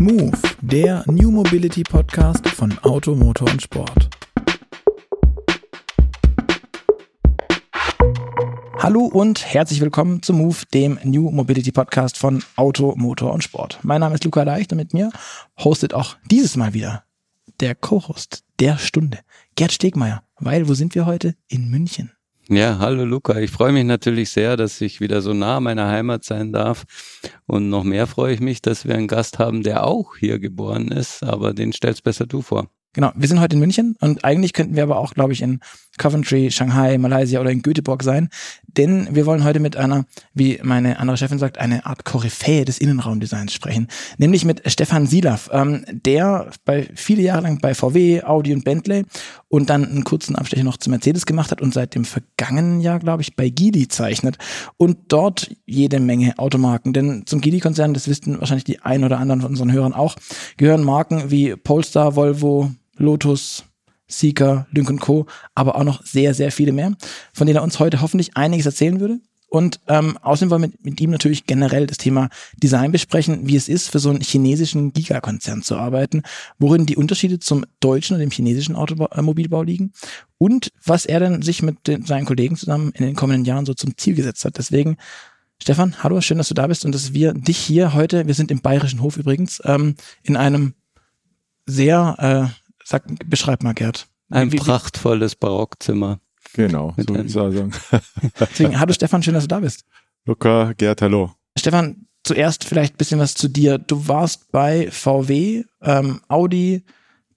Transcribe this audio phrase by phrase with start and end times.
[0.00, 4.08] Move, der New Mobility Podcast von Auto, Motor und Sport.
[8.78, 13.78] Hallo und herzlich willkommen zu Move, dem New Mobility Podcast von Auto, Motor und Sport.
[13.82, 15.10] Mein Name ist Luca Leicht und mit mir
[15.58, 17.04] hostet auch dieses Mal wieder
[17.60, 19.18] der Co-Host der Stunde,
[19.54, 20.22] Gerd Stegmeier.
[20.38, 21.34] Weil, wo sind wir heute?
[21.46, 22.10] In München.
[22.52, 23.38] Ja, hallo Luca.
[23.38, 26.84] Ich freue mich natürlich sehr, dass ich wieder so nah meiner Heimat sein darf.
[27.46, 30.88] Und noch mehr freue ich mich, dass wir einen Gast haben, der auch hier geboren
[30.88, 32.68] ist, aber den stellst besser du vor.
[32.92, 35.60] Genau, wir sind heute in München und eigentlich könnten wir aber auch, glaube ich, in
[35.96, 38.30] Coventry, Shanghai, Malaysia oder in Göteborg sein,
[38.66, 42.78] denn wir wollen heute mit einer, wie meine andere Chefin sagt, eine Art Koryphäe des
[42.78, 43.86] Innenraumdesigns sprechen,
[44.18, 49.04] nämlich mit Stefan Silav, ähm, der bei viele Jahre lang bei VW, Audi und Bentley
[49.46, 52.98] und dann einen kurzen Abstecher noch zu Mercedes gemacht hat und seit dem vergangenen Jahr,
[52.98, 54.36] glaube ich, bei Geely zeichnet
[54.78, 59.42] und dort jede Menge Automarken, denn zum Geely-Konzern, das wissen wahrscheinlich die ein oder anderen
[59.42, 60.16] von unseren Hörern auch,
[60.56, 63.64] gehören Marken wie Polestar, Volvo, Lotus,
[64.06, 66.94] Seeker, Lynk Co., aber auch noch sehr, sehr viele mehr,
[67.32, 69.20] von denen er uns heute hoffentlich einiges erzählen würde.
[69.48, 72.28] Und ähm, außerdem wollen wir mit, mit ihm natürlich generell das Thema
[72.62, 76.22] Design besprechen, wie es ist, für so einen chinesischen Gigakonzern zu arbeiten,
[76.60, 79.92] worin die Unterschiede zum deutschen und dem chinesischen Automobilbau liegen
[80.38, 83.74] und was er denn sich mit den, seinen Kollegen zusammen in den kommenden Jahren so
[83.74, 84.56] zum Ziel gesetzt hat.
[84.56, 84.98] Deswegen,
[85.60, 88.52] Stefan, hallo, schön, dass du da bist und dass wir dich hier heute, wir sind
[88.52, 90.74] im Bayerischen Hof übrigens, ähm, in einem
[91.66, 94.08] sehr äh, Sag, beschreib mal, Gerd.
[94.30, 96.18] Ein wie, prachtvolles Barockzimmer.
[96.54, 97.70] Genau, so würde ich sagen.
[98.40, 99.84] Deswegen, hallo Stefan, schön, dass du da bist.
[100.24, 101.30] Luca, Gerd, hallo.
[101.56, 103.78] Stefan, zuerst vielleicht ein bisschen was zu dir.
[103.78, 106.82] Du warst bei VW, ähm, Audi,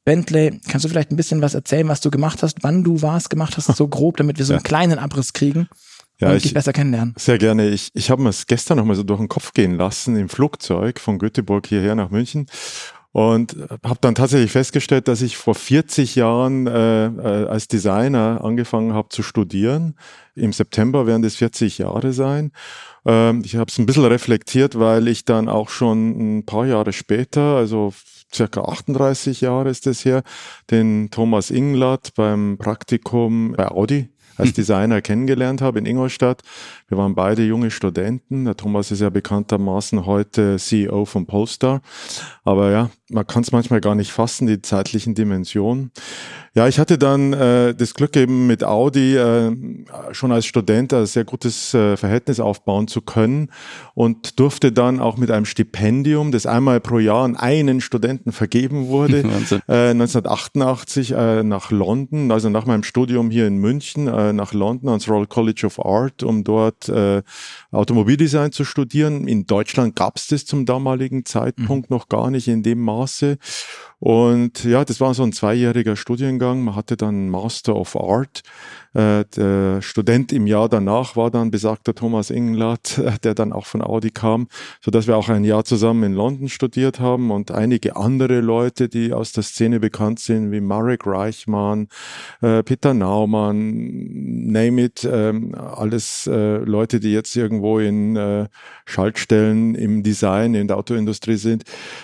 [0.04, 0.60] Bentley.
[0.68, 3.56] Kannst du vielleicht ein bisschen was erzählen, was du gemacht hast, wann du warst, gemacht
[3.56, 4.68] hast, so grob, damit wir so einen ja.
[4.68, 5.68] kleinen Abriss kriegen?
[6.20, 7.14] Ja, und ich, dich besser kennenlernen.
[7.16, 7.70] Sehr gerne.
[7.70, 10.30] Ich, ich habe mir es gestern noch mal so durch den Kopf gehen lassen im
[10.30, 12.48] Flugzeug von Göteborg hierher nach München
[13.14, 18.94] und habe dann tatsächlich festgestellt, dass ich vor 40 Jahren äh, äh, als Designer angefangen
[18.94, 19.96] habe zu studieren.
[20.36, 22.52] Im September werden das 40 Jahre sein.
[23.06, 26.92] Ähm, ich habe es ein bisschen reflektiert, weil ich dann auch schon ein paar Jahre
[26.92, 27.94] später, also
[28.34, 30.24] circa 38 Jahre ist es her,
[30.72, 34.56] den Thomas Inglatt beim Praktikum bei Audi als hm.
[34.56, 36.42] Designer kennengelernt habe in Ingolstadt.
[36.88, 38.46] Wir waren beide junge Studenten.
[38.46, 41.82] Der Thomas ist ja bekanntermaßen heute CEO von Polestar.
[42.44, 45.92] Aber ja, man kann es manchmal gar nicht fassen, die zeitlichen Dimensionen.
[46.56, 49.56] Ja, ich hatte dann äh, das Glück eben mit Audi äh,
[50.12, 53.50] schon als Student ein sehr gutes äh, Verhältnis aufbauen zu können
[53.96, 58.88] und durfte dann auch mit einem Stipendium, das einmal pro Jahr an einen Studenten vergeben
[58.88, 59.22] wurde,
[59.68, 64.90] äh, 1988 äh, nach London, also nach meinem Studium hier in München, äh, nach London
[64.90, 67.22] ans Royal College of Art, um dort äh,
[67.72, 69.28] Automobildesign zu studieren.
[69.28, 71.96] In Deutschland gab es das zum damaligen Zeitpunkt mhm.
[71.96, 73.38] noch gar nicht in dem Maße.
[74.04, 76.62] Und ja, das war so ein zweijähriger Studiengang.
[76.62, 78.44] Man hatte dann Master of Art.
[78.94, 83.82] Äh, der Student im Jahr danach war dann besagter Thomas Engelhardt, der dann auch von
[83.82, 84.48] Audi kam,
[84.82, 88.90] so dass wir auch ein Jahr zusammen in London studiert haben und einige andere Leute,
[88.90, 91.88] die aus der Szene bekannt sind, wie Marek Reichmann,
[92.42, 98.48] äh, Peter Naumann, name it, ähm, alles äh, Leute, die jetzt irgendwo in
[98.86, 101.64] Schaltstellen im Design, in der Autoindustrie sind,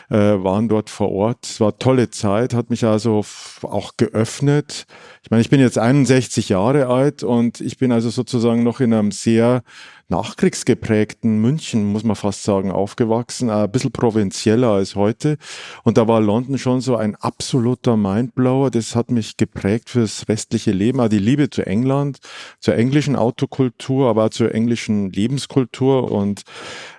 [0.09, 1.45] waren dort vor Ort.
[1.45, 3.25] Es war tolle Zeit, hat mich also
[3.63, 4.85] auch geöffnet.
[5.23, 8.94] Ich meine, ich bin jetzt 61 Jahre alt und ich bin also sozusagen noch in
[8.94, 9.63] einem sehr
[10.09, 15.38] nachkriegsgeprägten München, muss man fast sagen, aufgewachsen, ein bisschen provinzieller als heute.
[15.84, 18.72] Und da war London schon so ein absoluter Mindblower.
[18.72, 21.00] Das hat mich geprägt fürs restliche Leben.
[21.00, 22.20] Auch die Liebe zu England,
[22.59, 26.44] zur englischen Autokultur, aber auch zur englischen Lebenskultur und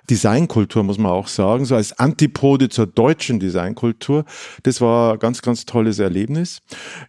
[0.09, 4.25] Designkultur, muss man auch sagen, so als Antipode zur deutschen Designkultur.
[4.63, 6.59] Das war ein ganz, ganz tolles Erlebnis.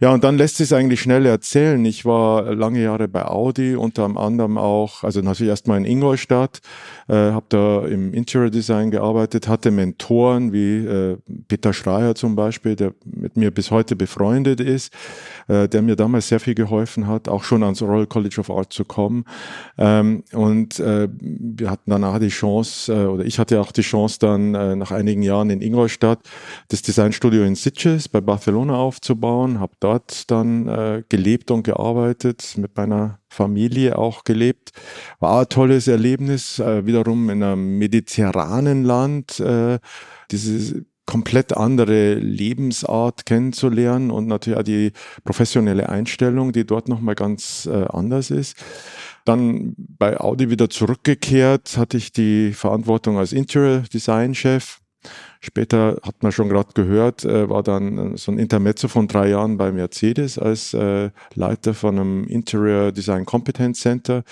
[0.00, 1.84] Ja, und dann lässt sich es eigentlich schnell erzählen.
[1.84, 6.60] Ich war lange Jahre bei Audi, unter anderem auch, also natürlich erstmal in Ingolstadt,
[7.08, 11.18] äh, habe da im Interior Design gearbeitet, hatte Mentoren wie äh,
[11.48, 14.92] Peter Schreier zum Beispiel, der mit mir bis heute befreundet ist,
[15.48, 18.72] äh, der mir damals sehr viel geholfen hat, auch schon ans Royal College of Art
[18.72, 19.24] zu kommen.
[19.78, 24.18] Ähm, und äh, wir hatten danach die Chance, äh, oder ich hatte auch die Chance
[24.20, 26.20] dann äh, nach einigen Jahren in Ingolstadt
[26.68, 32.76] das Designstudio in Sitges bei Barcelona aufzubauen, habe dort dann äh, gelebt und gearbeitet, mit
[32.76, 34.72] meiner Familie auch gelebt.
[35.18, 39.78] War ein tolles Erlebnis, äh, wiederum in einem mediterranen Land, äh,
[40.30, 44.92] diese komplett andere Lebensart kennenzulernen und natürlich auch die
[45.24, 48.56] professionelle Einstellung, die dort nochmal ganz äh, anders ist.
[49.24, 54.81] Dann bei Audi wieder zurückgekehrt, hatte ich die Verantwortung als Interior Design Chef
[55.40, 59.56] Später hat man schon gerade gehört, äh, war dann so ein Intermezzo von drei Jahren
[59.56, 64.22] bei Mercedes als äh, Leiter von einem Interior Design Competence Center.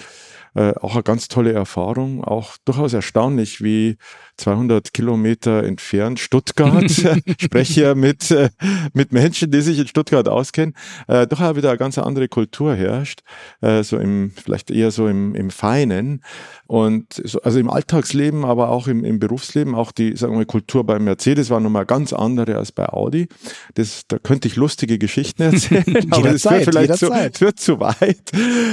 [0.55, 3.97] Äh, auch eine ganz tolle Erfahrung, auch durchaus erstaunlich, wie
[4.37, 6.91] 200 Kilometer entfernt Stuttgart,
[7.39, 8.51] spreche ja mit, äh,
[8.93, 10.75] mit Menschen, die sich in Stuttgart auskennen,
[11.07, 13.21] äh, doch auch wieder eine ganz andere Kultur herrscht,
[13.61, 16.25] äh, so im, vielleicht eher so im, im Feinen
[16.67, 20.85] und so, also im Alltagsleben, aber auch im, im Berufsleben, auch die, sagen wir, Kultur
[20.85, 23.29] bei Mercedes war nochmal ganz andere als bei Audi.
[23.75, 28.33] Das, da könnte ich lustige Geschichten erzählen, aber das wird vielleicht zu, wird zu weit.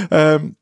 [0.09, 0.55] Ähm,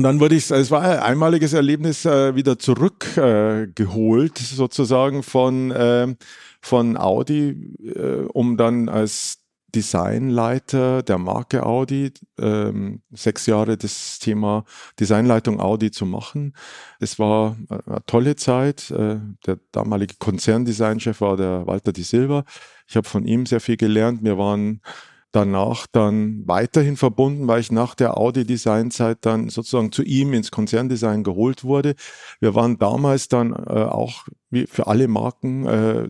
[0.00, 5.70] und dann wurde ich, es war ein einmaliges Erlebnis, äh, wieder zurückgeholt, äh, sozusagen von,
[5.72, 6.16] äh,
[6.62, 9.40] von Audi, äh, um dann als
[9.74, 14.64] Designleiter der Marke Audi, ähm, sechs Jahre das Thema
[14.98, 16.54] Designleitung Audi zu machen.
[16.98, 18.90] Es war eine tolle Zeit.
[18.90, 22.44] Äh, der damalige Konzerndesignchef war der Walter Di Silva.
[22.88, 24.24] Ich habe von ihm sehr viel gelernt.
[24.24, 24.80] Wir waren
[25.32, 31.22] danach dann weiterhin verbunden, weil ich nach der Audi-Design-Zeit dann sozusagen zu ihm ins Konzerndesign
[31.22, 31.94] geholt wurde.
[32.40, 36.08] Wir waren damals dann äh, auch wie für alle Marken äh,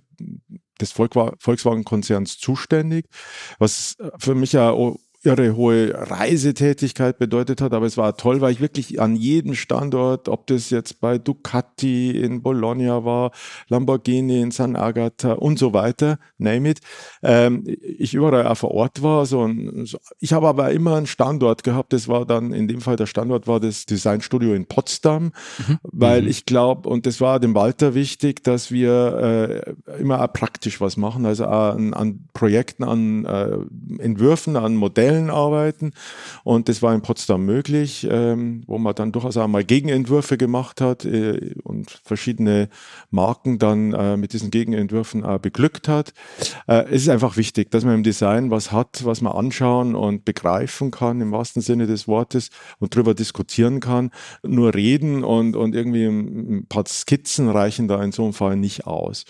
[0.81, 3.07] des Volkswagen-Konzerns zuständig,
[3.59, 4.71] was für mich ja
[5.23, 10.29] irre hohe Reisetätigkeit bedeutet hat, aber es war toll, weil ich wirklich an jedem Standort,
[10.29, 13.31] ob das jetzt bei Ducati in Bologna war,
[13.69, 16.81] Lamborghini in San Agata und so weiter, name it,
[17.23, 19.27] ähm, ich überall auch vor Ort war.
[19.27, 22.81] So, ein, so ich habe aber immer einen Standort gehabt, das war dann, in dem
[22.81, 25.33] Fall der Standort war das Designstudio in Potsdam,
[25.69, 25.79] mhm.
[25.83, 26.29] weil mhm.
[26.29, 30.97] ich glaube, und das war dem Walter wichtig, dass wir äh, immer auch praktisch was
[30.97, 33.59] machen, also an, an Projekten, an äh,
[34.03, 35.93] Entwürfen, an Modellen, Modellen arbeiten.
[36.45, 40.81] Und das war in Potsdam möglich, ähm, wo man dann durchaus auch mal Gegenentwürfe gemacht
[40.81, 42.69] hat äh, und verschiedene
[43.11, 46.13] Marken dann äh, mit diesen Gegenentwürfen beglückt hat.
[46.67, 50.25] Äh, es ist einfach wichtig, dass man im Design was hat, was man anschauen und
[50.25, 54.11] begreifen kann, im wahrsten Sinne des Wortes, und darüber diskutieren kann.
[54.43, 58.87] Nur reden und, und irgendwie ein paar Skizzen reichen da in so einem Fall nicht
[58.87, 59.25] aus.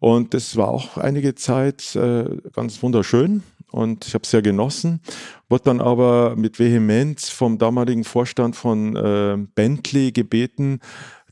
[0.00, 5.00] Und das war auch einige Zeit äh, ganz wunderschön und ich habe es sehr genossen.
[5.48, 10.80] Wurde dann aber mit Vehemenz vom damaligen Vorstand von äh, Bentley gebeten,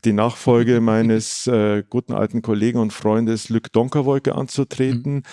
[0.05, 5.23] die Nachfolge meines äh, guten alten Kollegen und Freundes Luc Donkerwolke anzutreten, mhm.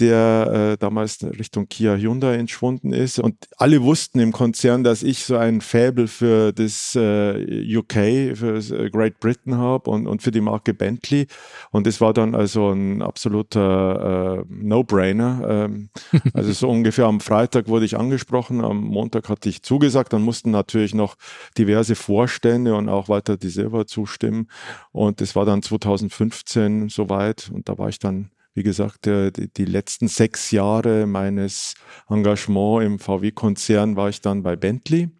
[0.00, 3.18] Der äh, damals Richtung Kia Hyundai entschwunden ist.
[3.18, 8.56] Und alle wussten im Konzern, dass ich so ein Faible für das äh, UK, für
[8.56, 11.26] äh, Great Britain habe und, und für die Marke Bentley.
[11.70, 15.42] Und es war dann also ein absoluter äh, No-Brainer.
[15.48, 15.88] Ähm,
[16.34, 20.50] also so ungefähr am Freitag wurde ich angesprochen, am Montag hatte ich zugesagt, dann mussten
[20.50, 21.16] natürlich noch
[21.58, 24.48] diverse Vorstände und auch weiter die selber zustimmen zustimmen.
[24.92, 30.08] Und das war dann 2015 soweit und da war ich dann, wie gesagt, die, letzten
[30.08, 31.74] sechs Jahre meines
[32.08, 35.10] Engagements im VW-Konzern war ich dann bei Bentley.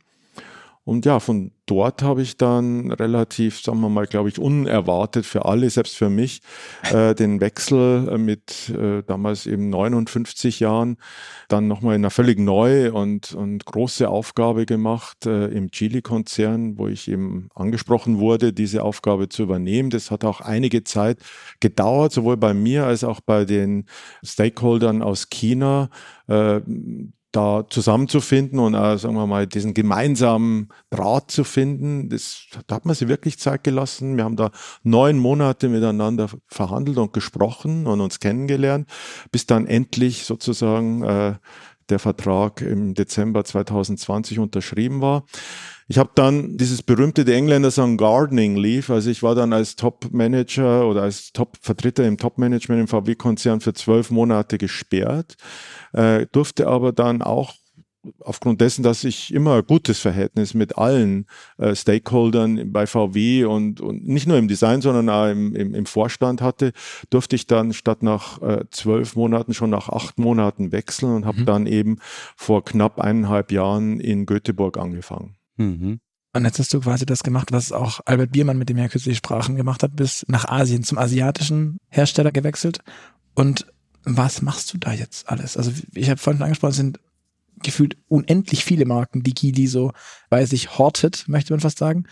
[0.84, 5.44] Und ja, von dort habe ich dann relativ, sagen wir mal, glaube ich, unerwartet für
[5.44, 6.42] alle, selbst für mich,
[6.92, 10.96] äh, den Wechsel äh, mit äh, damals eben 59 Jahren
[11.48, 16.88] dann nochmal in einer völlig neue und, und große Aufgabe gemacht äh, im Chili-Konzern, wo
[16.88, 19.90] ich eben angesprochen wurde, diese Aufgabe zu übernehmen.
[19.90, 21.20] Das hat auch einige Zeit
[21.60, 23.86] gedauert, sowohl bei mir als auch bei den
[24.24, 25.90] Stakeholdern aus China.
[27.32, 32.84] Da zusammenzufinden und äh, sagen wir mal diesen gemeinsamen Draht zu finden, das, da hat
[32.84, 34.18] man sich wirklich Zeit gelassen.
[34.18, 34.50] Wir haben da
[34.82, 38.86] neun Monate miteinander verhandelt und gesprochen und uns kennengelernt,
[39.30, 41.34] bis dann endlich sozusagen äh,
[41.92, 45.24] der Vertrag im Dezember 2020 unterschrieben war.
[45.88, 49.76] Ich habe dann dieses berühmte, die Engländer sagen Gardening Leave, also ich war dann als
[49.76, 55.36] Top-Manager oder als Top-Vertreter im Top-Management im VW-Konzern für zwölf Monate gesperrt,
[55.92, 57.54] äh, durfte aber dann auch
[58.20, 61.26] aufgrund dessen, dass ich immer ein gutes Verhältnis mit allen
[61.58, 65.86] äh, Stakeholdern bei VW und, und nicht nur im Design, sondern auch im, im, im
[65.86, 66.72] Vorstand hatte,
[67.10, 71.40] durfte ich dann statt nach äh, zwölf Monaten schon nach acht Monaten wechseln und habe
[71.40, 71.46] mhm.
[71.46, 71.98] dann eben
[72.36, 75.36] vor knapp eineinhalb Jahren in Göteborg angefangen.
[75.56, 76.00] Mhm.
[76.34, 79.18] Und jetzt hast du quasi das gemacht, was auch Albert Biermann, mit dem er kürzlich
[79.18, 82.78] Sprachen gemacht hat, bis nach Asien zum asiatischen Hersteller gewechselt.
[83.34, 83.66] Und
[84.04, 85.56] was machst du da jetzt alles?
[85.56, 87.00] Also ich habe vorhin angesprochen, es sind
[87.62, 89.92] gefühlt unendlich viele Marken, die Kili so
[90.30, 92.04] bei sich hortet, möchte man fast sagen.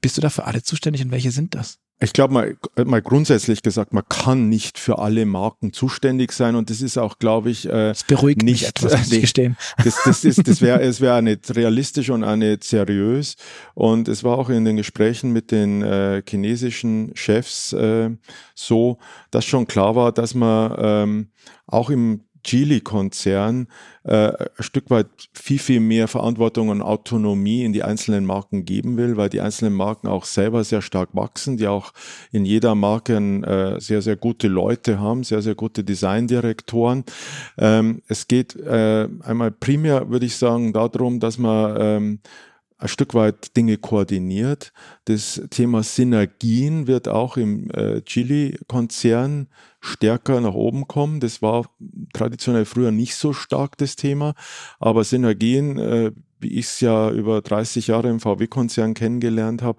[0.00, 1.78] Bist du dafür alle zuständig und welche sind das?
[1.98, 6.68] Ich glaube mal, mal grundsätzlich gesagt, man kann nicht für alle Marken zuständig sein und
[6.68, 9.56] das ist auch, glaube ich, äh, das beruhigt nicht, mich etwas, muss ich gestehen.
[9.82, 13.36] Das, das, ist, das wäre es wäre nicht realistisch und auch nicht seriös.
[13.72, 18.10] Und es war auch in den Gesprächen mit den äh, chinesischen Chefs äh,
[18.54, 18.98] so,
[19.30, 21.28] dass schon klar war, dass man ähm,
[21.66, 23.68] auch im Geely-Konzern
[24.06, 28.96] äh, ein Stück weit viel, viel mehr Verantwortung und Autonomie in die einzelnen Marken geben
[28.96, 31.92] will, weil die einzelnen Marken auch selber sehr stark wachsen, die auch
[32.30, 37.04] in jeder Marke äh, sehr, sehr gute Leute haben, sehr, sehr gute Designdirektoren.
[37.58, 42.18] Ähm, es geht äh, einmal primär, würde ich sagen, darum, dass man ähm,
[42.78, 44.72] ein Stück weit Dinge koordiniert.
[45.06, 49.48] Das Thema Synergien wird auch im äh, Chili-Konzern
[49.80, 51.20] stärker nach oben kommen.
[51.20, 51.70] Das war
[52.12, 54.34] traditionell früher nicht so stark das Thema,
[54.78, 59.78] aber Synergien, äh, wie ich es ja über 30 Jahre im VW-Konzern kennengelernt habe,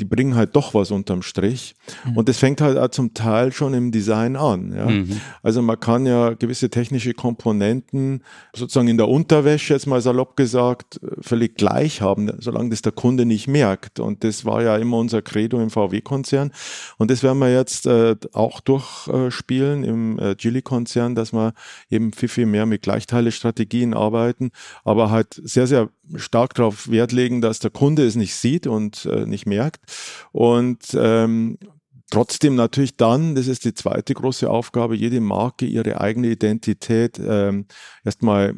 [0.00, 1.74] die bringen halt doch was unterm Strich.
[2.04, 2.16] Mhm.
[2.16, 4.72] Und das fängt halt auch zum Teil schon im Design an.
[4.74, 4.86] Ja?
[4.86, 5.20] Mhm.
[5.42, 8.22] Also man kann ja gewisse technische Komponenten
[8.54, 13.24] sozusagen in der Unterwäsche, jetzt mal salopp gesagt, völlig gleich haben, solange das der Kunde
[13.24, 14.00] nicht merkt.
[14.00, 16.52] Und das war ja immer unser Credo im VW-Konzern.
[16.96, 21.54] Und das werden wir jetzt äh, auch durchspielen im äh, Geely-Konzern, dass wir
[21.90, 24.50] eben viel, viel mehr mit Gleichteile-Strategien arbeiten,
[24.84, 29.04] aber halt sehr, sehr stark darauf Wert legen, dass der Kunde es nicht sieht und
[29.06, 29.80] äh, nicht merkt.
[30.32, 31.58] Und ähm,
[32.10, 37.66] trotzdem natürlich dann, das ist die zweite große Aufgabe, jede Marke ihre eigene Identität ähm,
[38.04, 38.54] erstmal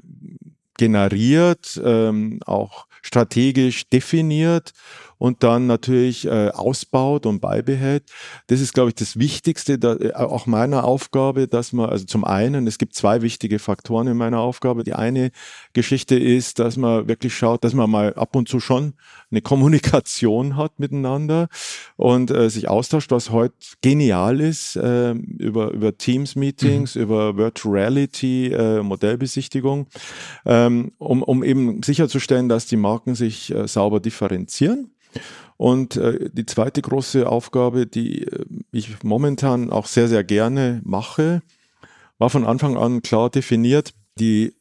[0.76, 4.72] generiert, ähm, auch strategisch definiert
[5.20, 8.04] und dann natürlich äh, ausbaut und beibehält.
[8.46, 12.24] Das ist, glaube ich, das Wichtigste, da, äh, auch meiner Aufgabe, dass man, also zum
[12.24, 14.82] einen, es gibt zwei wichtige Faktoren in meiner Aufgabe.
[14.82, 15.30] Die eine
[15.74, 18.94] Geschichte ist, dass man wirklich schaut, dass man mal ab und zu schon
[19.30, 21.48] eine Kommunikation hat miteinander
[21.96, 27.02] und äh, sich austauscht, was heute genial ist, äh, über, über Teams-Meetings, mhm.
[27.02, 29.86] über Virtual Reality, äh, Modellbesichtigung,
[30.46, 34.90] ähm, um, um eben sicherzustellen, dass die Marken sich äh, sauber differenzieren.
[35.56, 41.42] Und äh, die zweite große Aufgabe, die äh, ich momentan auch sehr, sehr gerne mache,
[42.18, 44.54] war von Anfang an klar definiert, die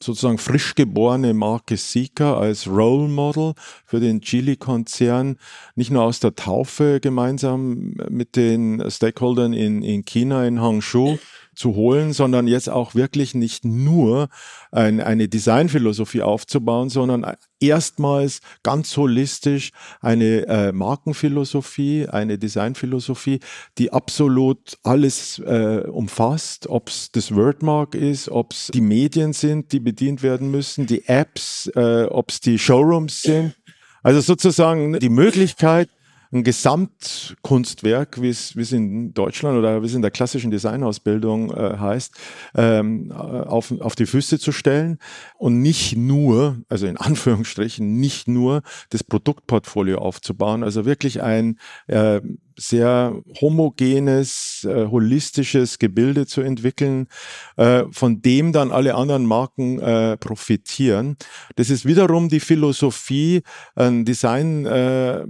[0.00, 3.54] sozusagen frisch geborene Marke Sika als Role Model
[3.86, 5.38] für den Chili-Konzern
[5.74, 11.18] nicht nur aus der Taufe gemeinsam mit den Stakeholdern in, in China, in Hangzhou,
[11.56, 14.28] zu holen, sondern jetzt auch wirklich nicht nur
[14.70, 17.26] ein, eine Designphilosophie aufzubauen, sondern
[17.60, 19.70] erstmals ganz holistisch
[20.00, 23.40] eine äh, Markenphilosophie, eine Designphilosophie,
[23.78, 29.72] die absolut alles äh, umfasst, ob es das Wordmark ist, ob es die Medien sind,
[29.72, 33.56] die bedient werden müssen, die Apps, äh, ob es die Showrooms sind.
[34.02, 35.88] Also sozusagen die Möglichkeit,
[36.32, 41.50] ein Gesamtkunstwerk, wie es, wie es in Deutschland oder wie es in der klassischen Designausbildung
[41.50, 42.14] äh, heißt,
[42.54, 44.98] ähm, auf, auf die Füße zu stellen
[45.38, 52.20] und nicht nur, also in Anführungsstrichen, nicht nur das Produktportfolio aufzubauen, also wirklich ein äh,
[52.58, 57.08] sehr homogenes, äh, holistisches Gebilde zu entwickeln,
[57.56, 61.16] äh, von dem dann alle anderen Marken äh, profitieren.
[61.56, 63.42] Das ist wiederum die Philosophie,
[63.74, 65.26] ein Design äh,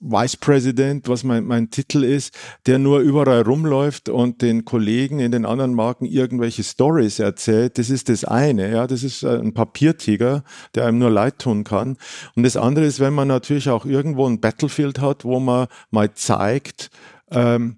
[0.00, 2.34] Vice President, was mein, mein Titel ist,
[2.66, 7.76] der nur überall rumläuft und den Kollegen in den anderen Marken irgendwelche Stories erzählt.
[7.76, 10.42] Das ist das eine, ja, das ist ein Papiertiger,
[10.74, 11.98] der einem nur leid tun kann.
[12.34, 16.14] Und das andere ist, wenn man natürlich auch irgendwo ein Battlefield hat, wo man mal
[16.14, 16.90] zeigt,
[17.30, 17.76] ähm,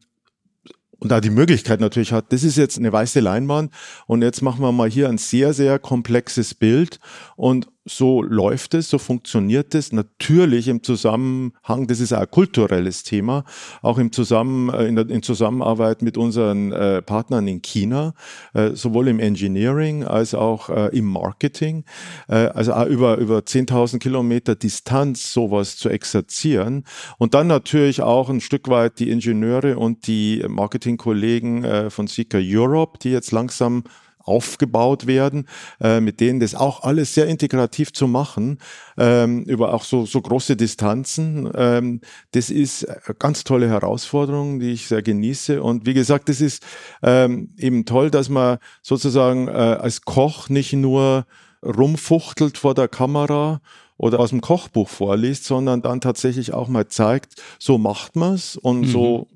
[1.02, 3.72] und da die Möglichkeit natürlich hat, das ist jetzt eine weiße Leinwand
[4.06, 7.00] und jetzt machen wir mal hier ein sehr, sehr komplexes Bild
[7.34, 9.92] und so läuft es, so funktioniert es.
[9.92, 13.44] Natürlich im Zusammenhang, das ist ein kulturelles Thema,
[13.82, 18.14] auch im Zusammen, äh, in, der, in Zusammenarbeit mit unseren äh, Partnern in China,
[18.54, 21.84] äh, sowohl im Engineering als auch äh, im Marketing.
[22.28, 26.84] Äh, also über, über 10.000 Kilometer Distanz sowas zu exerzieren
[27.18, 32.40] und dann natürlich auch ein Stück weit die Ingenieure und die Marketingkollegen äh, von Seeker
[32.40, 33.84] Europe, die jetzt langsam
[34.24, 35.48] aufgebaut werden,
[35.80, 38.58] äh, mit denen das auch alles sehr integrativ zu machen,
[38.96, 41.50] ähm, über auch so, so große Distanzen.
[41.54, 42.00] Ähm,
[42.32, 42.86] das ist
[43.18, 45.62] ganz tolle Herausforderung, die ich sehr genieße.
[45.62, 46.64] Und wie gesagt, das ist
[47.02, 51.26] ähm, eben toll, dass man sozusagen äh, als Koch nicht nur
[51.64, 53.60] rumfuchtelt vor der Kamera
[53.96, 58.80] oder aus dem Kochbuch vorliest, sondern dann tatsächlich auch mal zeigt, so macht man's und
[58.80, 58.86] mhm.
[58.86, 59.28] so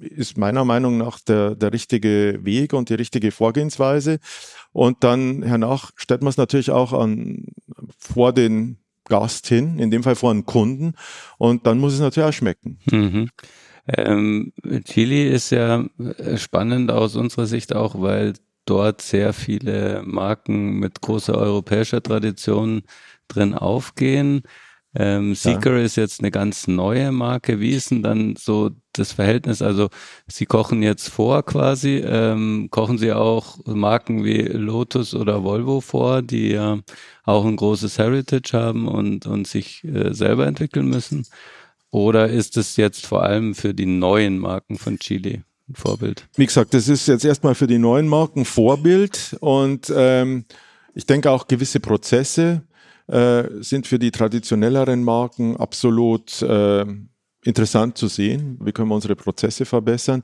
[0.00, 4.18] ist meiner Meinung nach der, der richtige Weg und die richtige Vorgehensweise.
[4.72, 7.46] Und dann hernach stellt man es natürlich auch an,
[7.98, 10.94] vor den Gast hin, in dem Fall vor einen Kunden.
[11.38, 12.78] Und dann muss es natürlich auch schmecken.
[12.90, 13.28] Mhm.
[13.86, 14.52] Ähm,
[14.84, 15.84] Chili ist ja
[16.36, 18.34] spannend aus unserer Sicht auch, weil
[18.64, 22.82] dort sehr viele Marken mit großer europäischer Tradition
[23.28, 24.42] drin aufgehen.
[24.96, 25.84] Ähm, Seeker ja.
[25.84, 27.58] ist jetzt eine ganz neue Marke.
[27.58, 29.60] Wie ist denn dann so das Verhältnis?
[29.60, 29.88] Also
[30.28, 31.96] Sie kochen jetzt vor quasi.
[31.96, 36.78] Ähm, kochen Sie auch Marken wie Lotus oder Volvo vor, die ja
[37.24, 41.26] auch ein großes Heritage haben und, und sich äh, selber entwickeln müssen?
[41.90, 46.28] Oder ist es jetzt vor allem für die neuen Marken von Chile ein Vorbild?
[46.36, 50.44] Wie gesagt, das ist jetzt erstmal für die neuen Marken Vorbild und ähm,
[50.94, 52.62] ich denke auch gewisse Prozesse
[53.06, 56.84] äh, sind für die traditionelleren Marken absolut äh,
[57.44, 58.58] interessant zu sehen.
[58.60, 60.22] Wie können wir unsere Prozesse verbessern?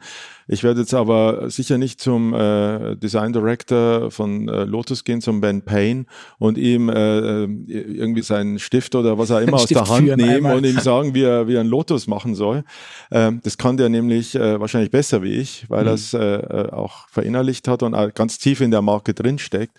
[0.48, 5.40] Ich werde jetzt aber sicher nicht zum äh, Design Director von äh, Lotus gehen, zum
[5.40, 6.06] Ben Payne
[6.38, 10.56] und ihm äh, irgendwie seinen Stift oder was er immer aus der Hand nehmen einmal.
[10.56, 12.64] und ihm sagen, wie er, wie er einen Lotus machen soll.
[13.10, 15.88] Ähm, das kann der nämlich äh, wahrscheinlich besser wie ich, weil mhm.
[15.88, 19.76] er es äh, auch verinnerlicht hat und ganz tief in der Marke drinsteckt.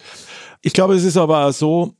[0.61, 1.95] Ich glaube, es ist aber auch so,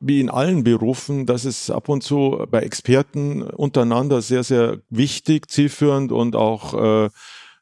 [0.00, 5.50] wie in allen Berufen, dass es ab und zu bei Experten untereinander sehr, sehr wichtig,
[5.50, 7.10] zielführend und auch äh,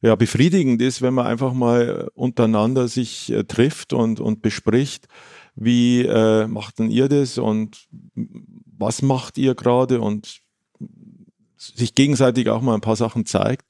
[0.03, 5.09] ja, befriedigend ist, wenn man einfach mal untereinander sich äh, trifft und, und bespricht,
[5.55, 7.87] wie äh, macht denn ihr das und
[8.79, 10.43] was macht ihr gerade und
[11.75, 13.65] sich gegenseitig auch mal ein paar Sachen zeigt.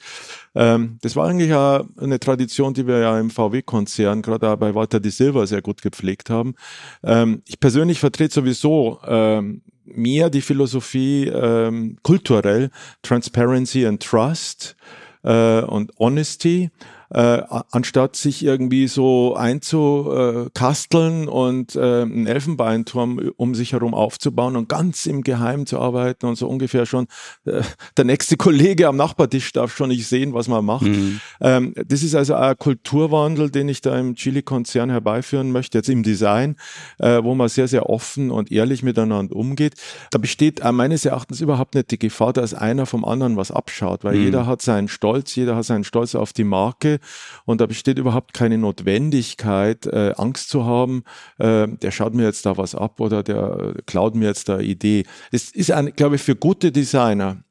[0.54, 5.00] Ähm, das war eigentlich ja eine Tradition, die wir ja im VW-Konzern, gerade bei Walter
[5.00, 6.54] de Silva, sehr gut gepflegt haben.
[7.02, 12.70] Ähm, ich persönlich vertrete sowieso ähm, mehr die Philosophie ähm, kulturell,
[13.02, 14.76] Transparency and Trust
[15.22, 16.70] äh, und Honesty
[17.10, 24.68] äh, anstatt sich irgendwie so einzukasteln und äh, einen Elfenbeinturm um sich herum aufzubauen und
[24.68, 27.06] ganz im Geheimen zu arbeiten und so ungefähr schon
[27.44, 27.62] äh,
[27.96, 30.86] der nächste Kollege am Nachbartisch darf schon nicht sehen, was man macht.
[30.86, 31.20] Mhm.
[31.40, 36.02] Ähm, das ist also ein Kulturwandel, den ich da im Chili-Konzern herbeiführen möchte, jetzt im
[36.02, 36.56] Design,
[36.98, 39.75] äh, wo man sehr, sehr offen und ehrlich miteinander umgeht.
[40.10, 44.04] Da besteht äh, meines Erachtens überhaupt nicht die Gefahr, dass einer vom anderen was abschaut,
[44.04, 44.25] weil mhm.
[44.25, 46.95] jeder hat seinen Stolz, jeder hat seinen Stolz auf die Marke
[47.44, 51.04] und da besteht überhaupt keine Notwendigkeit, äh, Angst zu haben,
[51.38, 55.04] äh, der schaut mir jetzt da was ab oder der klaut mir jetzt da Idee.
[55.32, 57.42] Es ist, ein, glaube ich, für gute Designer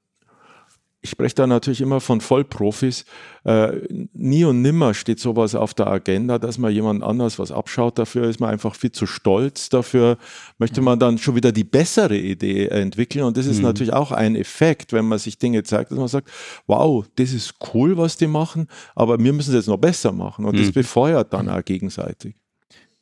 [1.05, 3.05] ich spreche da natürlich immer von Vollprofis.
[3.43, 3.73] Äh,
[4.13, 7.99] nie und nimmer steht sowas auf der Agenda, dass man jemand anders was abschaut.
[7.99, 9.69] Dafür ist man einfach viel zu stolz.
[9.69, 10.17] Dafür
[10.57, 13.23] möchte man dann schon wieder die bessere Idee entwickeln.
[13.23, 13.65] Und das ist mhm.
[13.65, 16.31] natürlich auch ein Effekt, wenn man sich Dinge zeigt, dass man sagt,
[16.65, 20.43] wow, das ist cool, was die machen, aber wir müssen es jetzt noch besser machen.
[20.43, 20.63] Und mhm.
[20.63, 22.35] das befeuert dann auch gegenseitig.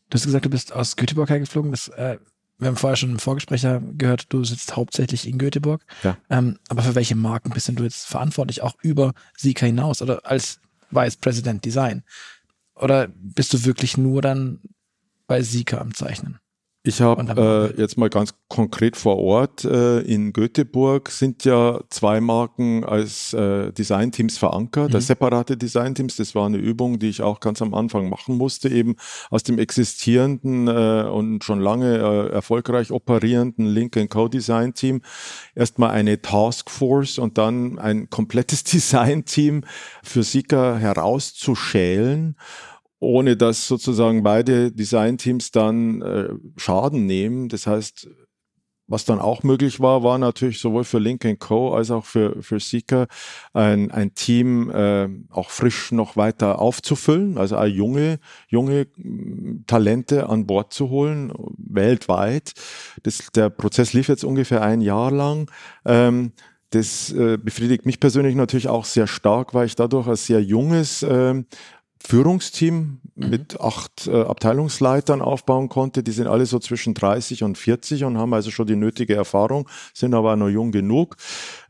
[0.10, 1.72] Du hast gesagt, du bist aus Göteborg hergeflogen.
[1.72, 2.18] Das äh,
[2.64, 3.66] wir haben vorher schon im Vorgespräch
[3.98, 5.86] gehört, du sitzt hauptsächlich in Göteborg.
[6.04, 6.18] Ja.
[6.30, 10.26] Ähm, aber für welche Marken bist denn du jetzt verantwortlich, auch über Sika hinaus oder
[10.26, 10.60] als
[10.92, 12.04] Vice President Design?
[12.76, 14.60] Oder bist du wirklich nur dann
[15.28, 16.40] bei Sika am Zeichnen?
[16.86, 22.20] Ich habe äh, jetzt mal ganz konkret vor Ort äh, in Göteborg sind ja zwei
[22.20, 24.96] Marken als äh, Designteams verankert, mhm.
[24.98, 26.18] als separate Designteams.
[26.18, 28.98] Das war eine Übung, die ich auch ganz am Anfang machen musste, eben
[29.30, 35.04] aus dem existierenden äh, und schon lange äh, erfolgreich operierenden Link Co-Design Team
[35.56, 39.64] erstmal eine Taskforce und dann ein komplettes Design-Team
[40.04, 42.36] für Sika herauszuschälen
[43.04, 47.50] ohne dass sozusagen beide Designteams dann äh, Schaden nehmen.
[47.50, 48.10] Das heißt,
[48.88, 51.74] was dann auch möglich war, war natürlich sowohl für Link Co.
[51.74, 53.08] als auch für, für Seeker
[53.54, 58.88] ein, ein Team äh, auch frisch noch weiter aufzufüllen, also auch junge, junge
[59.68, 62.54] Talente an Bord zu holen, weltweit.
[63.04, 65.50] Das, der Prozess lief jetzt ungefähr ein Jahr lang.
[65.86, 66.34] Ähm,
[66.72, 71.04] das äh, befriedigt mich persönlich natürlich auch sehr stark, weil ich dadurch als sehr junges
[71.04, 71.42] äh,
[72.06, 73.30] Führungsteam mhm.
[73.30, 76.04] mit acht äh, Abteilungsleitern aufbauen konnte.
[76.04, 79.70] Die sind alle so zwischen 30 und 40 und haben also schon die nötige Erfahrung,
[79.94, 81.16] sind aber noch jung genug.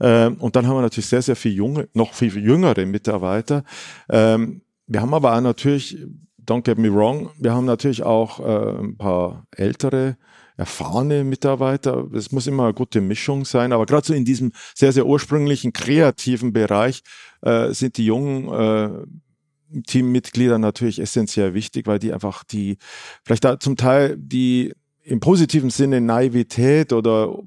[0.02, 3.64] Ähm, und dann haben wir natürlich sehr, sehr viel junge, noch viel jüngere Mitarbeiter.
[4.10, 5.98] Ähm, wir haben aber auch natürlich,
[6.44, 10.18] don't get me wrong, wir haben natürlich auch äh, ein paar ältere
[10.58, 12.08] erfahrene Mitarbeiter.
[12.14, 15.74] Es muss immer eine gute Mischung sein, aber gerade so in diesem sehr, sehr ursprünglichen
[15.74, 17.02] kreativen Bereich
[17.42, 19.06] äh, sind die jungen äh,
[19.82, 22.78] Teammitglieder natürlich essentiell wichtig, weil die einfach die,
[23.24, 27.40] vielleicht da zum Teil die im positiven Sinne Naivität oder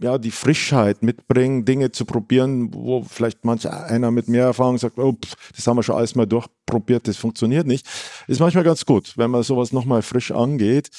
[0.00, 4.98] ja, die Frischheit mitbringen, Dinge zu probieren, wo vielleicht manch einer mit mehr Erfahrung sagt,
[4.98, 7.86] oh, pff, das haben wir schon alles mal durchprobiert, das funktioniert nicht.
[8.26, 10.90] Ist manchmal ganz gut, wenn man sowas nochmal frisch angeht.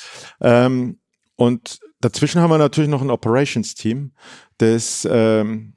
[0.41, 0.97] Ähm,
[1.35, 4.11] und dazwischen haben wir natürlich noch ein Operations-Team,
[4.57, 5.74] das ähm,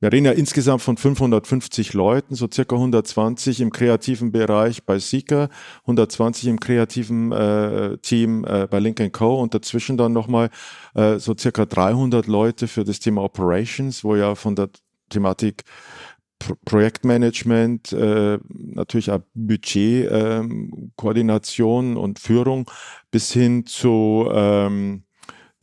[0.00, 5.48] wir reden ja insgesamt von 550 Leuten, so circa 120 im kreativen Bereich bei Seeker,
[5.82, 9.40] 120 im kreativen äh, Team äh, bei Link Co.
[9.40, 10.50] und dazwischen dann nochmal
[10.94, 14.68] äh, so circa 300 Leute für das Thema Operations, wo ja von der
[15.08, 15.64] Thematik
[16.38, 20.92] Pro Projektmanagement, äh, natürlich auch Budget, ähm,
[21.96, 22.70] und Führung
[23.10, 25.04] bis hin zu ähm,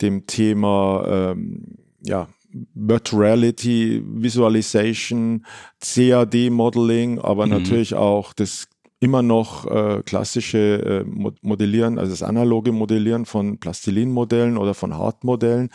[0.00, 2.28] dem Thema ähm, ja,
[2.74, 5.44] Virtual Reality, Visualization,
[5.80, 7.52] CAD Modeling, aber mhm.
[7.52, 8.68] natürlich auch das
[9.00, 15.70] immer noch äh, klassische äh, Modellieren, also das analoge Modellieren von Plastilinmodellen oder von Hartmodellen.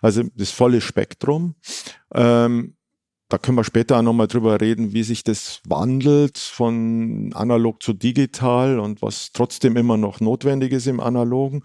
[0.00, 1.54] Also das volle Spektrum.
[2.12, 2.74] Ähm,
[3.28, 7.92] da können wir später auch nochmal drüber reden, wie sich das wandelt von analog zu
[7.92, 11.62] digital und was trotzdem immer noch notwendig ist im Analogen.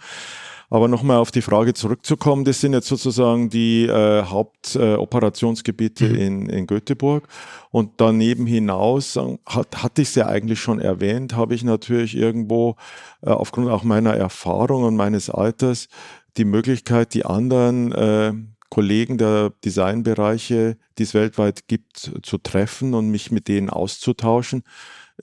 [0.69, 6.15] Aber nochmal auf die Frage zurückzukommen, das sind jetzt sozusagen die äh, Hauptoperationsgebiete äh, mhm.
[6.15, 7.27] in, in Göteborg.
[7.71, 12.75] Und daneben hinaus, hat, hatte ich es ja eigentlich schon erwähnt, habe ich natürlich irgendwo
[13.21, 15.87] äh, aufgrund auch meiner Erfahrung und meines Alters
[16.35, 18.33] die Möglichkeit, die anderen äh,
[18.69, 24.63] Kollegen der Designbereiche, die es weltweit gibt, zu treffen und mich mit denen auszutauschen.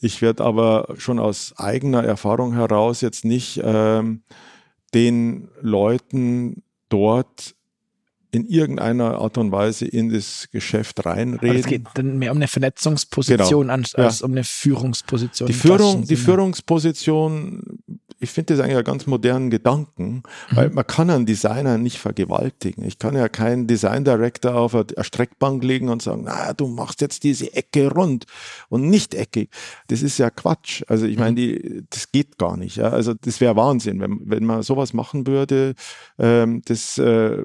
[0.01, 4.23] Ich werde aber schon aus eigener Erfahrung heraus jetzt nicht ähm,
[4.95, 7.55] den Leuten dort
[8.35, 11.57] in irgendeiner Art und Weise in das Geschäft reinreden.
[11.57, 13.75] es geht dann mehr um eine Vernetzungsposition genau.
[13.75, 14.27] als, als ja.
[14.27, 15.47] um eine Führungsposition.
[15.47, 17.79] Die, Führung, die Führungsposition
[18.19, 20.57] ich finde das eigentlich einen ganz modernen Gedanken, mhm.
[20.57, 22.85] weil man kann einen Designer nicht vergewaltigen.
[22.85, 27.01] Ich kann ja keinen Design Director auf eine Streckbank legen und sagen, na, du machst
[27.01, 28.27] jetzt diese Ecke rund
[28.69, 29.51] und nicht eckig.
[29.89, 30.83] Das ist ja Quatsch.
[30.89, 31.87] Also ich meine, mhm.
[31.91, 32.77] das geht gar nicht.
[32.77, 32.91] Ja?
[32.91, 35.75] Also das wäre Wahnsinn, wenn, wenn man sowas machen würde.
[36.19, 37.45] Ähm, das äh,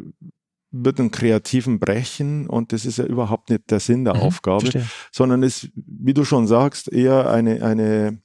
[0.72, 4.62] wird einen kreativen brechen und das ist ja überhaupt nicht der Sinn der mhm, Aufgabe,
[4.62, 4.86] verstehe.
[5.12, 8.22] sondern ist, wie du schon sagst, eher eine, eine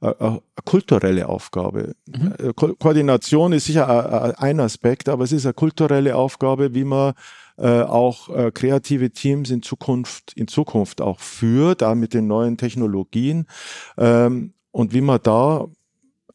[0.00, 1.94] eine kulturelle Aufgabe.
[2.06, 2.34] Mhm.
[2.38, 7.14] Äh, Ko Koordination ist sicher ein Aspekt, aber es ist eine kulturelle Aufgabe, wie man
[7.56, 12.56] äh, auch äh, kreative Teams in Zukunft, in Zukunft auch führt, da mit den neuen
[12.56, 13.46] Technologien
[13.96, 15.66] ähm, und wie man da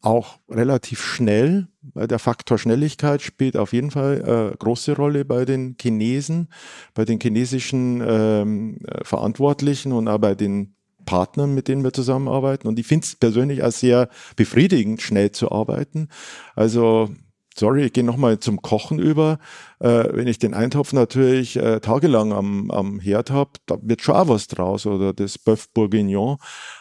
[0.02, 5.46] auch relativ schnell, weil der Faktor Schnelligkeit spielt auf jeden Fall äh, große Rolle bei
[5.46, 6.48] den Chinesen,
[6.92, 10.73] bei den chinesischen ähm, Verantwortlichen und auch bei den
[11.04, 12.68] Partnern, mit denen wir zusammenarbeiten.
[12.68, 16.08] Und ich finde es persönlich als sehr befriedigend, schnell zu arbeiten.
[16.54, 17.10] Also
[17.56, 19.38] sorry, ich gehe nochmal zum Kochen über.
[19.78, 24.16] Äh, wenn ich den Eintopf natürlich äh, tagelang am, am Herd habe, da wird schon
[24.16, 26.36] auch was draus oder das Bœuf Bourguignon.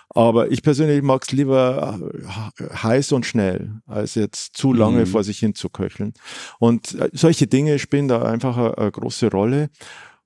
[0.09, 1.99] Aber ich persönlich mag es lieber
[2.59, 5.07] äh, heiß und schnell, als jetzt zu lange mhm.
[5.07, 6.13] vor sich hin zu köcheln.
[6.59, 9.69] Und äh, solche Dinge spielen da einfach eine, eine große Rolle.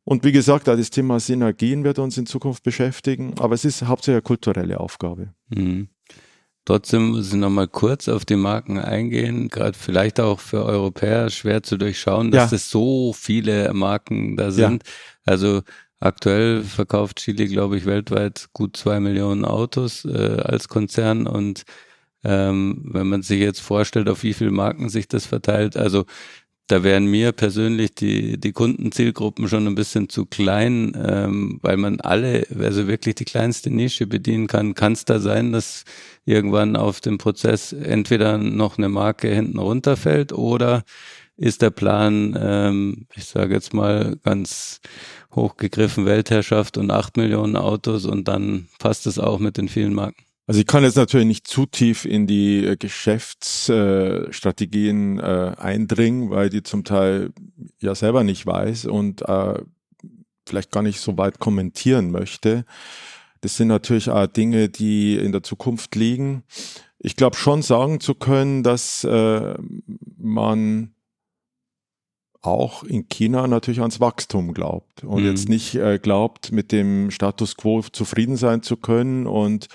[0.08, 4.16] Und wie gesagt, das Thema Synergien wird uns in Zukunft beschäftigen, aber es ist hauptsächlich
[4.16, 5.34] eine kulturelle Aufgabe.
[5.50, 5.90] Mhm.
[6.64, 11.62] Trotzdem muss ich nochmal kurz auf die Marken eingehen, gerade vielleicht auch für Europäer schwer
[11.62, 12.56] zu durchschauen, dass ja.
[12.56, 14.84] es so viele Marken da sind.
[14.86, 14.90] Ja.
[15.26, 15.64] Also
[16.00, 21.64] aktuell verkauft Chile, glaube ich, weltweit gut zwei Millionen Autos äh, als Konzern und
[22.24, 26.06] ähm, wenn man sich jetzt vorstellt, auf wie viele Marken sich das verteilt, also
[26.68, 32.02] da wären mir persönlich die, die Kundenzielgruppen schon ein bisschen zu klein, ähm, weil man
[32.02, 34.76] alle, also wirklich die kleinste Nische bedienen kann.
[34.76, 35.86] Kann es da sein, dass
[36.26, 40.84] irgendwann auf dem Prozess entweder noch eine Marke hinten runterfällt oder
[41.38, 44.82] ist der Plan, ähm, ich sage jetzt mal ganz
[45.34, 50.27] hochgegriffen Weltherrschaft und acht Millionen Autos und dann passt es auch mit den vielen Marken?
[50.48, 56.50] Also ich kann jetzt natürlich nicht zu tief in die äh, Geschäftsstrategien äh, eindringen, weil
[56.50, 57.34] die zum Teil
[57.82, 59.62] ja selber nicht weiß und äh,
[60.48, 62.64] vielleicht gar nicht so weit kommentieren möchte.
[63.42, 66.44] Das sind natürlich auch Dinge, die in der Zukunft liegen.
[66.98, 69.06] Ich glaube schon sagen zu können, dass
[70.18, 70.96] man
[72.42, 75.30] auch in China natürlich ans Wachstum glaubt und mhm.
[75.30, 79.68] jetzt nicht äh, glaubt, mit dem Status quo zufrieden sein zu können und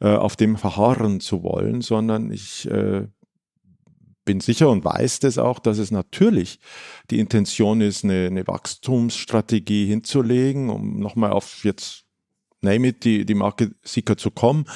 [0.00, 3.06] äh, auf dem verharren zu wollen, sondern ich äh,
[4.24, 6.58] bin sicher und weiß das auch, dass es natürlich
[7.10, 12.05] die Intention ist, eine, eine Wachstumsstrategie hinzulegen, um nochmal auf jetzt
[12.62, 14.66] name it, die, die Marke Sika zu kommen,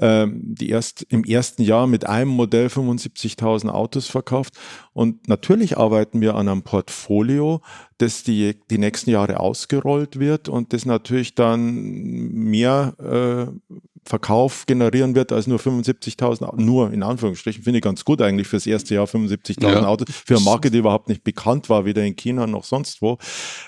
[0.00, 4.54] ähm, die erst im ersten Jahr mit einem Modell 75.000 Autos verkauft.
[4.92, 7.60] Und natürlich arbeiten wir an einem Portfolio,
[7.98, 15.14] das die, die nächsten Jahre ausgerollt wird und das natürlich dann mehr äh, Verkauf generieren
[15.14, 19.06] wird als nur 75.000, nur in Anführungsstrichen, finde ich ganz gut eigentlich fürs erste Jahr
[19.06, 19.86] 75.000 ja.
[19.86, 23.18] Autos, für eine Marke, die überhaupt nicht bekannt war, weder in China noch sonst wo.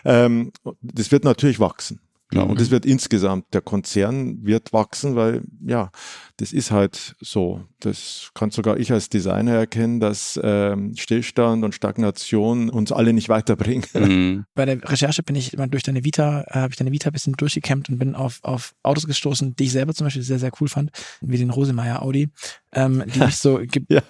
[0.05, 0.53] Ähm,
[0.83, 2.01] das wird natürlich wachsen.
[2.33, 2.51] Ja, mhm.
[2.51, 5.91] Und es wird insgesamt, der Konzern wird wachsen, weil ja,
[6.39, 7.63] das ist halt so.
[7.79, 13.29] Das kann sogar ich als Designer erkennen, dass ähm, Stillstand und Stagnation uns alle nicht
[13.29, 13.85] weiterbringen.
[13.95, 14.45] Mhm.
[14.55, 17.35] Bei der Recherche bin ich durch deine Vita, äh, habe ich deine Vita ein bisschen
[17.35, 20.69] durchgekämmt und bin auf, auf Autos gestoßen, die ich selber zum Beispiel sehr, sehr cool
[20.69, 22.29] fand, wie den Rosemeyer Audi,
[22.73, 23.93] ähm, die mich so gibt.
[23.93, 24.03] ja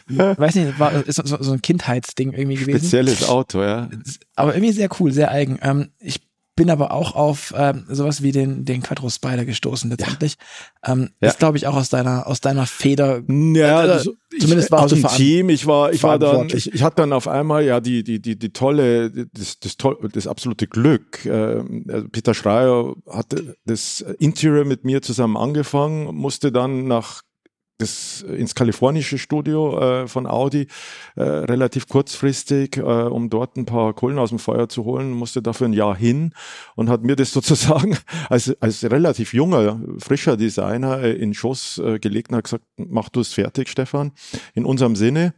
[0.08, 2.78] weiß nicht, war ist so, so, ein Kindheitsding irgendwie gewesen.
[2.78, 3.90] Spezielles Auto, ja.
[4.36, 5.58] Aber irgendwie sehr cool, sehr eigen.
[5.62, 6.20] Ähm, ich
[6.62, 10.36] bin aber auch auf ähm, sowas wie den, den Quattro Spider gestoßen letztendlich.
[10.86, 10.92] Ja.
[10.92, 11.30] Ähm, ja.
[11.30, 13.20] Ist, glaube ich, auch aus deiner, aus deiner Feder.
[13.26, 14.04] Ja, äh,
[14.38, 15.48] zumindest ich, war aus dem Team.
[15.48, 18.38] Ich war, ich war dann, ich, ich hatte dann auf einmal ja die, die, die,
[18.38, 21.26] die tolle, das, das, toll, das absolute Glück.
[21.26, 21.64] Äh,
[22.12, 27.22] Peter Schreier hatte das Interior mit mir zusammen angefangen, musste dann nach
[27.82, 30.66] das, ins kalifornische Studio äh, von Audi
[31.16, 35.42] äh, relativ kurzfristig, äh, um dort ein paar Kohlen aus dem Feuer zu holen, musste
[35.42, 36.32] dafür ein Jahr hin
[36.76, 37.96] und hat mir das sozusagen
[38.28, 43.08] als, als relativ junger, frischer Designer äh, in Schoß äh, gelegt und hat gesagt, mach
[43.08, 44.12] du es fertig, Stefan,
[44.54, 45.34] in unserem Sinne.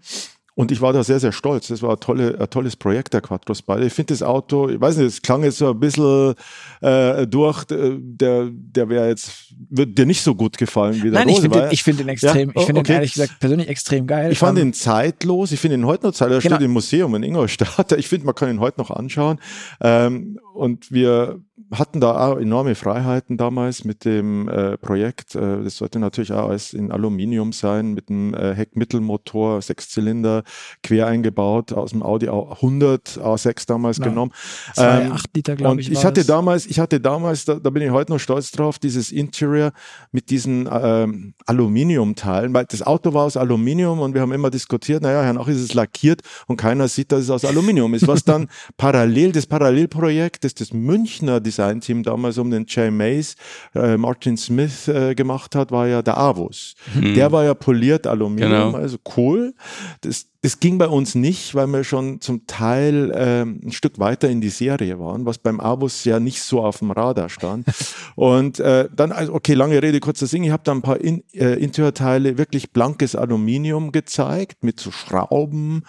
[0.57, 1.67] Und ich war da sehr, sehr stolz.
[1.67, 3.83] Das war ein, tolle, ein tolles Projekt, der Quattro Spider.
[3.83, 6.35] Ich finde das Auto, ich weiß nicht, es klang jetzt so ein bisschen
[6.81, 11.25] äh, durch, äh, der, der wäre jetzt, wird dir nicht so gut gefallen wie der
[11.25, 12.55] Nein, Rose, ich finde den, ich find den extrem, ja?
[12.55, 12.93] oh, ich finde okay.
[12.93, 14.31] den ehrlich gesagt persönlich extrem geil.
[14.31, 16.57] Ich fand um, ihn zeitlos, ich finde ihn heute noch zeitlos, er genau.
[16.57, 17.91] steht im Museum in Ingolstadt.
[17.93, 19.41] Ich finde, man kann ihn heute noch anschauen.
[19.81, 21.41] Ähm, und wir
[21.73, 25.35] hatten da auch enorme Freiheiten damals mit dem äh, Projekt.
[25.35, 30.45] Äh, das sollte natürlich auch alles in Aluminium sein, mit einem äh, Heckmittelmotor, Sechszylinder,
[30.83, 34.05] quer eingebaut, aus dem Audi A100 A6 damals ja.
[34.05, 34.33] genommen.
[34.75, 35.91] Zwei, ähm, acht Liter, glaube ich.
[35.91, 36.27] Ich hatte das.
[36.27, 39.73] damals, ich hatte damals, da, da, bin ich heute noch stolz drauf, dieses Interior
[40.13, 45.03] mit diesen ähm, Aluminiumteilen, weil das Auto war aus Aluminium und wir haben immer diskutiert,
[45.03, 48.07] naja, hernach ist es lackiert und keiner sieht, dass es aus Aluminium ist.
[48.07, 53.37] Was dann parallel, das Parallelprojekt, das das Münchner Designteam damals um den Jay Mays,
[53.75, 56.75] äh, Martin Smith äh, gemacht hat, war ja der Avus.
[56.95, 57.15] Mhm.
[57.15, 58.77] Der war ja poliert Aluminium, genau.
[58.77, 59.55] also cool.
[60.01, 64.29] Das, das ging bei uns nicht, weil wir schon zum Teil ähm, ein Stück weiter
[64.29, 67.67] in die Serie waren, was beim Avus ja nicht so auf dem Radar stand.
[68.15, 71.25] Und äh, dann, also okay, lange Rede, kurzer Sinn, ich habe da ein paar in,
[71.33, 75.85] äh, Interiorteile, wirklich blankes Aluminium gezeigt, mit so Schrauben.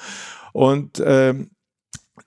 [0.53, 1.33] Und äh,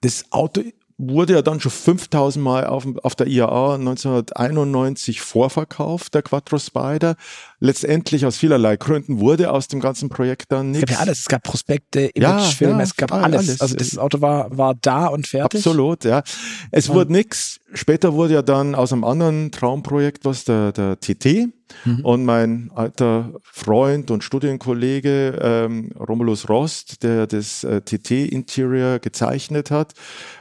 [0.03, 0.63] das Auto
[0.99, 7.15] wurde ja dann schon 5000 Mal auf, auf der IAA 1991 vorverkauft, der Quattro Spider.
[7.61, 10.85] Letztendlich aus vielerlei Gründen wurde aus dem ganzen Projekt dann nichts.
[10.85, 13.49] Es gab ja alles, es gab Prospekte, Imagefilme, ja, ja, es gab alles.
[13.49, 13.61] alles.
[13.61, 15.59] Also das Auto war, war da und fertig.
[15.59, 16.23] Absolut, ja.
[16.71, 16.95] Es ja.
[16.95, 17.61] wurde nichts.
[17.75, 21.49] Später wurde ja dann aus einem anderen Traumprojekt was der, der TT,
[21.85, 22.01] Mhm.
[22.05, 29.95] Und mein alter Freund und Studienkollege ähm, Romulus Rost, der das äh, TT-Interior gezeichnet hat,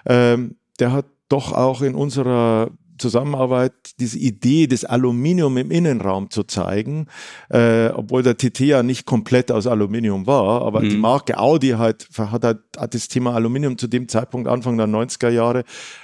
[0.06, 6.44] ähm, der hat doch auch in unserer Zusammenarbeit diese Idee des Aluminium im Innenraum zu
[6.44, 7.08] zeigen,
[7.50, 10.90] äh, obwohl der TT ja nicht komplett aus Aluminium war, aber mhm.
[10.90, 14.88] die Marke Audi halt, hat, halt, hat das Thema Aluminium zu dem Zeitpunkt Anfang der
[14.88, 15.64] 90er Jahre,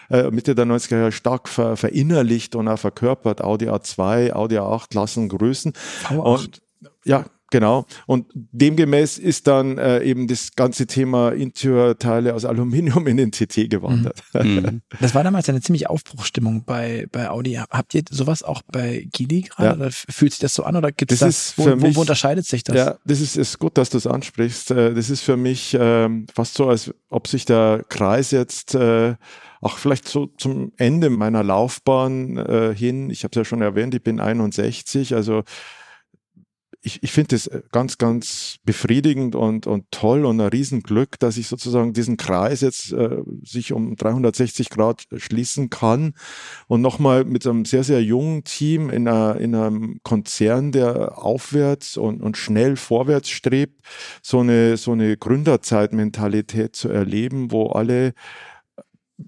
[0.10, 3.43] äh, Mitte der 90er Jahre stark ver, verinnerlicht und auch verkörpert.
[3.43, 5.73] Audi A2, Audi A8 Klassen, Größen.
[6.08, 6.17] V8.
[6.17, 6.62] Und
[7.06, 7.85] ja, Genau.
[8.07, 13.69] Und demgemäß ist dann äh, eben das ganze Thema Interiorteile aus Aluminium in den TT
[13.69, 14.23] gewandert.
[14.33, 14.41] Mhm.
[14.41, 14.81] mhm.
[14.99, 17.59] Das war damals eine ziemliche Aufbruchstimmung bei, bei Audi.
[17.69, 19.83] Habt ihr sowas auch bei Geely gerade?
[19.83, 19.89] Ja.
[19.91, 21.53] Fühlt sich das so an oder gibt es das?
[21.55, 22.75] das wo, wo, wo, unterscheidet sich das?
[22.75, 24.71] Ja, das ist, ist gut, dass du es ansprichst.
[24.71, 29.13] Äh, das ist für mich ähm, fast so, als ob sich der Kreis jetzt äh,
[29.61, 33.93] auch vielleicht so zum Ende meiner Laufbahn äh, hin, ich habe es ja schon erwähnt,
[33.93, 35.43] ich bin 61, also
[36.86, 41.38] ich, ich finde es äh, ganz, ganz befriedigend und, und toll und ein Riesenglück, dass
[41.38, 46.13] ich sozusagen diesen Kreis jetzt äh, sich um 360 Grad schließen kann
[46.67, 51.96] und nochmal mit einem sehr, sehr jungen Team in, einer, in einem Konzern, der aufwärts
[51.96, 53.82] und, und schnell vorwärts strebt,
[54.22, 58.13] so eine, so eine Gründerzeitmentalität zu erleben, wo alle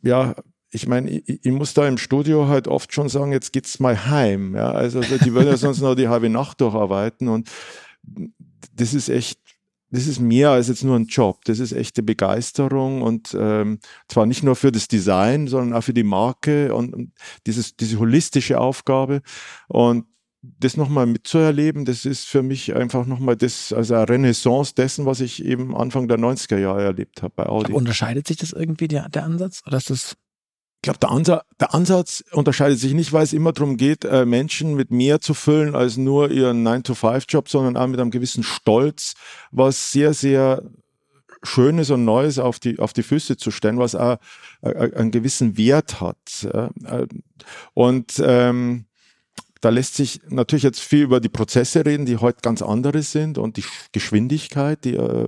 [0.01, 0.35] ja,
[0.75, 4.07] ich meine, ich, ich, muss da im Studio halt oft schon sagen, jetzt geht's mal
[4.07, 4.55] heim.
[4.55, 7.49] Ja, also die würden ja sonst noch die halbe Nacht durcharbeiten und
[8.75, 9.39] das ist echt,
[9.89, 11.45] das ist mehr als jetzt nur ein Job.
[11.45, 15.93] Das ist echte Begeisterung und ähm, zwar nicht nur für das Design, sondern auch für
[15.93, 17.13] die Marke und, und
[17.47, 19.21] dieses, diese holistische Aufgabe
[19.69, 20.05] und
[20.59, 25.19] das nochmal mitzuerleben, das ist für mich einfach nochmal das, also eine Renaissance dessen, was
[25.19, 27.71] ich eben Anfang der 90er Jahre erlebt habe bei Audi.
[27.71, 29.63] Aber unterscheidet sich das irgendwie der, der Ansatz?
[29.65, 30.15] Oder ist das
[30.85, 34.75] glaube, der, Ansa der Ansatz unterscheidet sich nicht, weil es immer darum geht, äh, Menschen
[34.75, 39.13] mit mehr zu füllen als nur ihren 9-to-5-Job, sondern auch mit einem gewissen Stolz,
[39.51, 40.63] was sehr, sehr
[41.43, 44.17] Schönes und Neues auf die, auf die Füße zu stellen, was auch
[44.61, 46.47] äh, einen gewissen Wert hat.
[46.51, 47.07] Äh,
[47.73, 48.85] und ähm,
[49.61, 53.37] da lässt sich natürlich jetzt viel über die Prozesse reden, die heute ganz andere sind
[53.37, 55.27] und die Geschwindigkeit, die äh,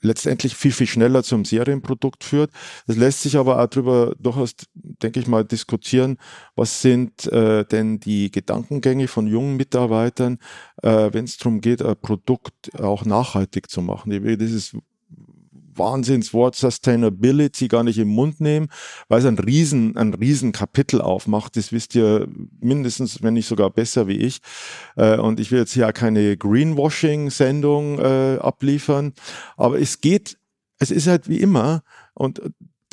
[0.00, 2.50] letztendlich viel, viel schneller zum Serienprodukt führt.
[2.86, 6.18] Es lässt sich aber auch darüber durchaus, denke ich mal, diskutieren,
[6.56, 10.38] was sind äh, denn die Gedankengänge von jungen Mitarbeitern,
[10.82, 14.10] äh, wenn es darum geht, ein Produkt auch nachhaltig zu machen.
[14.10, 14.76] Dieses
[15.78, 18.68] Wahnsinnswort Sustainability gar nicht im Mund nehmen,
[19.08, 21.56] weil es ein riesen, ein riesen Kapitel aufmacht.
[21.56, 22.28] Das wisst ihr
[22.60, 24.40] mindestens, wenn nicht sogar besser wie ich.
[24.96, 29.12] Äh, und ich will jetzt hier keine Greenwashing-Sendung äh, abliefern,
[29.56, 30.38] aber es geht,
[30.78, 31.82] es ist halt wie immer
[32.14, 32.40] und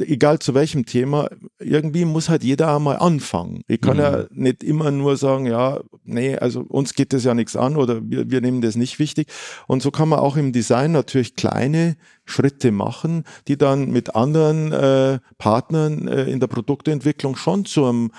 [0.01, 1.29] egal zu welchem Thema,
[1.60, 3.62] irgendwie muss halt jeder einmal anfangen.
[3.67, 4.03] Ich kann mhm.
[4.03, 8.01] ja nicht immer nur sagen, ja, nee, also uns geht das ja nichts an oder
[8.03, 9.27] wir, wir nehmen das nicht wichtig.
[9.67, 14.71] Und so kann man auch im Design natürlich kleine Schritte machen, die dann mit anderen
[14.71, 18.12] äh, Partnern äh, in der Produktentwicklung schon zu einem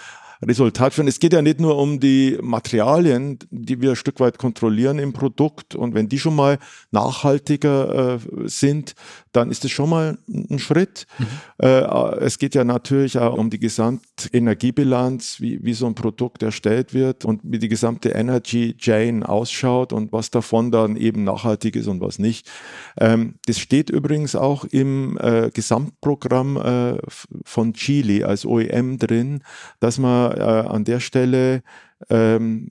[0.43, 1.09] Resultat führen.
[1.09, 5.13] Es geht ja nicht nur um die Materialien, die wir ein Stück weit kontrollieren im
[5.13, 5.75] Produkt.
[5.75, 6.59] Und wenn die schon mal
[6.91, 8.95] nachhaltiger äh, sind,
[9.37, 11.07] dann ist es schon mal ein Schritt.
[11.19, 11.27] Mhm.
[11.59, 16.95] Äh, es geht ja natürlich auch um die Gesamtenergiebilanz, wie, wie so ein Produkt erstellt
[16.95, 21.87] wird und wie die gesamte Energy Chain ausschaut und was davon dann eben nachhaltig ist
[21.87, 22.51] und was nicht.
[22.99, 26.99] Ähm, das steht übrigens auch im äh, Gesamtprogramm äh,
[27.45, 29.43] von Chile als OEM drin,
[29.81, 31.63] dass man äh, an der Stelle,
[32.09, 32.71] ähm,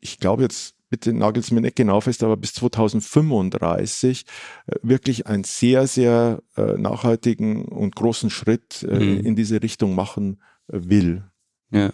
[0.00, 4.24] ich glaube jetzt bitte nagelt es mir nicht genau fest, aber bis 2035
[4.66, 9.20] äh, wirklich einen sehr, sehr äh, nachhaltigen und großen Schritt äh, mhm.
[9.24, 11.24] in diese Richtung machen will.
[11.70, 11.92] Ja.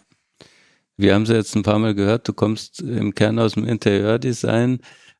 [0.96, 4.78] Wir haben es jetzt ein paar Mal gehört, du kommst im Kern aus dem Interieurdesign.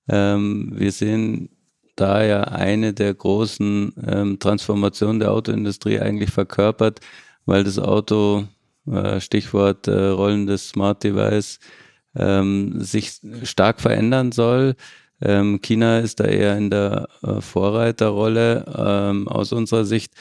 [0.09, 1.49] Ähm, wir sehen
[1.97, 7.01] da ja eine der großen ähm, Transformationen der Autoindustrie eigentlich verkörpert,
[7.45, 8.45] weil das Auto,
[8.87, 11.59] äh, Stichwort äh, rollendes Smart Device,
[12.17, 14.77] ähm, sich stark verändern soll.
[15.21, 20.13] Ähm, China ist da eher in der äh, Vorreiterrolle ähm, aus unserer Sicht.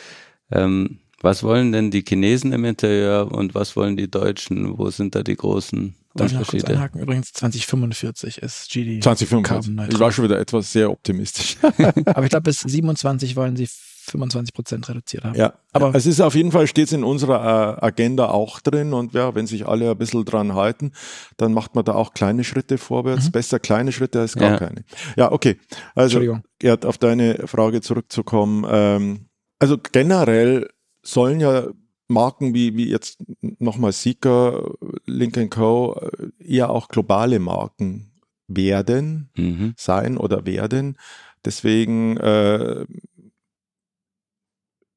[0.51, 4.77] Ähm, was wollen denn die Chinesen im Interieur und was wollen die Deutschen?
[4.77, 6.37] Wo sind da die großen Darf Unterschiede?
[6.37, 7.01] Ich noch kurz einhaken?
[7.01, 9.89] Übrigens 2045 ist GD 2045.
[9.89, 11.57] Ich war schon wieder etwas sehr optimistisch.
[12.05, 13.69] Aber ich glaube, bis 27 wollen sie
[14.03, 15.35] 25 Prozent reduziert haben.
[15.35, 18.93] Ja, aber es ist auf jeden Fall, steht es in unserer äh, Agenda auch drin
[18.93, 20.91] und ja, wenn sich alle ein bisschen dran halten,
[21.37, 23.27] dann macht man da auch kleine Schritte vorwärts.
[23.27, 23.31] Mhm.
[23.31, 24.57] Besser kleine Schritte als gar ja.
[24.57, 24.83] keine.
[25.15, 25.57] Ja, okay.
[25.95, 26.19] Also,
[26.59, 28.65] Gerd, auf deine Frage zurückzukommen.
[28.69, 29.25] Ähm,
[29.59, 30.69] also generell
[31.01, 31.67] sollen ja
[32.07, 33.23] Marken wie, wie jetzt
[33.59, 34.61] nochmal Sika,
[35.05, 35.99] Link Co.
[35.99, 38.11] Äh, eher auch globale Marken
[38.47, 39.73] werden, mhm.
[39.77, 40.97] sein oder werden.
[41.45, 42.85] Deswegen äh,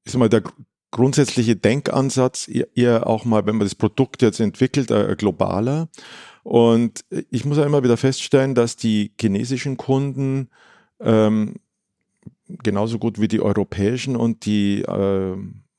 [0.06, 0.44] ich sag mal, der
[0.92, 5.88] grundsätzliche Denkansatz eher auch mal, wenn man das Produkt jetzt entwickelt, äh, globaler.
[6.44, 10.48] Und ich muss ja immer wieder feststellen, dass die chinesischen Kunden
[11.00, 11.56] ähm,
[12.46, 15.36] genauso gut wie die europäischen und die äh,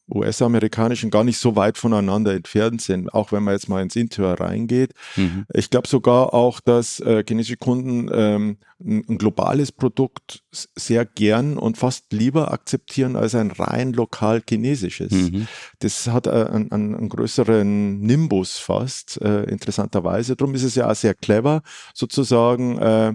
[0.09, 4.39] US-amerikanischen gar nicht so weit voneinander entfernt sind, auch wenn man jetzt mal ins Interieur
[4.39, 4.93] reingeht.
[5.15, 5.45] Mhm.
[5.53, 11.57] Ich glaube sogar auch, dass äh, chinesische Kunden ähm, ein, ein, globales Produkt sehr gern
[11.57, 15.11] und fast lieber akzeptieren als ein rein lokal chinesisches.
[15.11, 15.47] Mhm.
[15.79, 20.35] Das hat äh, einen, einen, größeren Nimbus fast, äh, interessanterweise.
[20.35, 23.13] Darum ist es ja auch sehr clever, sozusagen äh,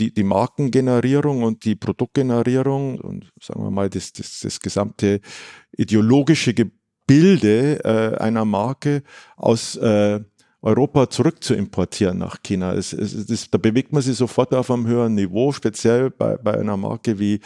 [0.00, 5.20] die, die Markengenerierung und die Produktgenerierung und sagen wir mal das, das, das gesamte
[5.76, 9.02] ideologische Gebilde äh, einer Marke
[9.36, 10.20] aus äh,
[10.62, 12.74] Europa zurück zu importieren nach China.
[12.74, 16.58] Es, es, das, da bewegt man sich sofort auf einem höheren Niveau, speziell bei, bei
[16.58, 17.40] einer Marke wie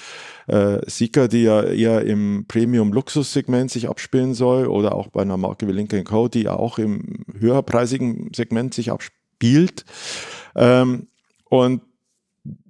[0.48, 5.68] äh, Sika, die ja eher im Premium-Luxus-Segment sich abspielen soll, oder auch bei einer Marke
[5.68, 9.84] wie Lincoln Co., die ja auch im höherpreisigen Segment sich abspielt.
[10.56, 11.06] Ähm,
[11.48, 11.82] und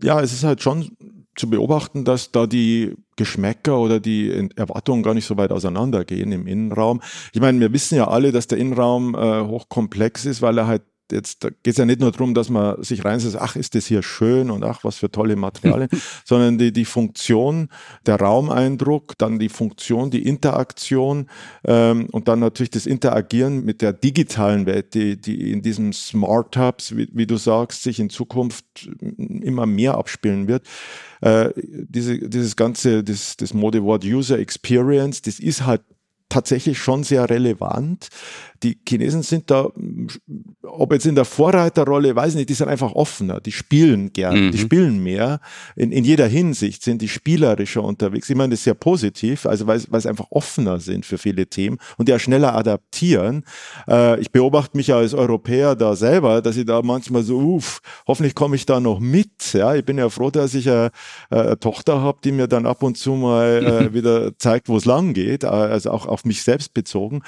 [0.02, 0.96] ja, es ist halt schon
[1.36, 6.46] zu beobachten, dass da die Geschmäcker oder die Erwartungen gar nicht so weit auseinandergehen im
[6.46, 7.00] Innenraum.
[7.32, 10.82] Ich meine, wir wissen ja alle, dass der Innenraum äh, hochkomplex ist, weil er halt
[11.12, 14.02] jetzt geht es ja nicht nur darum, dass man sich reinsetzt, ach, ist das hier
[14.02, 15.88] schön und ach, was für tolle Materialien,
[16.24, 17.68] sondern die, die Funktion,
[18.06, 21.28] der Raumeindruck, dann die Funktion, die Interaktion
[21.64, 26.56] ähm, und dann natürlich das Interagieren mit der digitalen Welt, die, die in diesen Smart
[26.56, 28.64] Hubs, wie, wie du sagst, sich in Zukunft
[29.16, 30.66] immer mehr abspielen wird.
[31.20, 35.82] Äh, diese, dieses ganze, das, das Modewort User Experience, das ist halt
[36.28, 38.08] tatsächlich schon sehr relevant.
[38.64, 39.68] Die Chinesen sind da,
[40.62, 44.46] ob jetzt in der Vorreiterrolle, weiß ich nicht, die sind einfach offener, die spielen gern,
[44.46, 44.52] mhm.
[44.52, 45.40] die spielen mehr.
[45.76, 48.30] In, in jeder Hinsicht sind die spielerischer unterwegs.
[48.30, 51.46] Ich meine, das ist sehr positiv, also weil, weil sie einfach offener sind für viele
[51.46, 53.44] Themen und ja schneller adaptieren.
[53.86, 57.82] Äh, ich beobachte mich ja als Europäer da selber, dass ich da manchmal so, uff,
[58.06, 59.52] hoffentlich komme ich da noch mit.
[59.52, 60.90] Ja, ich bin ja froh, dass ich eine,
[61.28, 64.86] eine Tochter habe, die mir dann ab und zu mal äh, wieder zeigt, wo es
[64.86, 67.22] lang geht, äh, also auch auf mich selbst bezogen.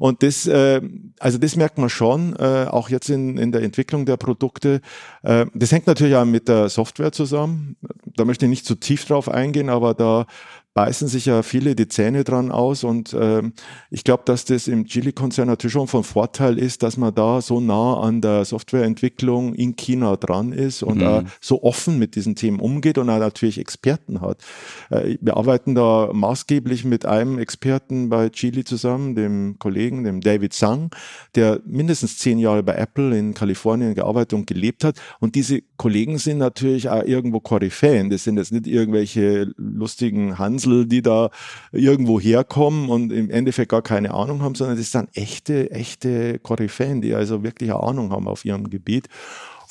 [0.00, 0.79] Und das, äh,
[1.18, 4.80] also das merkt man schon, äh, auch jetzt in, in der Entwicklung der Produkte.
[5.22, 7.76] Äh, das hängt natürlich auch mit der Software zusammen.
[8.04, 10.26] Da möchte ich nicht zu tief drauf eingehen, aber da
[10.74, 13.54] beißen sich ja viele die Zähne dran aus und ähm,
[13.90, 17.60] ich glaube, dass das im Chili-Konzern natürlich schon von Vorteil ist, dass man da so
[17.60, 21.04] nah an der Softwareentwicklung in China dran ist und mhm.
[21.04, 24.44] äh, so offen mit diesen Themen umgeht und auch natürlich Experten hat.
[24.90, 30.52] Äh, wir arbeiten da maßgeblich mit einem Experten bei Chili zusammen, dem Kollegen, dem David
[30.52, 30.90] Zhang,
[31.34, 36.18] der mindestens zehn Jahre bei Apple in Kalifornien gearbeitet und gelebt hat und diese Kollegen
[36.18, 38.08] sind natürlich auch irgendwo Koryphäen.
[38.08, 41.30] Das sind jetzt nicht irgendwelche lustigen Hans Hansel, die da
[41.72, 47.00] irgendwo herkommen und im Endeffekt gar keine Ahnung haben, sondern das sind echte, echte Koryphäen,
[47.00, 49.08] die also wirklich eine Ahnung haben auf ihrem Gebiet.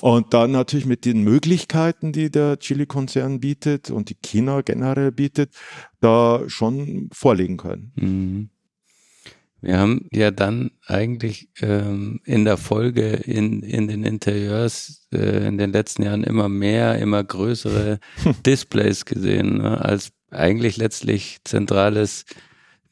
[0.02, 5.54] Und dann natürlich mit den Möglichkeiten, die der Chili-Konzern bietet und die China generell bietet,
[6.00, 7.92] da schon vorlegen können.
[7.96, 8.50] Mhm.
[9.62, 15.58] Wir haben ja dann eigentlich ähm, in der Folge in, in den Interieurs äh, in
[15.58, 18.00] den letzten Jahren immer mehr, immer größere
[18.46, 22.26] Displays gesehen ne, als eigentlich letztlich zentrales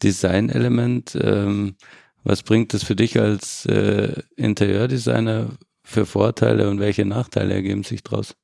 [0.03, 1.17] Designelement.
[1.19, 1.75] Ähm,
[2.23, 5.49] was bringt es für dich als äh, Interieurdesigner
[5.83, 8.35] für Vorteile und welche Nachteile ergeben sich daraus?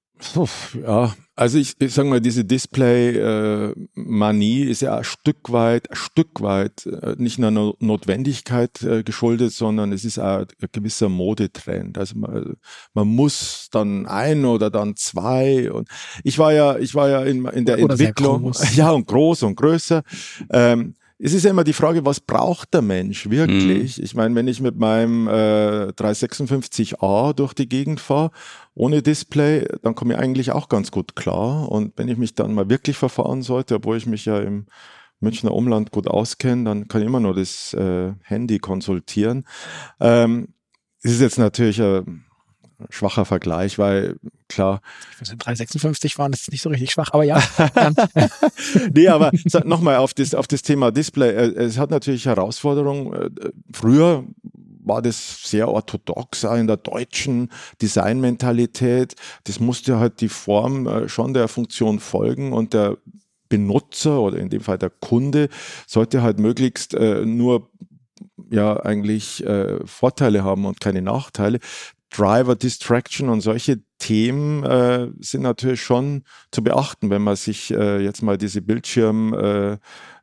[0.73, 5.95] Ja, also ich, ich sage mal, diese Display-Manie äh, ist ja ein Stück weit, ein
[5.95, 11.09] Stück weit äh, nicht einer no Notwendigkeit äh, geschuldet, sondern es ist auch ein gewisser
[11.09, 11.97] Modetrend.
[11.97, 12.57] Also man,
[12.93, 15.71] man muss dann ein oder dann zwei.
[15.71, 15.89] Und
[16.23, 19.55] ich war ja, ich war ja in, in der oder Entwicklung, ja und groß und
[19.55, 20.03] größer.
[20.51, 20.95] Ähm,
[21.25, 23.97] es ist ja immer die Frage, was braucht der Mensch wirklich?
[23.97, 24.03] Mhm.
[24.03, 28.31] Ich meine, wenn ich mit meinem äh, 356a durch die Gegend fahre,
[28.75, 31.71] ohne Display, dann komme ich eigentlich auch ganz gut klar.
[31.71, 34.65] Und wenn ich mich dann mal wirklich verfahren sollte, obwohl ich mich ja im
[35.21, 39.47] Münchner Umland gut auskenne, dann kann ich immer nur das äh, Handy konsultieren.
[40.01, 40.49] Ähm,
[41.03, 42.25] es ist jetzt natürlich ein
[42.89, 44.17] schwacher Vergleich, weil
[44.47, 44.81] klar.
[45.21, 47.41] Ich finde, 356 waren das nicht so richtig schwach, aber ja.
[48.93, 49.31] nee, aber
[49.65, 51.29] nochmal auf das, auf das Thema Display.
[51.29, 53.13] Äh, es hat natürlich Herausforderungen.
[53.13, 53.29] Äh,
[53.71, 54.25] früher
[54.85, 57.49] war das sehr orthodox auch in der deutschen
[57.81, 59.15] Designmentalität.
[59.45, 62.97] Das musste halt die Form äh, schon der Funktion folgen und der
[63.49, 65.49] Benutzer oder in dem Fall der Kunde
[65.85, 67.69] sollte halt möglichst äh, nur
[68.49, 71.59] ja eigentlich äh, Vorteile haben und keine Nachteile.
[72.15, 78.03] Driver Distraction und solche Themen äh, sind natürlich schon zu beachten, wenn man sich äh,
[78.03, 79.77] jetzt mal diese Bildschirm äh,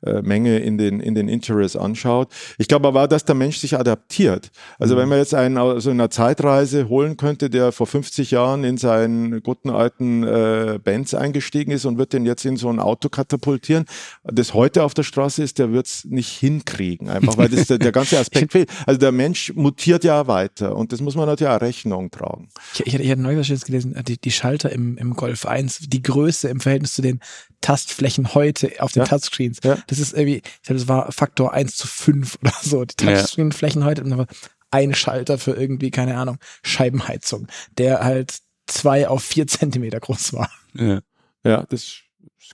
[0.04, 2.32] äh, Menge in den, in den Interiors anschaut.
[2.58, 4.50] Ich glaube aber, dass der Mensch sich adaptiert.
[4.78, 5.00] Also mhm.
[5.00, 8.76] wenn man jetzt einen aus so einer Zeitreise holen könnte, der vor 50 Jahren in
[8.76, 13.08] seinen guten alten äh, Benz eingestiegen ist und wird den jetzt in so ein Auto
[13.08, 13.84] katapultieren,
[14.24, 17.78] das heute auf der Straße ist, der wird es nicht hinkriegen, einfach weil das der,
[17.78, 18.70] der ganze Aspekt fehlt.
[18.86, 22.48] Also der Mensch mutiert ja weiter und das muss man natürlich auch Rechnung tragen.
[22.74, 26.02] Ich, ich, ich hatte neulich was gelesen, die, die Schalter im, im Golf 1, die
[26.02, 27.20] Größe im Verhältnis zu den
[27.60, 29.06] Tastflächen heute auf den ja.
[29.06, 29.58] Touchscreens.
[29.62, 29.76] Ja.
[29.90, 32.84] Das ist irgendwie, ich glaube, das war Faktor 1 zu 5 oder so.
[32.84, 34.26] Die Touchscreen-Flächen heute
[34.70, 38.38] ein Schalter für irgendwie, keine Ahnung, Scheibenheizung, der halt
[38.68, 40.48] zwei auf vier Zentimeter groß war.
[40.74, 41.00] Ja,
[41.44, 42.02] ja das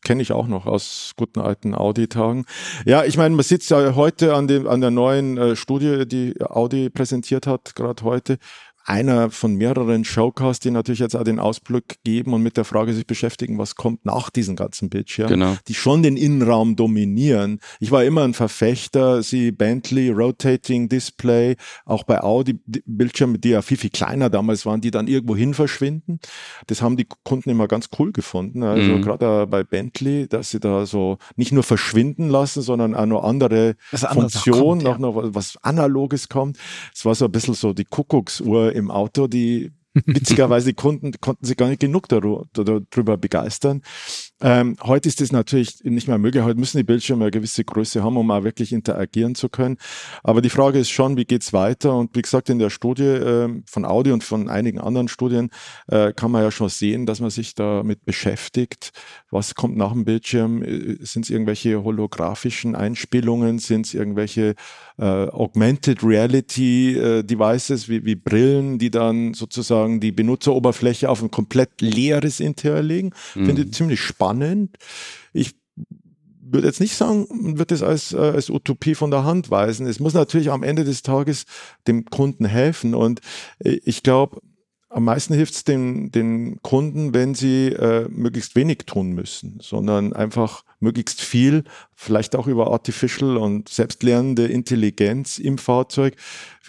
[0.02, 2.46] kenne ich auch noch aus guten alten Audi-Tagen.
[2.86, 6.40] Ja, ich meine, man sitzt ja heute an, dem, an der neuen äh, Studie, die
[6.40, 8.38] Audi präsentiert hat, gerade heute
[8.86, 12.94] einer von mehreren Showcasts, die natürlich jetzt auch den Ausblick geben und mit der Frage
[12.94, 15.56] sich beschäftigen, was kommt nach diesen ganzen Bildschirmen, genau.
[15.66, 17.58] die schon den Innenraum dominieren.
[17.80, 23.62] Ich war immer ein Verfechter, sie Bentley, Rotating Display, auch bei Audi Bildschirme, die ja
[23.62, 26.20] viel, viel kleiner damals waren, die dann irgendwo hin verschwinden.
[26.68, 28.62] Das haben die Kunden immer ganz cool gefunden.
[28.62, 29.02] Also mhm.
[29.02, 33.74] gerade bei Bentley, dass sie da so nicht nur verschwinden lassen, sondern auch noch andere
[33.92, 34.98] Funktionen, noch, ja.
[34.98, 36.56] noch was Analoges kommt.
[36.94, 39.72] Es war so ein bisschen so die Kuckucksuhr im Auto, die
[40.04, 43.82] witzigerweise Kunden konnten sich gar nicht genug darüber begeistern.
[44.42, 46.44] Ähm, heute ist das natürlich nicht mehr möglich.
[46.44, 49.78] Heute müssen die Bildschirme eine gewisse Größe haben, um auch wirklich interagieren zu können.
[50.22, 51.96] Aber die Frage ist schon, wie geht's weiter?
[51.96, 55.48] Und wie gesagt, in der Studie äh, von Audi und von einigen anderen Studien
[55.88, 58.90] äh, kann man ja schon sehen, dass man sich damit beschäftigt.
[59.30, 60.62] Was kommt nach dem Bildschirm?
[60.62, 63.58] Äh, Sind es irgendwelche holographischen Einspielungen?
[63.58, 64.54] Sind es irgendwelche
[64.98, 71.30] äh, Augmented Reality äh, Devices wie, wie Brillen, die dann sozusagen die Benutzeroberfläche auf ein
[71.30, 73.12] komplett leeres Interieur legen?
[73.34, 73.46] Mhm.
[73.46, 74.76] Finde ich ziemlich spannend spannend.
[75.32, 75.54] Ich
[76.48, 77.26] würde jetzt nicht sagen,
[77.58, 79.86] wird es als, äh, als Utopie von der Hand weisen.
[79.86, 81.44] Es muss natürlich am Ende des Tages
[81.86, 82.94] dem Kunden helfen.
[82.94, 83.20] Und
[83.58, 84.40] äh, ich glaube,
[84.88, 90.12] am meisten hilft es den, den Kunden, wenn sie äh, möglichst wenig tun müssen, sondern
[90.12, 91.64] einfach möglichst viel,
[91.94, 96.14] vielleicht auch über Artificial und selbstlernende Intelligenz im Fahrzeug,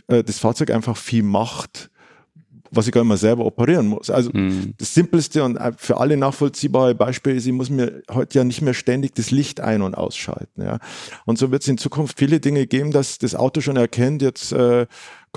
[0.07, 1.91] äh, das Fahrzeug einfach viel macht
[2.71, 4.09] was ich gar mal selber operieren muss.
[4.09, 4.73] Also mhm.
[4.77, 8.73] das simpelste und für alle nachvollziehbare Beispiel ist, ich muss mir heute ja nicht mehr
[8.73, 10.61] ständig das Licht ein- und ausschalten.
[10.61, 10.79] Ja.
[11.25, 14.51] Und so wird es in Zukunft viele Dinge geben, dass das Auto schon erkennt, jetzt
[14.51, 14.85] äh,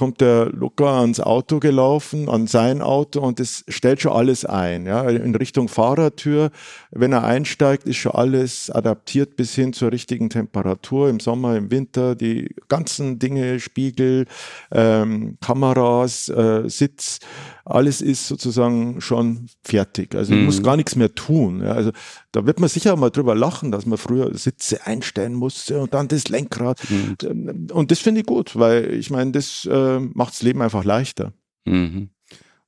[0.01, 4.87] kommt der Luca ans Auto gelaufen, an sein Auto und das stellt schon alles ein.
[4.87, 6.53] Ja, in Richtung Fahrertür.
[6.91, 11.71] Wenn er einsteigt, ist schon alles adaptiert bis hin zur richtigen Temperatur im Sommer, im
[11.71, 12.15] Winter.
[12.15, 14.25] Die ganzen Dinge, Spiegel,
[14.73, 17.19] ähm, Kameras, äh, Sitz,
[17.65, 20.15] alles ist sozusagen schon fertig.
[20.15, 20.65] Also ich muss mhm.
[20.65, 21.63] gar nichts mehr tun.
[21.63, 21.93] Ja, also
[22.33, 26.09] da wird man sicher mal drüber lachen, dass man früher Sitze einstellen musste und dann
[26.09, 26.81] das Lenkrad.
[26.89, 27.69] Mhm.
[27.73, 31.33] Und das finde ich gut, weil ich meine, das äh, macht das Leben einfach leichter.
[31.65, 32.11] Mhm.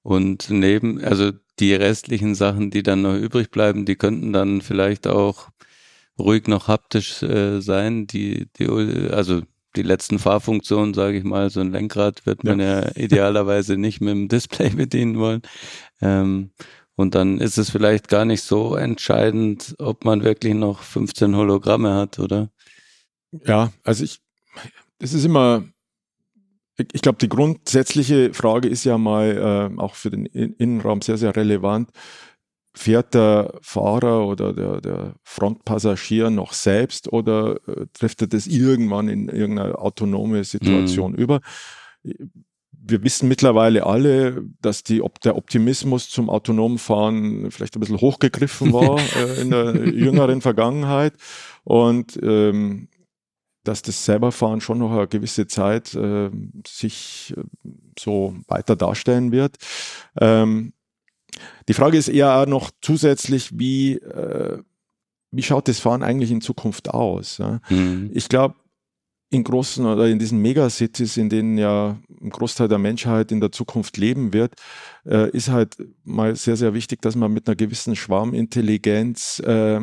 [0.03, 5.07] Und neben, also die restlichen Sachen, die dann noch übrig bleiben, die könnten dann vielleicht
[5.07, 5.49] auch
[6.19, 8.07] ruhig noch haptisch äh, sein.
[8.07, 8.67] Die, die,
[9.11, 9.43] also
[9.77, 14.01] die letzten Fahrfunktionen, sage ich mal, so ein Lenkrad wird man ja, ja idealerweise nicht
[14.01, 15.43] mit dem Display bedienen wollen.
[16.01, 16.51] Ähm,
[16.95, 21.95] und dann ist es vielleicht gar nicht so entscheidend, ob man wirklich noch 15 Hologramme
[21.95, 22.51] hat, oder?
[23.47, 24.21] Ja, also ich,
[24.99, 25.65] es ist immer,
[26.93, 31.35] ich glaube, die grundsätzliche Frage ist ja mal äh, auch für den Innenraum sehr, sehr
[31.35, 31.91] relevant.
[32.75, 39.09] Fährt der Fahrer oder der, der Frontpassagier noch selbst oder äh, trifft er das irgendwann
[39.09, 41.19] in irgendeine autonome Situation mhm.
[41.19, 41.41] über?
[42.85, 48.01] wir wissen mittlerweile alle, dass die, ob der Optimismus zum autonomen Fahren vielleicht ein bisschen
[48.01, 51.15] hochgegriffen war äh, in der jüngeren Vergangenheit
[51.65, 52.89] und ähm,
[53.65, 56.31] dass das Selberfahren schon noch eine gewisse Zeit äh,
[56.67, 57.43] sich äh,
[57.97, 59.57] so weiter darstellen wird.
[60.21, 60.73] Ähm,
[61.69, 64.59] die Frage ist eher auch noch zusätzlich, wie, äh,
[65.31, 67.39] wie schaut das Fahren eigentlich in Zukunft aus?
[67.39, 67.61] Ja?
[67.69, 68.11] Mhm.
[68.13, 68.57] Ich glaube,
[69.33, 73.51] in großen oder in diesen Megacities, in denen ja ein Großteil der Menschheit in der
[73.51, 74.55] Zukunft leben wird,
[75.07, 79.81] äh, ist halt mal sehr, sehr wichtig, dass man mit einer gewissen Schwarmintelligenz äh,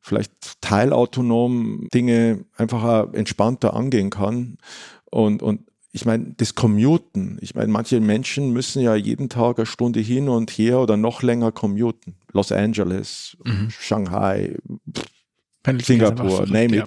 [0.00, 4.58] vielleicht teilautonom Dinge einfach entspannter angehen kann.
[5.04, 5.67] Und, und
[6.00, 10.28] ich meine, das Commuten, ich meine, manche Menschen müssen ja jeden Tag eine Stunde hin
[10.28, 12.14] und her oder noch länger commuten.
[12.32, 13.68] Los Angeles, mhm.
[13.70, 14.56] Shanghai,
[15.80, 16.74] Singapur, name it.
[16.76, 16.84] Ja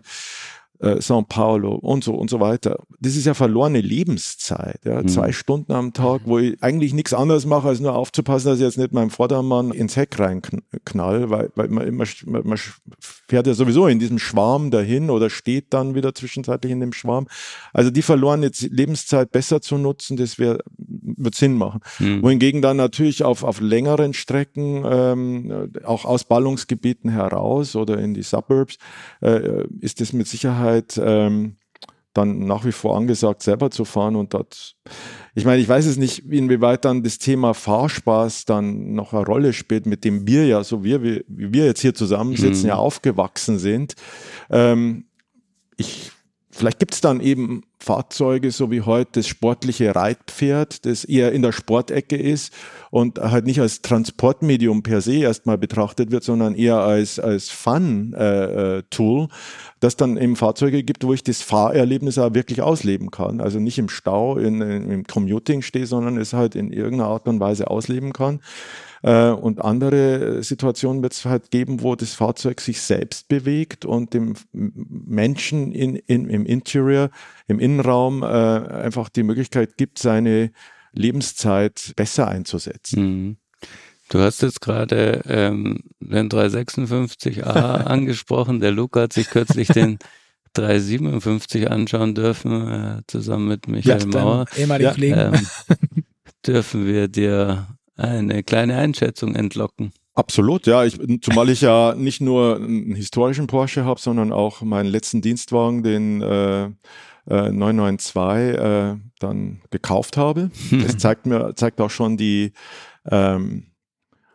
[0.81, 2.79] äh, São Paulo und so und so weiter.
[2.99, 4.79] Das ist ja verlorene Lebenszeit.
[4.83, 5.01] Ja?
[5.01, 5.07] Mhm.
[5.07, 8.65] Zwei Stunden am Tag, wo ich eigentlich nichts anderes mache, als nur aufzupassen, dass ich
[8.65, 12.59] jetzt nicht meinem Vordermann ins Heck reinknall, weil, weil man, man, man
[12.99, 17.27] fährt ja sowieso in diesem Schwarm dahin oder steht dann wieder zwischenzeitlich in dem Schwarm.
[17.73, 21.81] Also die verlorene Lebenszeit besser zu nutzen, das wäre wird Sinn machen.
[21.99, 22.23] Mhm.
[22.23, 28.23] Wohingegen dann natürlich auf, auf längeren Strecken, ähm, auch aus Ballungsgebieten heraus oder in die
[28.23, 28.77] Suburbs,
[29.21, 31.57] äh, ist das mit Sicherheit ähm,
[32.13, 34.75] dann nach wie vor angesagt, selber zu fahren und dort,
[35.33, 39.53] ich meine, ich weiß es nicht, inwieweit dann das Thema Fahrspaß dann noch eine Rolle
[39.53, 42.69] spielt, mit dem wir ja, so wie wir, wie wir jetzt hier zusammensitzen, mhm.
[42.69, 43.95] ja aufgewachsen sind.
[44.49, 45.05] Ähm,
[45.77, 46.11] ich
[46.53, 51.41] Vielleicht gibt es dann eben Fahrzeuge, so wie heute das sportliche Reitpferd, das eher in
[51.41, 52.53] der Sportecke ist
[52.89, 59.23] und halt nicht als Transportmedium per se erstmal betrachtet wird, sondern eher als, als Fun-Tool,
[59.23, 59.27] äh,
[59.79, 63.39] das dann eben Fahrzeuge gibt, wo ich das Fahrerlebnis auch wirklich ausleben kann.
[63.39, 67.27] Also nicht im Stau, in, in, im Commuting stehe, sondern es halt in irgendeiner Art
[67.29, 68.41] und Weise ausleben kann.
[69.03, 74.13] Äh, und andere Situationen wird es halt geben, wo das Fahrzeug sich selbst bewegt und
[74.13, 77.09] dem Menschen in, in, im Interior,
[77.47, 80.51] im Innenraum äh, einfach die Möglichkeit gibt, seine
[80.93, 83.03] Lebenszeit besser einzusetzen.
[83.03, 83.37] Mhm.
[84.09, 88.59] Du hast jetzt gerade ähm, den 356a angesprochen.
[88.59, 89.99] Der Luca hat sich kürzlich den
[90.53, 94.45] 357 anschauen dürfen, äh, zusammen mit Michael ja, Mauer.
[94.57, 95.33] Ja.
[95.33, 95.47] Ähm,
[96.45, 97.67] dürfen wir dir
[98.01, 99.91] eine kleine Einschätzung entlocken.
[100.13, 100.83] Absolut, ja.
[100.83, 105.83] Ich, zumal ich ja nicht nur einen historischen Porsche habe, sondern auch meinen letzten Dienstwagen,
[105.83, 106.65] den äh,
[107.29, 110.51] äh, 992, äh, dann gekauft habe.
[110.71, 112.51] Das zeigt mir, zeigt auch schon die,
[113.09, 113.67] ähm,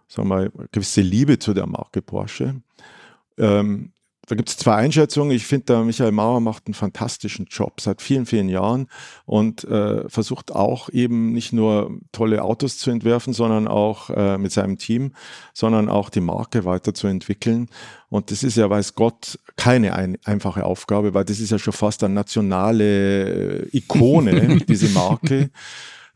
[0.09, 2.63] sagen wir mal, gewisse Liebe zu der Marke Porsche.
[3.37, 3.93] Ähm,
[4.27, 5.35] da gibt es zwei Einschätzungen.
[5.35, 8.89] Ich finde, der Michael Mauer macht einen fantastischen Job seit vielen, vielen Jahren
[9.25, 14.51] und äh, versucht auch eben nicht nur tolle Autos zu entwerfen, sondern auch äh, mit
[14.51, 15.13] seinem Team,
[15.55, 17.69] sondern auch die Marke weiterzuentwickeln.
[18.09, 21.73] Und das ist ja, weiß Gott, keine ein, einfache Aufgabe, weil das ist ja schon
[21.73, 25.51] fast eine nationale äh, Ikone, diese Marke.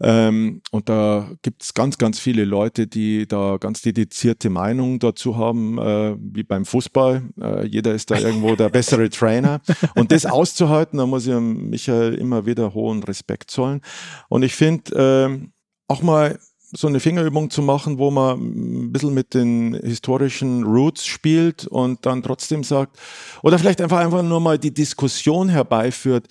[0.02, 5.36] Ähm, und da gibt es ganz, ganz viele Leute, die da ganz dedizierte Meinungen dazu
[5.36, 7.22] haben, äh, wie beim Fußball.
[7.40, 9.60] Äh, jeder ist da irgendwo der bessere Trainer.
[9.94, 13.82] Und das auszuhalten, da muss ich Michael immer wieder hohen Respekt zollen.
[14.28, 15.48] Und ich finde, äh,
[15.88, 16.38] auch mal
[16.72, 22.06] so eine Fingerübung zu machen, wo man ein bisschen mit den historischen Roots spielt und
[22.06, 22.96] dann trotzdem sagt,
[23.42, 26.28] oder vielleicht einfach einfach nur mal die Diskussion herbeiführt,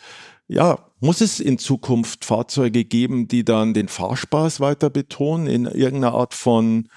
[0.47, 6.13] ja, muss es in Zukunft Fahrzeuge geben, die dann den Fahrspaß weiter betonen in irgendeiner
[6.13, 6.89] Art von,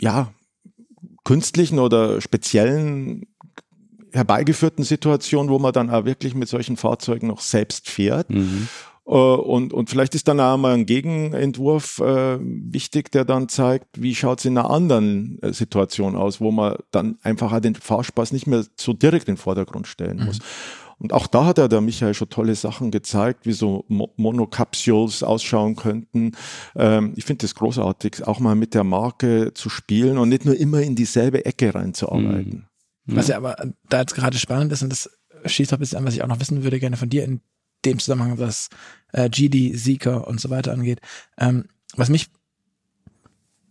[0.00, 0.32] ja,
[1.24, 3.26] künstlichen oder speziellen
[4.12, 8.30] herbeigeführten Situationen, wo man dann auch wirklich mit solchen Fahrzeugen noch selbst fährt?
[8.30, 8.68] Mhm.
[9.06, 14.00] Äh, und, und vielleicht ist dann auch mal ein Gegenentwurf äh, wichtig, der dann zeigt,
[14.00, 18.32] wie schaut es in einer anderen äh, Situation aus, wo man dann einfach den Fahrspaß
[18.32, 20.32] nicht mehr so direkt in den Vordergrund stellen mhm.
[20.98, 25.76] Und auch da hat er der Michael schon tolle Sachen gezeigt, wie so Monocapsules ausschauen
[25.76, 26.32] könnten.
[26.76, 30.56] Ähm, ich finde das großartig, auch mal mit der Marke zu spielen und nicht nur
[30.56, 32.68] immer in dieselbe Ecke reinzuarbeiten.
[33.06, 33.16] Mhm.
[33.16, 33.56] Was ja aber
[33.88, 35.10] da jetzt gerade spannend ist, und das
[35.44, 37.40] schießt auch ein bisschen an, was ich auch noch wissen würde, gerne von dir in
[37.84, 38.68] dem Zusammenhang, was
[39.12, 41.00] äh, GD, Seeker und so weiter angeht.
[41.38, 41.66] Ähm,
[41.96, 42.28] was mich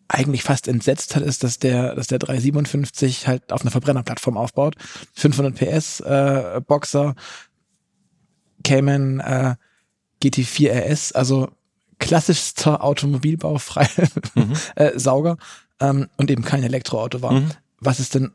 [0.08, 4.76] eigentlich fast entsetzt hat, ist, dass der, dass der 357 halt auf einer Verbrennerplattform aufbaut.
[5.14, 7.16] 500 PS äh, Boxer,
[8.64, 9.56] Cayman äh,
[10.22, 11.50] GT4 RS, also
[12.00, 13.88] klassischster Automobilbaufrei
[14.36, 14.54] mhm.
[14.76, 15.38] äh, Sauger
[15.80, 17.34] ähm, und eben kein Elektroauto war.
[17.34, 17.52] Mhm.
[17.80, 18.32] Was ist denn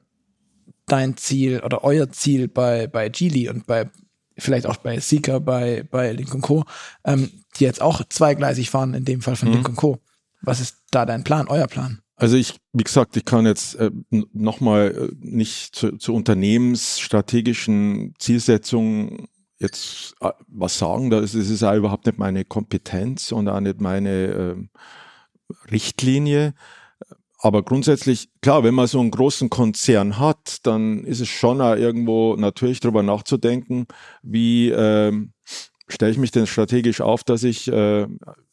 [0.86, 3.90] dein Ziel oder euer Ziel bei, bei Geely und bei
[4.38, 6.64] vielleicht auch bei Seeker, bei, bei Lincoln Co.,
[7.04, 9.54] ähm, die jetzt auch zweigleisig fahren, in dem Fall von mhm.
[9.56, 9.98] Lincoln Co.
[10.42, 12.02] Was ist da dein Plan, euer Plan?
[12.16, 13.92] Also ich, wie gesagt, ich kann jetzt äh,
[14.32, 19.28] nochmal äh, nicht zu, zu unternehmensstrategischen Zielsetzungen
[19.58, 21.10] jetzt äh, was sagen.
[21.10, 24.56] Das ist, das ist auch überhaupt nicht meine Kompetenz und auch nicht meine äh,
[25.70, 26.54] Richtlinie.
[27.40, 31.76] Aber grundsätzlich, klar, wenn man so einen großen Konzern hat, dann ist es schon auch
[31.76, 33.86] irgendwo natürlich darüber nachzudenken,
[34.22, 35.12] wie äh,
[35.88, 38.06] stelle ich mich denn strategisch auf, dass ich äh,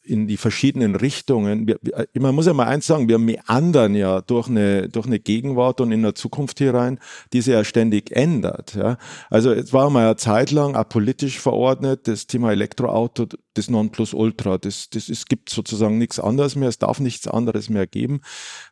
[0.06, 1.66] in die verschiedenen Richtungen.
[1.66, 5.18] Wir, wir, man muss ja mal eins sagen, wir meandern ja durch eine, durch eine
[5.18, 6.98] Gegenwart und in der Zukunft hier rein,
[7.32, 8.74] die sich ja ständig ändert.
[8.74, 8.98] Ja.
[9.30, 14.88] Also jetzt war mal ja zeitlang auch politisch verordnet, das Thema Elektroauto, das Nonplusultra, das,
[14.90, 18.20] das es gibt sozusagen nichts anderes mehr, es darf nichts anderes mehr geben.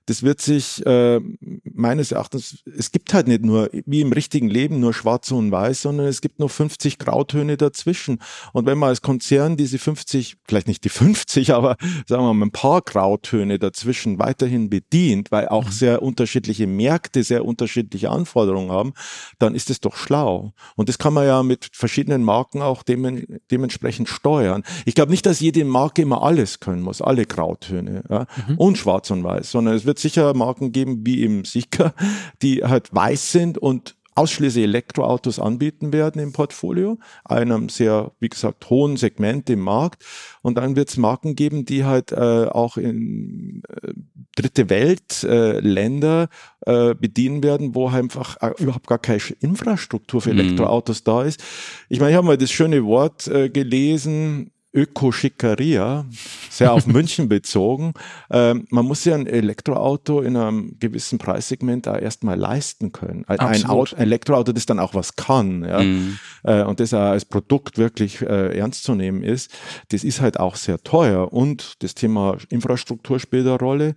[0.07, 1.21] Das wird sich äh,
[1.65, 5.83] meines Erachtens, es gibt halt nicht nur, wie im richtigen Leben, nur schwarz und weiß,
[5.83, 8.19] sondern es gibt nur 50 Grautöne dazwischen.
[8.53, 11.77] Und wenn man als Konzern diese 50, vielleicht nicht die 50, 50, aber
[12.07, 15.71] sagen wir mal ein paar Grautöne dazwischen weiterhin bedient, weil auch mhm.
[15.71, 18.93] sehr unterschiedliche Märkte sehr unterschiedliche Anforderungen haben,
[19.39, 20.53] dann ist es doch schlau.
[20.77, 24.63] Und das kann man ja mit verschiedenen Marken auch dem, dementsprechend steuern.
[24.85, 28.59] Ich glaube nicht, dass jede Marke immer alles können muss, alle Grautöne ja, mhm.
[28.59, 31.95] und schwarz und weiß, sondern es wird sicher Marken geben wie im Sika,
[32.43, 38.71] die halt weiß sind und ausschließlich Elektroautos anbieten werden im Portfolio, einem sehr, wie gesagt,
[38.71, 40.05] hohen Segment im Markt.
[40.43, 43.93] Und dann wird es Marken geben, die halt äh, auch in äh,
[44.37, 46.29] dritte Welt äh, Länder
[46.61, 50.41] äh, bedienen werden, wo einfach äh, überhaupt gar keine Infrastruktur für mhm.
[50.41, 51.05] Elektroautos mhm.
[51.05, 51.43] da ist.
[51.89, 56.07] Ich meine, ich habe mal das schöne Wort äh, gelesen, Öko-Schickeria,
[56.51, 57.95] sehr auf München bezogen.
[58.31, 63.25] Ähm, man muss ja ein Elektroauto in einem gewissen Preissegment da erstmal leisten können.
[63.27, 65.83] Ein, ein, Auto, ein, Elektroauto, das dann auch was kann, ja.
[65.83, 66.19] Mhm.
[66.43, 69.53] Äh, und das auch als Produkt wirklich äh, ernst zu nehmen ist,
[69.91, 71.33] das ist halt auch sehr teuer.
[71.33, 73.95] Und das Thema Infrastruktur spielt eine Rolle.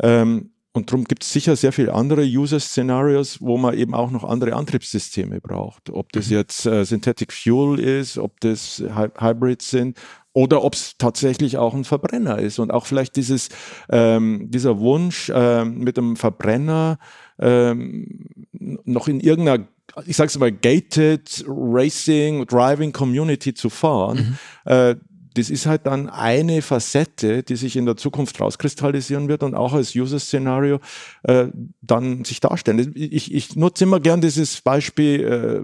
[0.00, 4.22] Ähm, und darum gibt es sicher sehr viele andere User-Szenarios, wo man eben auch noch
[4.22, 5.90] andere Antriebssysteme braucht.
[5.90, 6.36] Ob das mhm.
[6.36, 9.98] jetzt äh, Synthetic Fuel ist, ob das Hy Hybrids sind
[10.32, 13.48] oder ob es tatsächlich auch ein Verbrenner ist und auch vielleicht dieses
[13.90, 16.98] ähm, dieser Wunsch ähm, mit einem Verbrenner
[17.38, 19.66] ähm, noch in irgendeiner
[20.06, 24.72] ich sage es mal gated Racing Driving Community zu fahren, mhm.
[24.72, 24.94] äh,
[25.34, 29.72] das ist halt dann eine Facette, die sich in der Zukunft rauskristallisieren wird und auch
[29.72, 30.78] als User-Szenario
[31.22, 31.46] äh,
[31.80, 32.92] dann sich darstellen.
[32.94, 35.62] Ich, ich nutze immer gern dieses Beispiel äh,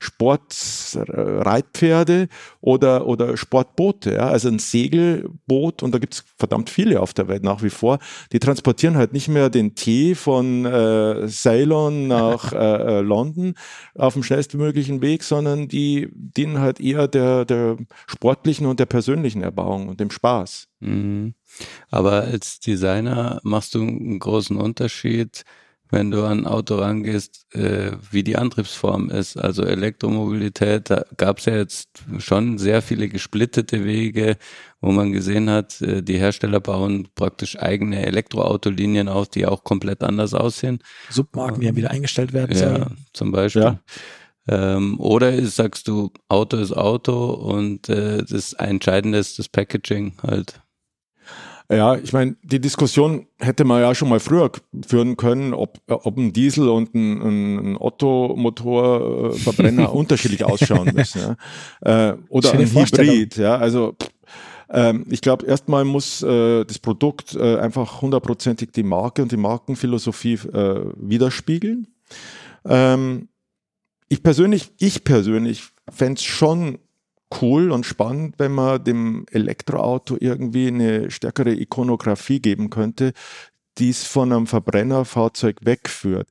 [0.00, 2.28] Sportreitpferde
[2.60, 4.14] oder, oder Sportboote.
[4.14, 4.28] Ja?
[4.28, 7.98] Also ein Segelboot, und da gibt es verdammt viele auf der Welt nach wie vor,
[8.32, 13.54] die transportieren halt nicht mehr den Tee von äh, Ceylon nach äh, äh, London
[13.94, 19.05] auf dem schnellstmöglichen Weg, sondern die dienen halt eher der, der sportlichen und der persönlichen
[19.14, 20.68] Erbauung und dem Spaß.
[20.80, 21.34] Mhm.
[21.90, 25.44] Aber als Designer machst du einen großen Unterschied,
[25.90, 29.36] wenn du an ein Auto rangehst, äh, wie die Antriebsform ist.
[29.36, 31.88] Also Elektromobilität, da gab es ja jetzt
[32.18, 34.36] schon sehr viele gesplittete Wege,
[34.80, 40.02] wo man gesehen hat, äh, die Hersteller bauen praktisch eigene Elektroautolinien auf, die auch komplett
[40.02, 40.80] anders aussehen.
[41.08, 42.76] Submarken, die ja wieder eingestellt werden sollen.
[42.76, 43.62] Ja, zum Beispiel.
[43.62, 43.80] Ja.
[44.48, 50.14] Ähm, oder ist, sagst du, Auto ist Auto und äh, das Entscheidende ist das Packaging
[50.22, 50.60] halt.
[51.68, 54.52] Ja, ich meine, die Diskussion hätte man ja schon mal früher
[54.86, 61.34] führen können, ob, ob ein Diesel und ein, ein Otto-Motor-Verbrenner unterschiedlich ausschauen müssen.
[61.84, 62.10] Ja.
[62.10, 63.36] Äh, oder ein Hybrid.
[63.36, 63.96] Ja, also
[64.68, 69.36] ähm, ich glaube, erstmal muss äh, das Produkt äh, einfach hundertprozentig die Marke und die
[69.36, 71.88] Markenphilosophie äh, widerspiegeln.
[72.64, 73.28] Ähm,
[74.08, 76.78] ich persönlich, ich persönlich fände es schon
[77.40, 83.12] cool und spannend, wenn man dem Elektroauto irgendwie eine stärkere Ikonografie geben könnte,
[83.78, 86.28] die es von einem Verbrennerfahrzeug wegführt.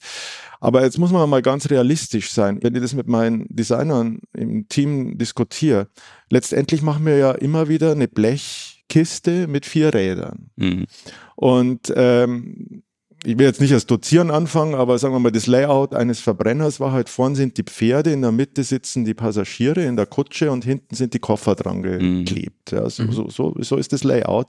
[0.59, 2.59] Aber jetzt muss man mal ganz realistisch sein.
[2.63, 5.89] Wenn ich das mit meinen Designern im Team diskutiere,
[6.31, 10.49] letztendlich machen wir ja immer wieder eine Blechkiste mit vier Rädern.
[10.55, 10.85] Mhm.
[11.35, 12.83] Und ähm,
[13.25, 16.79] ich will jetzt nicht als Dozieren anfangen, aber sagen wir mal, das Layout eines Verbrenners
[16.79, 20.51] war halt, vorn sind die Pferde, in der Mitte sitzen die Passagiere in der Kutsche
[20.51, 22.25] und hinten sind die Koffer dran mhm.
[22.25, 22.71] geklebt.
[22.71, 23.11] Ja, so, mhm.
[23.11, 24.47] so, so, so, ist das Layout.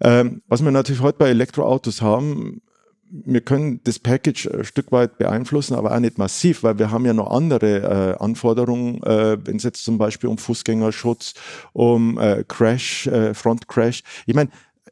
[0.00, 2.62] Ähm, was wir natürlich heute bei Elektroautos haben,
[3.10, 7.04] wir können das Package ein Stück weit beeinflussen, aber auch nicht massiv, weil wir haben
[7.04, 11.34] ja noch andere äh, Anforderungen, äh, wenn es jetzt zum Beispiel um Fußgängerschutz,
[11.72, 14.02] um äh, Crash, äh, Front Crash.
[14.26, 14.50] Ich meine,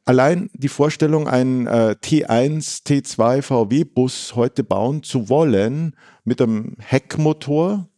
[0.09, 5.95] allein die Vorstellung, einen äh, T1, T2 VW-Bus heute bauen zu wollen
[6.25, 7.89] mit einem Heckmotor,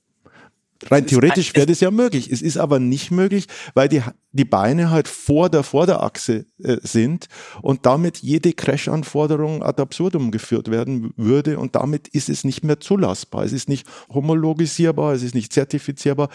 [0.89, 2.31] rein theoretisch wäre das ja möglich.
[2.31, 4.03] Es ist aber nicht möglich, weil die
[4.33, 7.26] die Beine halt vor der Vorderachse äh, sind
[7.62, 12.78] und damit jede Crash-Anforderung ad absurdum geführt werden würde und damit ist es nicht mehr
[12.78, 13.45] zulassbar.
[13.45, 16.28] Es ist nicht homologisierbar, es ist nicht zertifizierbar.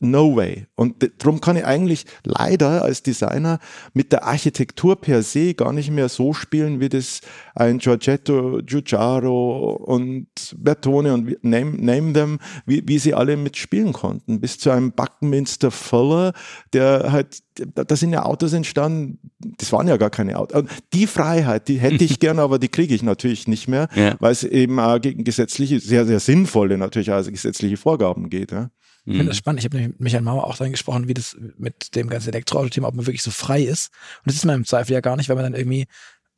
[0.00, 0.66] No way.
[0.76, 3.58] Und darum kann ich eigentlich leider als Designer
[3.94, 7.20] mit der Architektur per se gar nicht mehr so spielen, wie das
[7.54, 14.40] ein Giorgetto, Giugiaro und Bertone und name, name them, wie, wie sie alle mitspielen konnten.
[14.40, 16.32] Bis zu einem Buckminster Fuller,
[16.72, 17.42] der halt
[17.74, 20.64] da sind ja Autos entstanden, das waren ja gar keine Autos.
[20.92, 24.16] Die Freiheit, die hätte ich gerne, aber die kriege ich natürlich nicht mehr, ja.
[24.20, 28.52] weil es eben auch gegen gesetzliche, sehr, sehr sinnvolle natürlich also gesetzliche Vorgaben geht.
[28.52, 28.70] Ja.
[29.04, 29.38] Ich finde das mhm.
[29.38, 29.60] spannend.
[29.60, 32.94] Ich habe mit Michael Mauer auch daran gesprochen, wie das mit dem ganzen Elektroauto-Thema, ob
[32.94, 33.90] man wirklich so frei ist.
[34.18, 35.86] Und das ist man im Zweifel ja gar nicht, weil man dann irgendwie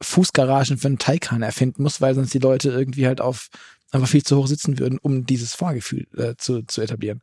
[0.03, 3.49] Fußgaragen für einen Taycan erfinden muss, weil sonst die Leute irgendwie halt auf
[3.93, 7.21] einfach viel zu hoch sitzen würden, um dieses Fahrgefühl äh, zu, zu etablieren.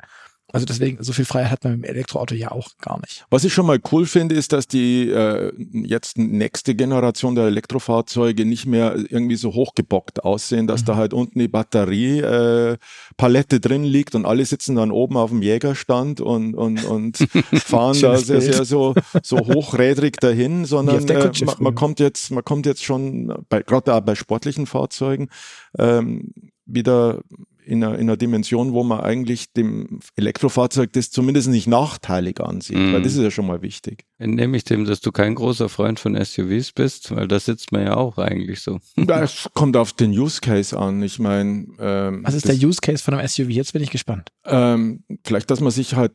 [0.54, 3.26] Also deswegen, so viel Freiheit hat man mit dem Elektroauto ja auch gar nicht.
[3.30, 8.46] Was ich schon mal cool finde, ist, dass die äh, jetzt nächste Generation der Elektrofahrzeuge
[8.46, 10.86] nicht mehr irgendwie so hochgebockt aussehen, dass mhm.
[10.86, 15.42] da halt unten die Batteriepalette äh, drin liegt und alle sitzen dann oben auf dem
[15.42, 17.18] Jägerstand und, und, und
[17.54, 22.46] fahren da sehr, sehr so, so hochrädrig dahin, sondern äh, man, man, kommt jetzt, man
[22.46, 25.28] kommt jetzt schon bei, gerade bei sportlichen Fahrzeugen
[25.78, 26.32] ähm,
[26.68, 27.22] wieder
[27.68, 32.78] in einer, in einer Dimension, wo man eigentlich dem Elektrofahrzeug das zumindest nicht nachteilig ansieht,
[32.78, 32.94] mm.
[32.94, 34.06] weil das ist ja schon mal wichtig.
[34.20, 37.84] Nehme ich dem, dass du kein großer Freund von SUVs bist, weil da sitzt man
[37.84, 38.80] ja auch eigentlich so.
[39.08, 41.04] Das kommt auf den Use Case an.
[41.04, 43.50] Ich meine, ähm, was ist das, der Use Case von einem SUV?
[43.50, 44.32] Jetzt bin ich gespannt.
[44.46, 46.14] Ähm, vielleicht, dass man sich halt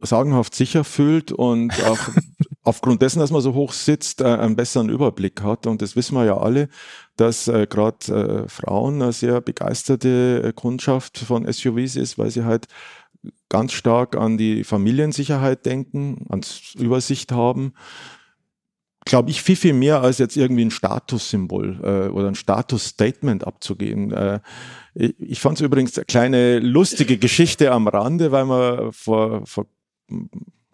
[0.00, 1.98] sagenhaft sicher fühlt und auch
[2.62, 5.66] aufgrund dessen, dass man so hoch sitzt, äh, einen besseren Überblick hat.
[5.66, 6.68] Und das wissen wir ja alle,
[7.16, 12.44] dass äh, gerade äh, Frauen eine sehr begeisterte äh, Kundschaft von SUVs ist, weil sie
[12.44, 12.66] halt
[13.48, 17.74] ganz stark an die Familiensicherheit denken, ans Übersicht haben.
[19.06, 24.12] Glaube ich, viel, viel mehr als jetzt irgendwie ein Statussymbol äh, oder ein Statusstatement abzugeben.
[24.12, 24.40] Äh,
[24.94, 29.66] ich ich fand es übrigens eine kleine lustige Geschichte am Rande, weil man vor, vor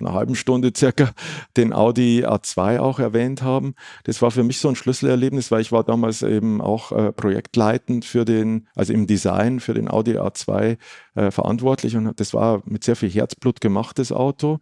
[0.00, 1.10] einer halben Stunde circa
[1.56, 3.74] den Audi A2 auch erwähnt haben.
[4.04, 8.04] Das war für mich so ein Schlüsselerlebnis, weil ich war damals eben auch äh, projektleitend
[8.04, 10.78] für den, also im Design für den Audi A2
[11.14, 14.58] äh, verantwortlich und das war mit sehr viel Herzblut gemachtes Auto.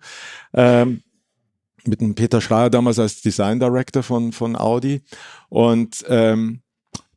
[0.53, 1.03] Ähm,
[1.87, 5.03] mit dem Peter Schreier damals als Design Director von, von Audi.
[5.49, 6.61] Und ähm,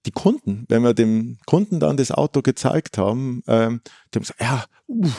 [0.05, 3.81] die Kunden, wenn wir dem Kunden dann das Auto gezeigt haben, ähm,
[4.13, 5.09] die haben gesagt, ja, uh,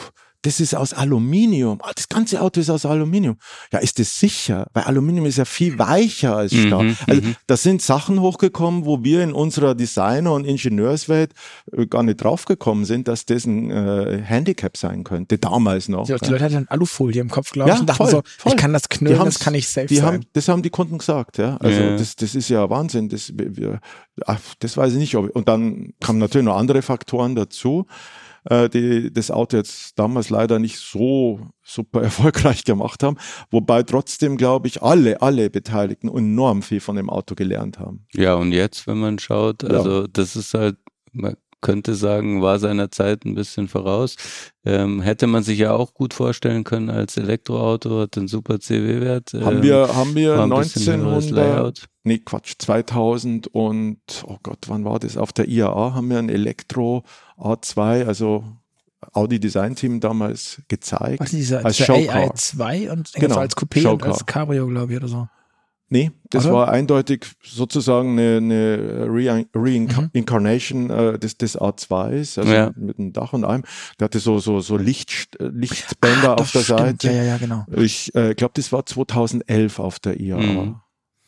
[0.43, 1.79] das ist aus Aluminium.
[1.81, 3.37] Ah, das ganze Auto ist aus Aluminium.
[3.71, 4.67] Ja, ist das sicher?
[4.73, 6.83] Weil Aluminium ist ja viel weicher als Stahl.
[6.83, 7.35] Mhm, also mhm.
[7.47, 11.31] da sind Sachen hochgekommen, wo wir in unserer Designer- und Ingenieurswelt
[11.71, 15.37] äh, gar nicht draufgekommen sind, dass das ein äh, Handicap sein könnte.
[15.37, 16.05] Damals noch.
[16.05, 18.51] Die, die Leute hatten Alufolie im Kopf, glaube ich, ja, und dachten voll, so, voll.
[18.51, 20.05] ich kann das knüllen, das kann ich safe die sein.
[20.05, 21.55] Haben, das haben die Kunden gesagt, ja.
[21.57, 21.97] Also ja.
[21.97, 23.07] Das, das ist ja Wahnsinn.
[23.07, 23.79] Das, wir,
[24.25, 25.15] ach, das weiß ich nicht.
[25.15, 27.87] Ob, und dann kamen natürlich noch andere Faktoren dazu
[28.49, 33.17] äh, die das Auto jetzt damals leider nicht so super erfolgreich gemacht haben,
[33.51, 38.05] wobei trotzdem, glaube ich, alle, alle Beteiligten enorm viel von dem Auto gelernt haben.
[38.13, 40.07] Ja, und jetzt, wenn man schaut, also ja.
[40.11, 40.77] das ist halt,
[41.11, 44.15] man könnte sagen, war seiner Zeit ein bisschen voraus.
[44.63, 49.33] Ähm, hätte man sich ja auch gut vorstellen können als Elektroauto, hat einen super CW-Wert.
[49.33, 53.97] Ähm, haben wir, haben wir 1900, nee Quatsch, 2000 und,
[54.27, 55.17] oh Gott, wann war das?
[55.17, 57.03] Auf der IAA haben wir ein Elektro
[57.39, 58.43] A2, also
[59.11, 61.19] Audi Design Team damals gezeigt.
[61.19, 62.33] Was ist dieser, als Showcar.
[62.33, 64.07] AI2 und genau, als Coupé Showcar.
[64.07, 65.27] und als Cabrio, glaube ich, oder so.
[65.93, 66.55] Nee, das oder?
[66.55, 69.05] war eindeutig sozusagen eine, eine
[69.53, 71.15] Reincarnation Re mhm.
[71.15, 72.71] äh, des, des A2s, also ja.
[72.75, 73.61] mit einem Dach und allem.
[73.99, 76.79] Der hatte so, so, so Licht, Lichtbänder ah, auf der stimmt.
[76.79, 77.07] Seite.
[77.09, 77.65] Ja, ja, ja, genau.
[77.75, 80.39] Ich äh, glaube, das war 2011 auf der IAA.
[80.39, 80.75] Mhm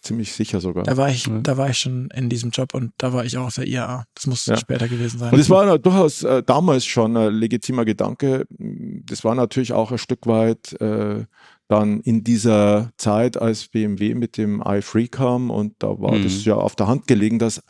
[0.05, 0.84] ziemlich sicher sogar.
[0.84, 1.39] Da war ich, ja.
[1.39, 4.05] da war ich schon in diesem Job und da war ich auch auf der IAA.
[4.13, 4.55] Das muss ja.
[4.55, 5.34] später gewesen sein.
[5.34, 8.45] Und es war durchaus äh, damals schon ein legitimer Gedanke.
[8.49, 11.26] Das war natürlich auch ein Stück weit äh,
[11.68, 16.24] dann in dieser Zeit, als BMW mit dem i3 kam und da war mhm.
[16.24, 17.61] das ja auf der Hand gelegen, dass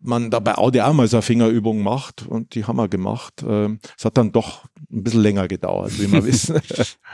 [0.00, 3.44] man da bei Audi auch mal so eine Fingerübung macht und die haben wir gemacht.
[3.46, 6.60] Ähm, es hat dann doch ein bisschen länger gedauert, wie wir wissen.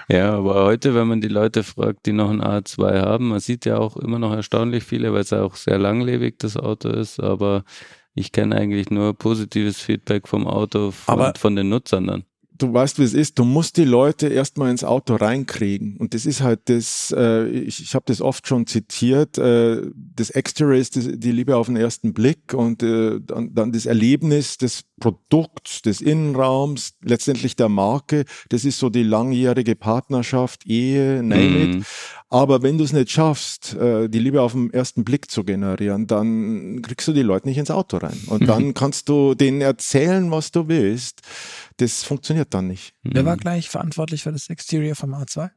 [0.09, 3.65] ja, aber heute, wenn man die Leute fragt, die noch ein A2 haben, man sieht
[3.65, 7.21] ja auch immer noch erstaunlich viele, weil es ja auch sehr langlebig das Auto ist,
[7.21, 7.65] aber
[8.15, 12.25] ich kenne eigentlich nur positives Feedback vom Auto von, aber von den Nutzern dann
[12.63, 15.97] du weißt, wie es ist, du musst die Leute erstmal ins Auto reinkriegen.
[15.97, 20.31] Und das ist halt das, äh, ich, ich habe das oft schon zitiert, äh, das
[20.31, 24.59] Exterior ist das, die Liebe auf den ersten Blick und äh, dann, dann das Erlebnis
[24.59, 31.65] des Produkts, des Innenraums, letztendlich der Marke, das ist so die langjährige Partnerschaft, Ehe, name
[31.65, 31.85] it.
[32.33, 36.07] Aber wenn du es nicht schaffst, äh, die Liebe auf den ersten Blick zu generieren,
[36.07, 38.19] dann kriegst du die Leute nicht ins Auto rein.
[38.27, 41.21] Und dann kannst du denen erzählen, was du willst.
[41.77, 42.95] Das funktioniert dann nicht.
[43.03, 45.51] Wer war gleich verantwortlich für das Exterior vom A2?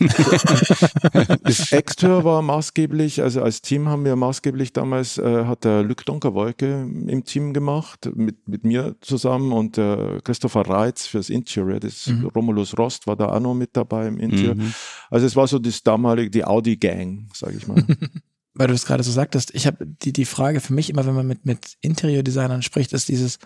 [1.44, 6.04] das Exterior war maßgeblich, also als Team haben wir maßgeblich damals, äh, hat der Luc
[6.04, 12.08] Donkerwolke im Team gemacht, mit, mit mir zusammen und äh, Christopher Reitz fürs Interior, das
[12.08, 12.26] mhm.
[12.26, 14.56] Romulus Rost war da auch noch mit dabei im Interior.
[14.56, 14.74] Mhm.
[15.10, 17.84] Also es war so das damalige, die Audi-Gang, sage ich mal.
[18.54, 21.14] Weil du es gerade so sagtest, ich habe die, die Frage für mich immer, wenn
[21.14, 23.38] man mit, mit Interior-Designern spricht, ist dieses,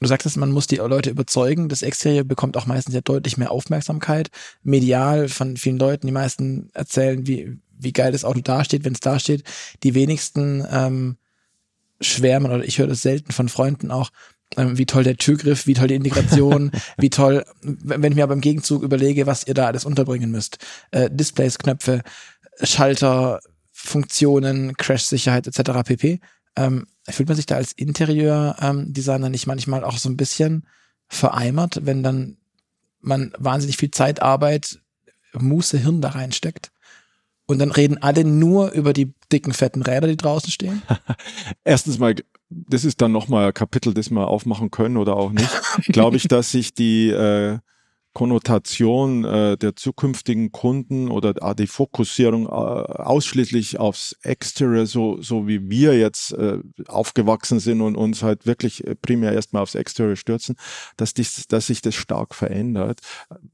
[0.00, 1.68] Du sagtest, man muss die Leute überzeugen.
[1.68, 4.30] Das Exterior bekommt auch meistens ja deutlich mehr Aufmerksamkeit.
[4.62, 6.06] Medial von vielen Leuten.
[6.06, 9.44] Die meisten erzählen, wie, wie geil das Auto dasteht, wenn es dasteht.
[9.82, 11.16] Die wenigsten ähm,
[12.00, 14.10] schwärmen, oder ich höre das selten von Freunden auch,
[14.56, 18.32] ähm, wie toll der Türgriff, wie toll die Integration, wie toll, wenn ich mir aber
[18.32, 20.58] im Gegenzug überlege, was ihr da alles unterbringen müsst.
[20.92, 22.00] Äh, Displays, Knöpfe,
[22.62, 23.40] Schalter,
[23.70, 25.86] Funktionen, Crash-Sicherheit etc.
[25.86, 26.20] pp.
[26.60, 30.66] Ähm, fühlt man sich da als Interieurdesigner ähm, nicht manchmal auch so ein bisschen
[31.08, 32.36] vereimert, wenn dann
[33.00, 34.80] man wahnsinnig viel Zeit, Arbeit,
[35.32, 36.70] Muße, Hirn da reinsteckt?
[37.46, 40.82] Und dann reden alle nur über die dicken, fetten Räder, die draußen stehen?
[41.64, 42.14] Erstens mal,
[42.48, 45.50] das ist dann nochmal ein Kapitel, das wir aufmachen können oder auch nicht.
[45.86, 47.58] Glaube ich, dass sich die äh,
[48.12, 55.46] Konnotation äh, der zukünftigen Kunden oder äh, die Fokussierung äh, ausschließlich aufs Exterior, so, so
[55.46, 56.58] wie wir jetzt äh,
[56.88, 60.56] aufgewachsen sind und uns halt wirklich äh, primär erstmal aufs Exterior stürzen,
[60.96, 63.00] dass, dies, dass sich das stark verändert.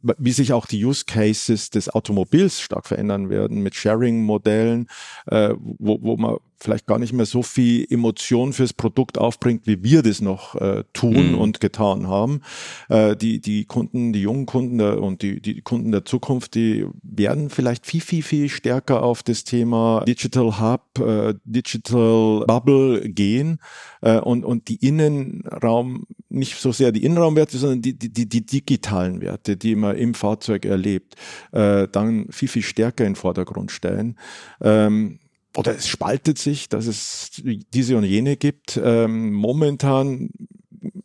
[0.00, 4.88] Wie sich auch die Use Cases des Automobils stark verändern werden mit Sharing-Modellen,
[5.26, 9.82] äh, wo, wo man vielleicht gar nicht mehr so viel Emotion fürs Produkt aufbringt, wie
[9.82, 11.38] wir das noch äh, tun mhm.
[11.38, 12.40] und getan haben.
[12.88, 16.86] Äh, die, die Kunden, die jungen Kunden der, und die, die Kunden der Zukunft, die
[17.02, 23.58] werden vielleicht viel, viel, viel stärker auf das Thema Digital Hub, äh, Digital Bubble gehen
[24.00, 28.44] äh, und, und die Innenraum, nicht so sehr die Innenraumwerte, sondern die, die, die, die
[28.44, 31.16] digitalen Werte, die man im Fahrzeug erlebt,
[31.52, 34.18] äh, dann viel, viel stärker in den Vordergrund stellen.
[34.60, 35.18] Ähm,
[35.56, 37.30] oder es spaltet sich, dass es
[37.72, 38.78] diese und jene gibt.
[38.82, 40.30] Ähm, momentan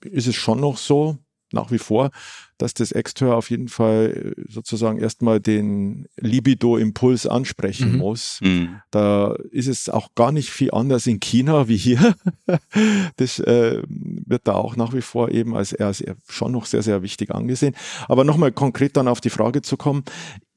[0.02, 1.18] ist es schon noch so,
[1.54, 2.12] nach wie vor,
[2.58, 7.98] dass das Exterior auf jeden Fall äh, sozusagen erstmal den Libido-Impuls ansprechen mhm.
[7.98, 8.40] muss.
[8.42, 8.82] Mhm.
[8.92, 12.16] Da ist es auch gar nicht viel anders in China wie hier.
[13.18, 17.02] das äh, wird da auch nach wie vor eben als, als schon noch sehr, sehr
[17.02, 17.76] wichtig angesehen.
[18.08, 20.04] Aber nochmal konkret dann auf die Frage zu kommen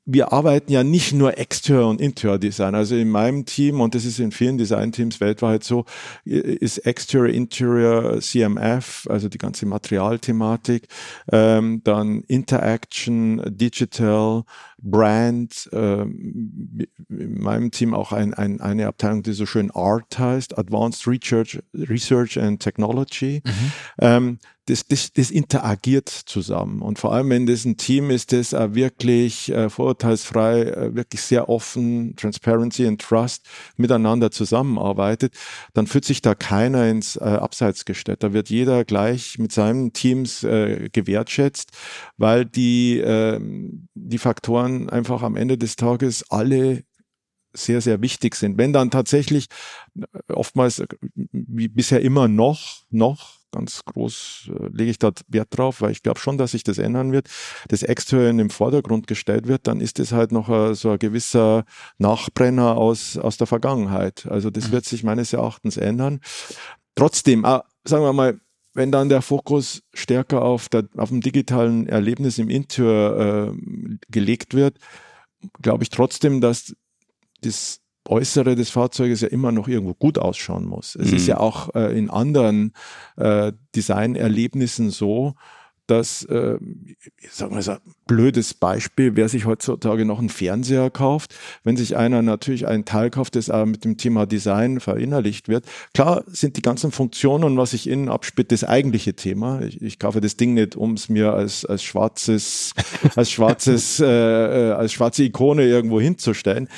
[0.06, 2.74] wir arbeiten ja nicht nur Exterior und Interior Design.
[2.74, 5.86] Also in meinem Team, und das ist in vielen Design-Teams weltweit so,
[6.24, 10.88] ist Exterior, Interior, CMF, also die ganze Materialthematik,
[11.32, 14.44] ähm, dann Interaction, Digital,
[14.84, 20.58] Brand, ähm, in meinem Team auch ein, ein, eine Abteilung, die so schön ART heißt,
[20.58, 23.42] Advanced Research, Research and Technology.
[23.44, 23.72] Mhm.
[23.98, 26.80] Ähm, das, das, das interagiert zusammen.
[26.80, 31.20] Und vor allem, wenn das ein Team ist, das äh, wirklich äh, vorurteilsfrei, äh, wirklich
[31.20, 35.34] sehr offen, Transparency and Trust miteinander zusammenarbeitet,
[35.74, 38.22] dann fühlt sich da keiner ins äh, Abseits gestellt.
[38.22, 41.72] Da wird jeder gleich mit seinen Teams äh, gewertschätzt,
[42.16, 43.38] weil die, äh,
[43.94, 46.84] die Faktoren einfach am Ende des Tages alle
[47.56, 48.58] sehr, sehr wichtig sind.
[48.58, 49.46] Wenn dann tatsächlich
[49.96, 55.56] äh, oftmals, äh, wie bisher immer noch, noch ganz groß äh, lege ich da Wert
[55.56, 57.28] drauf, weil ich glaube schon, dass sich das ändern wird,
[57.68, 61.64] das in den Vordergrund gestellt wird, dann ist es halt noch äh, so ein gewisser
[61.98, 64.26] Nachbrenner aus, aus der Vergangenheit.
[64.28, 64.72] Also das mhm.
[64.72, 66.20] wird sich meines Erachtens ändern.
[66.96, 68.40] Trotzdem, äh, sagen wir mal,
[68.74, 74.54] wenn dann der Fokus stärker auf, der, auf dem digitalen Erlebnis im Interior äh, gelegt
[74.54, 74.78] wird,
[75.62, 76.74] glaube ich trotzdem, dass
[77.42, 80.94] das Äußere des Fahrzeuges ja immer noch irgendwo gut ausschauen muss.
[80.94, 81.16] Es mhm.
[81.16, 82.72] ist ja auch äh, in anderen
[83.16, 85.34] äh, Designerlebnissen so,
[85.86, 86.58] dass, äh,
[87.30, 91.96] sagen wir so ein blödes Beispiel, wer sich heutzutage noch einen Fernseher kauft, wenn sich
[91.96, 95.66] einer natürlich einen Teil kauft, das auch mit dem Thema Design verinnerlicht wird.
[95.92, 99.60] Klar sind die ganzen Funktionen und was sich innen abspielt, das eigentliche Thema.
[99.62, 102.72] Ich, ich kaufe das Ding nicht, um es mir als, als schwarzes,
[103.16, 106.68] als schwarzes, äh, äh, als schwarze Ikone irgendwo hinzustellen.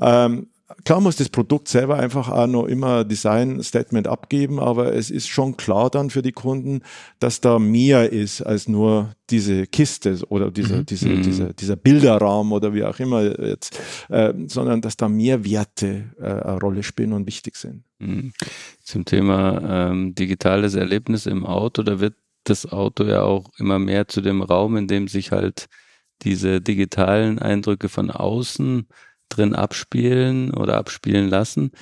[0.00, 0.48] Ähm,
[0.84, 5.56] Klar muss das Produkt selber einfach auch noch immer Design-Statement abgeben, aber es ist schon
[5.56, 6.82] klar dann für die Kunden,
[7.18, 10.86] dass da mehr ist als nur diese Kiste oder diese, mhm.
[10.86, 11.22] diese, mhm.
[11.22, 16.24] Diese, dieser Bilderraum oder wie auch immer jetzt, äh, sondern dass da mehr Werte äh,
[16.24, 17.82] eine Rolle spielen und wichtig sind.
[17.98, 18.32] Mhm.
[18.82, 22.14] Zum Thema ähm, digitales Erlebnis im Auto, da wird
[22.44, 25.66] das Auto ja auch immer mehr zu dem Raum, in dem sich halt
[26.22, 28.86] diese digitalen Eindrücke von außen
[29.36, 31.72] drin abspielen oder abspielen lassen,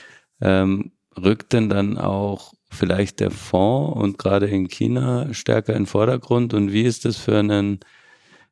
[0.41, 5.87] ähm, rückt denn dann auch vielleicht der Fonds und gerade in China stärker in den
[5.87, 6.55] Vordergrund?
[6.55, 7.81] Und wie ist es für einen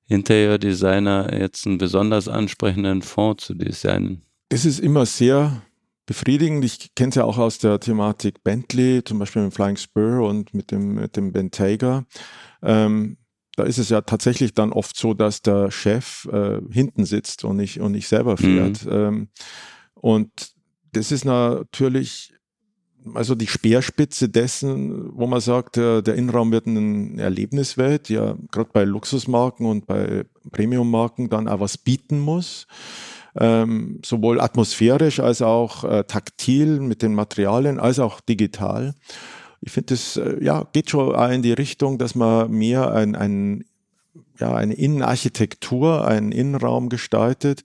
[0.07, 4.22] Interior-Designer jetzt einen besonders ansprechenden Fonds zu designen?
[4.48, 5.62] Es ist immer sehr
[6.07, 6.64] befriedigend.
[6.64, 10.53] Ich kenne es ja auch aus der Thematik Bentley, zum Beispiel mit Flying Spur und
[10.55, 12.05] mit dem, mit dem Bentayga.
[12.62, 13.16] Ähm,
[13.57, 17.57] da ist es ja tatsächlich dann oft so, dass der Chef äh, hinten sitzt und
[17.57, 18.84] nicht, und nicht selber fährt.
[18.86, 18.92] Mhm.
[18.92, 19.28] Ähm,
[19.94, 20.53] und
[20.92, 22.32] das ist natürlich
[23.14, 28.70] also die Speerspitze dessen, wo man sagt, der, der Innenraum wird ein Erlebniswelt, ja gerade
[28.72, 32.66] bei Luxusmarken und bei Premiummarken dann auch was bieten muss.
[33.34, 38.94] Ähm, sowohl atmosphärisch als auch äh, taktil mit den Materialien, als auch digital
[39.62, 43.64] ich finde, das äh, ja, geht schon in die Richtung, dass man mehr ein, ein,
[44.38, 47.64] ja, eine Innenarchitektur, einen Innenraum gestaltet.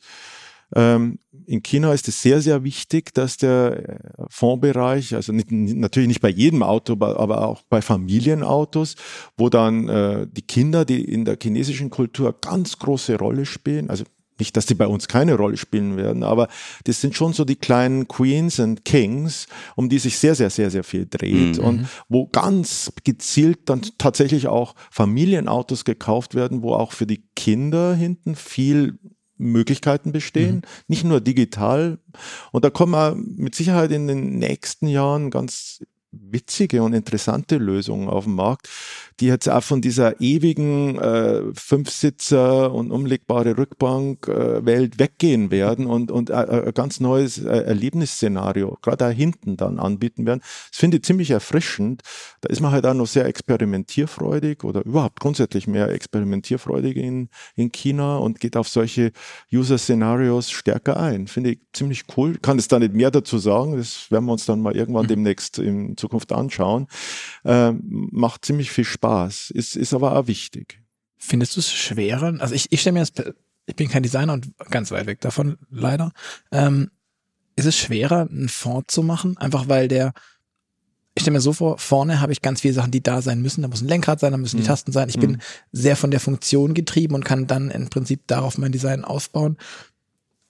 [0.76, 6.10] Ähm, in China ist es sehr, sehr wichtig, dass der äh, Fondsbereich, also nicht, natürlich
[6.10, 8.96] nicht bei jedem Auto, aber auch bei Familienautos,
[9.38, 14.04] wo dann äh, die Kinder, die in der chinesischen Kultur ganz große Rolle spielen, also
[14.40, 16.48] nicht, dass die bei uns keine Rolle spielen werden, aber
[16.86, 20.72] das sind schon so die kleinen Queens und Kings, um die sich sehr, sehr, sehr,
[20.72, 21.64] sehr viel dreht mhm.
[21.64, 27.94] und wo ganz gezielt dann tatsächlich auch Familienautos gekauft werden, wo auch für die Kinder
[27.94, 29.00] hinten viel
[29.38, 30.62] Möglichkeiten bestehen, mhm.
[30.88, 32.00] nicht nur digital.
[32.52, 35.82] Und da kommen wir mit Sicherheit in den nächsten Jahren ganz
[36.12, 38.70] witzige und interessante Lösungen auf dem Markt,
[39.20, 46.12] die jetzt auch von dieser ewigen äh, Fünfsitzer und umlegbare Rückbank äh, weggehen werden und,
[46.12, 46.34] und äh,
[46.68, 50.42] ein ganz neues äh, Erlebnisszenario, gerade da hinten dann anbieten werden.
[50.70, 52.02] Das finde ich ziemlich erfrischend.
[52.42, 57.72] Da ist man halt auch noch sehr experimentierfreudig oder überhaupt grundsätzlich mehr experimentierfreudig in, in
[57.72, 59.12] China und geht auf solche
[59.52, 61.28] User-Szenarios stärker ein.
[61.28, 62.38] Finde ich ziemlich cool.
[62.38, 63.78] Kann es da nicht mehr dazu sagen.
[63.78, 65.10] Das werden wir uns dann mal irgendwann mhm.
[65.10, 65.60] demnächst
[65.98, 66.88] in Zukunft anschauen.
[67.44, 70.82] Ähm, macht ziemlich viel Spaß ist, ist aber auch wichtig.
[71.18, 72.36] Findest du es schwerer?
[72.40, 73.12] Also ich, ich stelle mir das,
[73.66, 76.12] ich bin kein Designer und ganz weit weg davon, leider.
[76.52, 76.92] Ähm,
[77.56, 79.36] ist es schwerer, einen Font zu machen?
[79.38, 80.14] Einfach weil der,
[81.16, 83.64] ich stelle mir so vor, vorne habe ich ganz viele Sachen, die da sein müssen.
[83.64, 84.68] Da muss ein Lenkrad sein, da müssen die Mhm.
[84.68, 85.10] Tasten sein.
[85.10, 85.42] Ich bin
[85.72, 89.58] sehr von der Funktion getrieben und kann dann im Prinzip darauf mein Design aufbauen.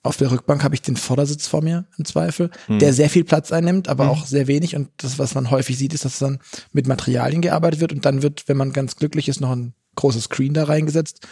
[0.02, 2.78] Auf der Rückbank habe ich den Vordersitz vor mir im Zweifel, Mhm.
[2.78, 4.76] der sehr viel Platz einnimmt, aber auch sehr wenig.
[4.76, 6.38] Und das, was man häufig sieht, ist, dass dann
[6.72, 10.24] mit Materialien gearbeitet wird und dann wird, wenn man ganz glücklich ist, noch ein großes
[10.24, 11.26] Screen da reingesetzt.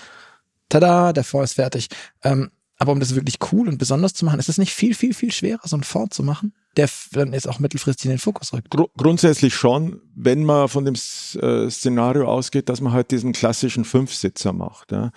[0.68, 1.88] Tada, der Fond ist fertig.
[2.24, 5.14] Ähm, aber um das wirklich cool und besonders zu machen, ist es nicht viel, viel,
[5.14, 8.52] viel schwerer, so einen Fond zu machen, der dann jetzt auch mittelfristig in den Fokus
[8.52, 8.70] rückt.
[8.70, 13.86] Gru grundsätzlich schon, wenn man von dem äh, Szenario ausgeht, dass man halt diesen klassischen
[13.86, 14.92] Fünfsitzer macht.
[14.92, 15.10] Ja.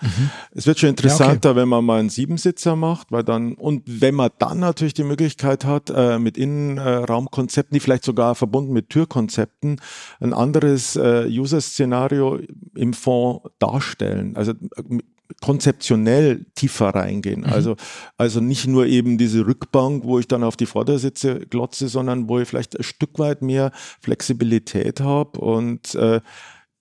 [0.52, 4.30] Es wird schon interessanter, wenn man mal einen Siebensitzer macht, weil dann, und wenn man
[4.38, 9.80] dann natürlich die Möglichkeit hat, äh, mit Innenraumkonzepten, die vielleicht sogar verbunden mit Türkonzepten,
[10.20, 12.38] ein anderes äh, User-Szenario
[12.74, 14.34] im Fond darstellen.
[14.36, 14.98] Also äh,
[15.40, 17.44] konzeptionell tiefer reingehen.
[17.44, 17.76] Also,
[18.18, 22.38] also nicht nur eben diese Rückbank, wo ich dann auf die Vordersitze glotze, sondern wo
[22.38, 26.20] ich vielleicht ein Stück weit mehr Flexibilität habe und äh,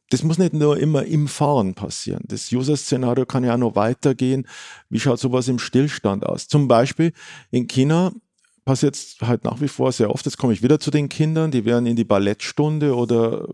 [0.10, 2.24] das muss nicht nur immer im Fahren passieren.
[2.26, 4.48] Das User-Szenario kann ja auch noch weitergehen.
[4.90, 6.48] Wie schaut sowas im Stillstand aus?
[6.48, 7.14] Zum Beispiel
[7.52, 8.12] in China
[8.66, 10.26] passiert es halt nach wie vor sehr oft.
[10.26, 13.48] Jetzt komme ich wieder zu den Kindern, die werden in die Ballettstunde oder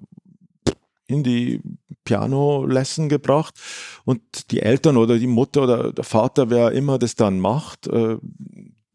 [1.08, 1.62] in die
[2.04, 3.56] Piano-Lesson gebracht
[4.06, 8.18] und die Eltern oder die Mutter oder der Vater, wer immer das dann macht, äh,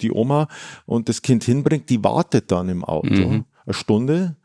[0.00, 0.48] die Oma
[0.86, 3.44] und das Kind hinbringt, die wartet dann im Auto Mhm.
[3.66, 4.36] eine Stunde,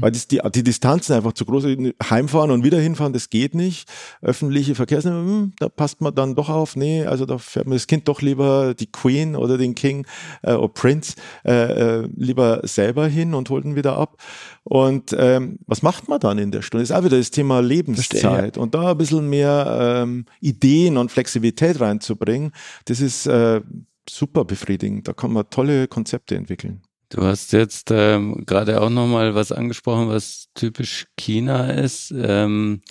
[0.00, 1.94] weil das, die, die Distanzen einfach zu groß sind.
[2.02, 3.88] Heimfahren und wieder hinfahren, das geht nicht.
[4.22, 6.76] Öffentliche Verkehrsmittel, hm, da passt man dann doch auf.
[6.76, 10.06] Nee, also da fährt man das Kind doch lieber die Queen oder den King
[10.42, 11.14] äh, oder Prince
[11.44, 14.16] äh, äh, lieber selber hin und holt ihn wieder ab.
[14.64, 16.82] Und ähm, was macht man dann in der Stunde?
[16.82, 18.20] Das ist auch wieder das Thema Lebenszeit.
[18.20, 22.52] Verstehe, Und da ein bisschen mehr ähm, Ideen und Flexibilität reinzubringen,
[22.86, 23.60] das ist äh,
[24.08, 25.08] super befriedigend.
[25.08, 26.82] Da kann man tolle Konzepte entwickeln.
[27.14, 32.12] Du hast jetzt ähm, gerade auch nochmal was angesprochen, was typisch China ist.
[32.16, 32.82] Ähm,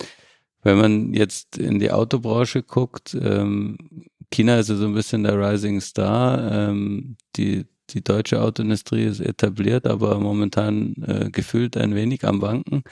[0.62, 3.76] wenn man jetzt in die Autobranche guckt, ähm,
[4.30, 6.70] China ist ja so ein bisschen der Rising Star.
[6.70, 12.82] Ähm, die, die deutsche Autoindustrie ist etabliert, aber momentan äh, gefühlt ein wenig am Wanken.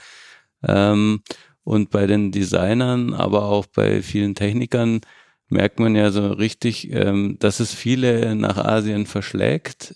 [0.61, 1.23] Ähm,
[1.63, 5.01] und bei den Designern, aber auch bei vielen Technikern
[5.49, 9.95] merkt man ja so richtig, ähm, dass es viele nach Asien verschlägt.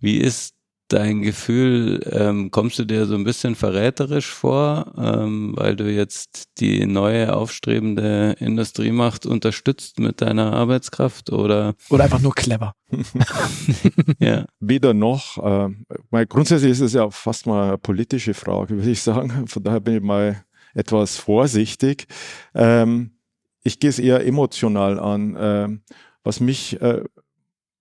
[0.00, 0.54] Wie ist
[0.88, 2.00] dein Gefühl?
[2.10, 7.34] Ähm, kommst du dir so ein bisschen verräterisch vor, ähm, weil du jetzt die neue
[7.34, 12.74] aufstrebende Industriemacht unterstützt mit deiner Arbeitskraft oder Oder einfach nur clever.
[14.18, 14.46] ja?
[14.60, 15.38] Weder noch.
[15.38, 15.74] Äh,
[16.10, 19.46] weil grundsätzlich ist es ja fast mal eine politische Frage, würde ich sagen.
[19.46, 20.42] Von daher bin ich mal
[20.74, 22.06] etwas vorsichtig.
[22.54, 23.18] Ähm,
[23.62, 25.36] ich gehe es eher emotional an.
[25.38, 25.82] Ähm,
[26.24, 27.02] was mich äh,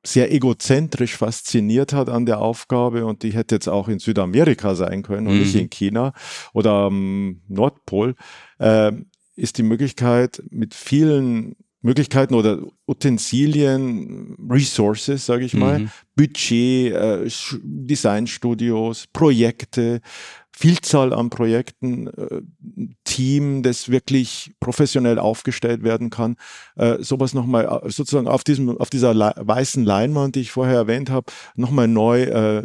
[0.06, 5.04] sehr egozentrisch fasziniert hat an der Aufgabe und die hätte jetzt auch in Südamerika sein
[5.04, 5.40] können und Mhm.
[5.42, 6.14] nicht in China
[6.54, 8.16] oder am Nordpol,
[8.60, 8.92] äh,
[9.36, 15.90] ist die Möglichkeit mit vielen Möglichkeiten oder Utensilien, Resources, sage ich mal, Mhm.
[16.16, 17.30] Budget, äh,
[17.64, 20.02] Designstudios, Projekte,
[20.60, 22.42] Vielzahl an Projekten, äh,
[23.04, 26.36] Team, das wirklich professionell aufgestellt werden kann,
[26.76, 31.12] äh, sowas nochmal äh, sozusagen auf diesem, auf dieser weißen Leinwand, die ich vorher erwähnt
[31.12, 32.64] habe, nochmal neu äh,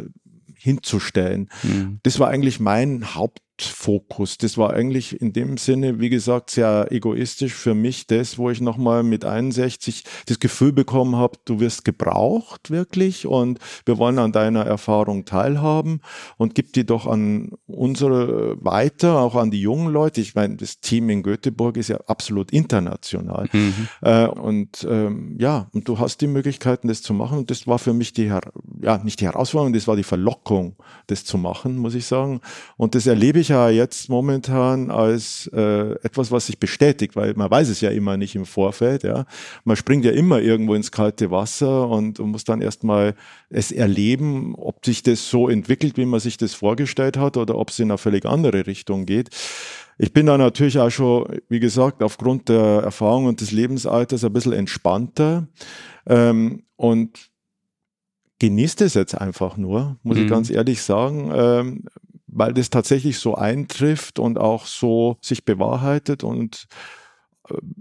[0.55, 1.49] hinzustellen.
[1.61, 1.99] Mhm.
[2.01, 3.13] Das war eigentlich mein
[3.53, 4.37] Hauptfokus.
[4.37, 8.61] Das war eigentlich in dem Sinne, wie gesagt, sehr egoistisch für mich das, wo ich
[8.61, 14.31] nochmal mit 61 das Gefühl bekommen habe, du wirst gebraucht wirklich und wir wollen an
[14.31, 16.01] deiner Erfahrung teilhaben
[16.37, 20.21] und gib die doch an unsere weiter, auch an die jungen Leute.
[20.21, 23.47] Ich meine, das Team in Göteborg ist ja absolut international.
[23.51, 23.87] Mhm.
[24.01, 27.37] Äh, und ähm, ja, und du hast die Möglichkeiten, das zu machen.
[27.39, 28.41] Und das war für mich die, Her
[28.81, 30.75] ja, nicht die Herausforderung, das war die Verlockung,
[31.07, 32.41] das zu machen, muss ich sagen.
[32.77, 37.49] Und das erlebe ich ja jetzt momentan als äh, etwas, was sich bestätigt, weil man
[37.49, 39.03] weiß es ja immer nicht im Vorfeld.
[39.03, 39.25] Ja,
[39.63, 43.15] man springt ja immer irgendwo ins kalte Wasser und, und muss dann erstmal
[43.49, 47.69] es erleben, ob sich das so entwickelt, wie man sich das vorgestellt hat, oder ob
[47.69, 49.29] es in eine völlig andere Richtung geht.
[49.97, 54.33] Ich bin da natürlich auch schon, wie gesagt, aufgrund der Erfahrung und des Lebensalters ein
[54.33, 55.47] bisschen entspannter
[56.07, 57.29] ähm, und
[58.39, 60.23] genießt es jetzt einfach nur, muss Mhm.
[60.23, 61.83] ich ganz ehrlich sagen, ähm,
[62.33, 66.67] weil das tatsächlich so eintrifft und auch so sich bewahrheitet und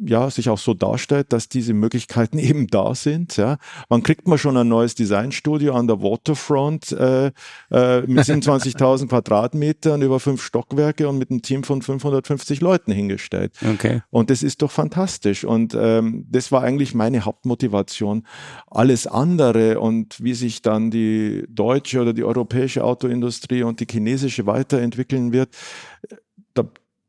[0.04, 3.36] ja, sich auch so darstellt, dass diese Möglichkeiten eben da sind.
[3.36, 3.58] Ja.
[3.88, 7.26] Wann kriegt man schon ein neues Designstudio an der Waterfront äh,
[7.70, 13.54] äh, mit 27.000 Quadratmetern über fünf Stockwerke und mit einem Team von 550 Leuten hingestellt?
[13.74, 14.02] Okay.
[14.10, 15.44] Und das ist doch fantastisch.
[15.44, 18.26] Und ähm, das war eigentlich meine Hauptmotivation.
[18.66, 24.46] Alles andere und wie sich dann die deutsche oder die europäische Autoindustrie und die chinesische
[24.46, 25.50] weiterentwickeln wird,
[26.54, 26.64] da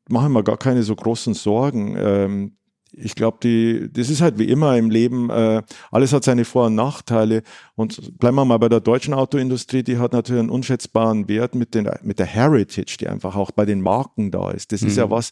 [0.10, 1.96] mache mir gar keine so großen Sorgen.
[1.98, 2.58] Ähm,
[2.96, 6.68] ich glaube, die, das ist halt wie immer im Leben, äh, alles hat seine Vor-
[6.68, 7.42] und Nachteile.
[7.76, 11.74] Und bleiben wir mal bei der deutschen Autoindustrie, die hat natürlich einen unschätzbaren Wert mit,
[11.74, 14.72] den, mit der Heritage, die einfach auch bei den Marken da ist.
[14.72, 14.88] Das mhm.
[14.90, 15.12] ist ja mhm.
[15.12, 15.32] was,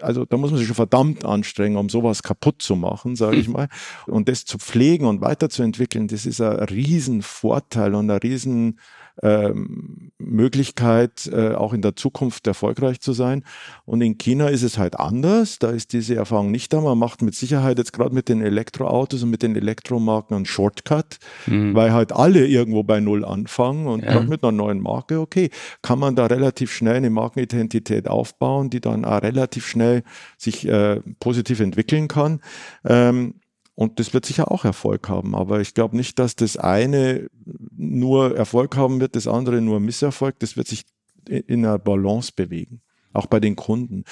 [0.00, 3.48] also da muss man sich schon verdammt anstrengen, um sowas kaputt zu machen, sage ich
[3.48, 3.68] mal.
[4.06, 8.78] Und das zu pflegen und weiterzuentwickeln, das ist ein Riesenvorteil und ein riesen
[9.22, 13.44] ähm, Möglichkeit, äh, auch in der Zukunft erfolgreich zu sein.
[13.84, 15.58] Und in China ist es halt anders.
[15.58, 16.80] Da ist diese Erfahrung nicht da.
[16.80, 21.18] Man macht mit Sicherheit jetzt gerade mit den Elektroautos und mit den Elektromarken einen Shortcut,
[21.46, 21.74] mhm.
[21.74, 24.12] weil halt alle irgendwo bei Null anfangen und ja.
[24.12, 25.50] gerade mit einer neuen Marke, okay,
[25.82, 30.02] kann man da relativ schnell eine Markenidentität aufbauen, die dann auch relativ schnell
[30.36, 32.40] sich äh, positiv entwickeln kann.
[32.84, 33.34] Ähm,
[33.78, 35.36] und das wird sicher auch Erfolg haben.
[35.36, 37.30] Aber ich glaube nicht, dass das eine
[37.76, 40.36] nur Erfolg haben wird, das andere nur Misserfolg.
[40.40, 40.84] Das wird sich
[41.28, 42.80] in einer Balance bewegen.
[43.12, 44.02] Auch bei den Kunden.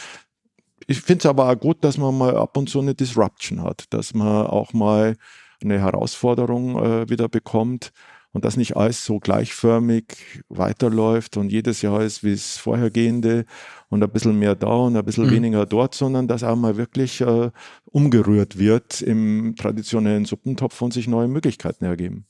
[0.86, 3.86] Ich finde es aber auch gut, dass man mal ab und zu eine Disruption hat,
[3.90, 5.16] dass man auch mal
[5.60, 7.90] eine Herausforderung äh, wieder bekommt
[8.36, 13.46] und dass nicht alles so gleichförmig weiterläuft und jedes Jahr ist wie das vorhergehende
[13.88, 15.30] und ein bisschen mehr da und ein bisschen mhm.
[15.30, 17.50] weniger dort, sondern dass auch mal wirklich äh,
[17.86, 22.26] umgerührt wird im traditionellen Suppentopf und sich neue Möglichkeiten ergeben.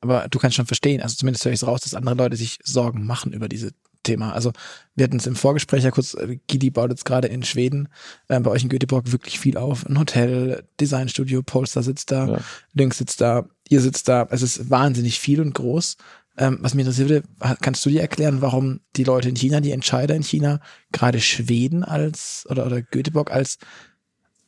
[0.00, 2.58] Aber du kannst schon verstehen, also zumindest höre ich es raus, dass andere Leute sich
[2.62, 3.72] Sorgen machen über diese
[4.04, 4.32] Thema.
[4.32, 4.52] Also
[4.94, 7.88] wir hatten es im Vorgespräch ja kurz, äh, Gidi baut jetzt gerade in Schweden
[8.28, 9.84] äh, bei euch in Göteborg wirklich viel auf.
[9.86, 12.38] Ein Hotel, Designstudio, Polster sitzt da, ja.
[12.74, 14.28] Lynx sitzt da, ihr sitzt da.
[14.30, 15.96] Es ist wahnsinnig viel und groß.
[16.36, 19.70] Ähm, was mich interessiert würde, kannst du dir erklären, warum die Leute in China, die
[19.70, 20.60] Entscheider in China,
[20.92, 23.58] gerade Schweden als oder, oder Göteborg als,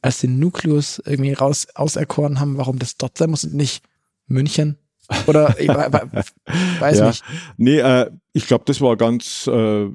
[0.02, 3.84] als den Nukleus irgendwie raus auserkoren haben, warum das dort sein muss und nicht
[4.26, 4.78] München?
[5.26, 7.06] Oder ich weiß ja.
[7.08, 7.24] nicht.
[7.56, 9.86] Nee, äh, ich glaube, das war ganz äh,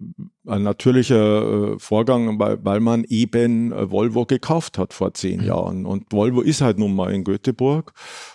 [0.47, 5.45] ein natürlicher äh, Vorgang, weil, weil man eben äh, Volvo gekauft hat vor zehn mhm.
[5.45, 5.85] Jahren.
[5.85, 7.93] Und Volvo ist halt nun mal in Göteborg.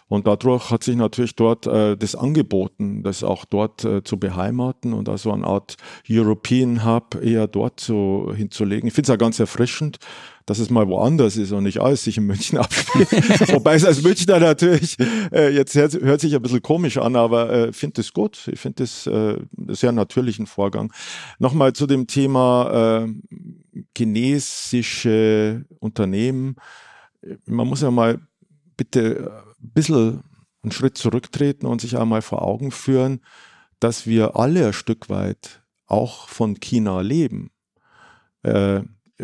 [0.09, 4.93] Und dadurch hat sich natürlich dort äh, das angeboten, das auch dort äh, zu beheimaten
[4.93, 5.77] und also eine Art
[6.09, 8.87] European Hub eher dort zu, hinzulegen.
[8.87, 9.99] Ich finde es ja ganz erfrischend,
[10.47, 13.11] dass es mal woanders ist und nicht alles sich in München abspielt.
[13.53, 14.97] Wobei es als Münchner natürlich
[15.33, 18.49] äh, jetzt hört, hört, sich ein bisschen komisch an, aber äh, finde es gut.
[18.51, 20.93] Ich finde es äh, sehr natürlichen Vorgang.
[21.41, 26.57] Nochmal zu dem Thema äh, chinesische Unternehmen.
[27.47, 28.21] Man muss ja mal
[28.77, 30.23] bitte ein bisschen
[30.63, 33.21] einen Schritt zurücktreten und sich einmal vor Augen führen,
[33.81, 37.51] dass wir alle ein Stück weit auch von China leben.
[38.43, 38.83] Äh,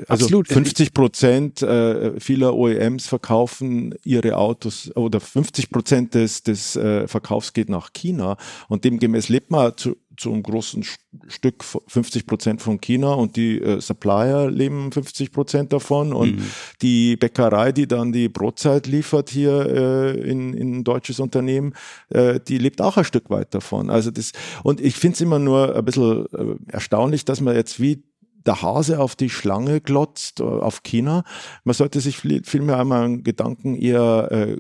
[0.08, 0.48] also Absolut.
[0.48, 7.52] 50 Prozent äh, vieler OEMs verkaufen ihre Autos oder 50 Prozent des, des äh, Verkaufs
[7.52, 8.38] geht nach China
[8.68, 10.82] und demgemäß lebt man zu, zu einem großen
[11.28, 16.50] Stück 50 Prozent von China und die äh, Supplier leben 50 Prozent davon und mhm.
[16.80, 21.74] die Bäckerei, die dann die Brotzeit liefert hier äh, in, in ein deutsches Unternehmen,
[22.08, 23.90] äh, die lebt auch ein Stück weit davon.
[23.90, 24.32] Also das
[24.62, 28.02] und ich finde es immer nur ein bisschen äh, erstaunlich, dass man jetzt wie
[28.46, 31.24] der Hase auf die Schlange glotzt, äh, auf China.
[31.64, 34.56] Man sollte sich vielmehr einmal einen Gedanken eher äh,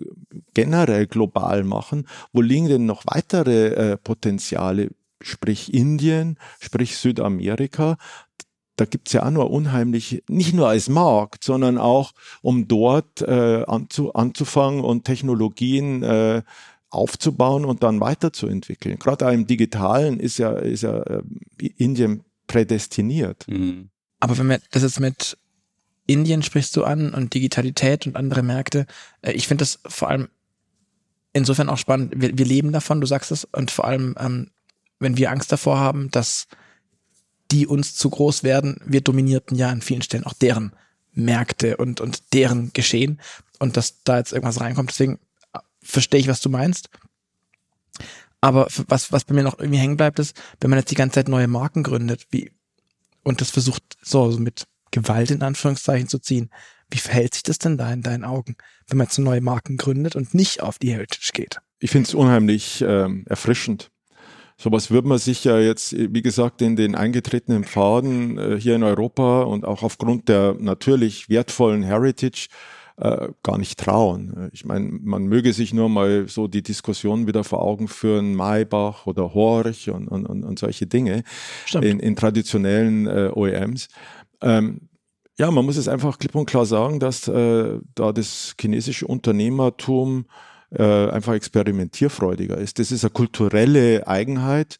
[0.54, 2.06] generell global machen.
[2.32, 4.90] Wo liegen denn noch weitere äh, Potenziale?
[5.22, 7.96] Sprich Indien, sprich Südamerika.
[8.76, 13.64] Da gibt's ja auch nur unheimlich, nicht nur als Markt, sondern auch, um dort äh,
[13.66, 16.42] anzu, anzufangen und Technologien äh,
[16.90, 18.98] aufzubauen und dann weiterzuentwickeln.
[18.98, 21.22] Gerade im Digitalen ist ja, ist ja äh,
[21.76, 23.46] Indien prädestiniert.
[23.48, 23.90] Mhm.
[24.20, 25.36] Aber wenn man das jetzt mit
[26.06, 28.86] Indien sprichst du an und Digitalität und andere Märkte,
[29.22, 30.28] äh, ich finde das vor allem
[31.32, 32.12] insofern auch spannend.
[32.16, 34.50] Wir, wir, leben davon, du sagst es, und vor allem, ähm,
[34.98, 36.46] wenn wir Angst davor haben, dass
[37.50, 40.72] die uns zu groß werden, wir dominierten ja an vielen Stellen auch deren
[41.12, 43.20] Märkte und, und deren Geschehen
[43.58, 44.90] und dass da jetzt irgendwas reinkommt.
[44.90, 45.18] Deswegen
[45.52, 46.88] äh, verstehe ich, was du meinst.
[48.42, 51.14] Aber was, was bei mir noch irgendwie hängen bleibt, ist, wenn man jetzt die ganze
[51.14, 52.50] Zeit neue Marken gründet, wie,
[53.22, 56.50] und das versucht so, so mit Gewalt in Anführungszeichen zu ziehen,
[56.90, 58.56] wie verhält sich das denn da in deinen Augen,
[58.88, 61.58] wenn man jetzt neue Marken gründet und nicht auf die Heritage geht?
[61.78, 63.90] Ich finde es unheimlich ähm, erfrischend.
[64.58, 68.82] Sowas würde man sich ja jetzt, wie gesagt, in den eingetretenen Pfaden äh, hier in
[68.82, 72.48] Europa und auch aufgrund der natürlich wertvollen Heritage
[72.96, 74.50] äh, gar nicht trauen.
[74.52, 79.06] Ich meine, man möge sich nur mal so die Diskussion wieder vor Augen führen, Maybach
[79.06, 81.24] oder Horch und, und, und solche Dinge
[81.74, 83.88] in, in, traditionellen äh, OEMs.
[84.42, 84.88] Ähm,
[85.38, 90.26] ja, man muss es einfach klipp und klar sagen, dass äh, da das chinesische Unternehmertum
[90.70, 92.78] äh, einfach experimentierfreudiger ist.
[92.78, 94.78] Das ist eine kulturelle Eigenheit.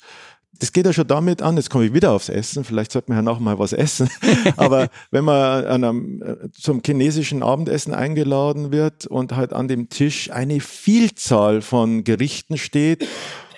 [0.59, 3.19] Das geht ja schon damit an, jetzt komme ich wieder aufs Essen, vielleicht sollte man
[3.19, 4.09] ja noch mal was essen,
[4.57, 10.31] aber wenn man einem, äh, zum chinesischen Abendessen eingeladen wird und halt an dem Tisch
[10.31, 13.07] eine Vielzahl von Gerichten steht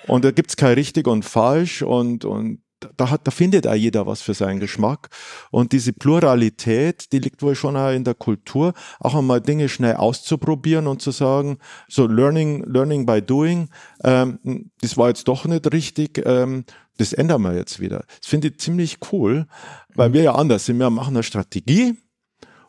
[0.07, 2.59] und da gibt's kein richtig und falsch und, und
[2.97, 5.09] da, hat, da findet auch jeder was für seinen Geschmack.
[5.51, 9.95] Und diese Pluralität, die liegt wohl schon auch in der Kultur, auch einmal Dinge schnell
[9.95, 11.57] auszuprobieren und zu sagen,
[11.87, 13.69] so Learning, Learning by Doing,
[14.03, 14.39] ähm,
[14.81, 16.65] das war jetzt doch nicht richtig, ähm,
[16.97, 18.05] das ändern wir jetzt wieder.
[18.19, 19.47] Das finde ich ziemlich cool,
[19.95, 20.79] weil wir ja anders sind.
[20.79, 21.95] Wir machen eine Strategie,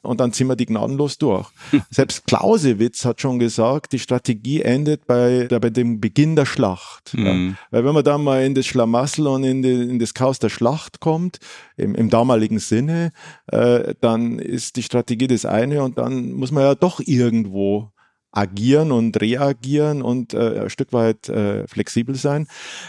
[0.06, 1.48] und dann ziehen wir die gnadenlos durch.
[1.90, 7.14] Selbst Clausewitz hat schon gesagt, die Strategie endet bei, bei dem Beginn der Schlacht.
[7.14, 7.26] Mhm.
[7.26, 7.54] Ja.
[7.70, 10.48] Weil wenn man da mal in das Schlamassel und in, die, in das Chaos der
[10.48, 11.38] Schlacht kommt,
[11.76, 13.12] im, im damaligen Sinne,
[13.48, 17.90] äh, dann ist die Strategie das eine und dann muss man ja doch irgendwo
[18.36, 22.46] agieren und reagieren und äh, ein Stück weit äh, flexibel sein.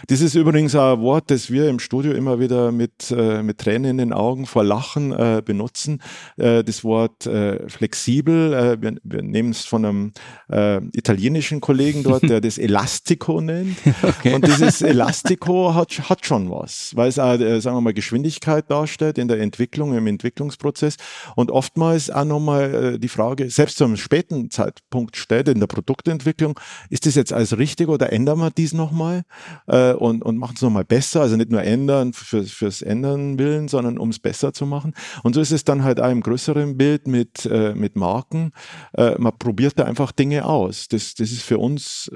[0.08, 3.92] Das ist übrigens ein Wort, das wir im Studio immer wieder mit, äh, mit Tränen
[3.92, 6.02] in den Augen vor Lachen äh, benutzen.
[6.36, 10.12] Äh, das Wort äh, flexibel, äh, wir, wir nehmen es von einem
[10.52, 13.78] äh, italienischen Kollegen dort, der das Elastico nennt.
[14.04, 14.34] Okay.
[14.34, 18.70] Und dieses Elastico hat, hat schon was, weil es auch, äh, sagen wir mal, Geschwindigkeit
[18.70, 20.98] darstellt in der Entwicklung, im Entwicklungsprozess
[21.36, 25.60] und oftmals auch nochmal äh, die Frage, selbst zu einem späten Zeitpunkt stellt, Qualität in
[25.60, 26.60] der Produktentwicklung.
[26.90, 29.24] Ist das jetzt alles richtig oder ändern wir dies nochmal
[29.68, 31.22] äh, und, und machen es nochmal besser?
[31.22, 34.94] Also nicht nur ändern für, fürs Ändern willen, sondern um es besser zu machen.
[35.24, 38.52] Und so ist es dann halt auch im größeren Bild mit, äh, mit Marken.
[38.94, 40.88] Äh, man probiert da einfach Dinge aus.
[40.88, 42.12] Das, das ist für uns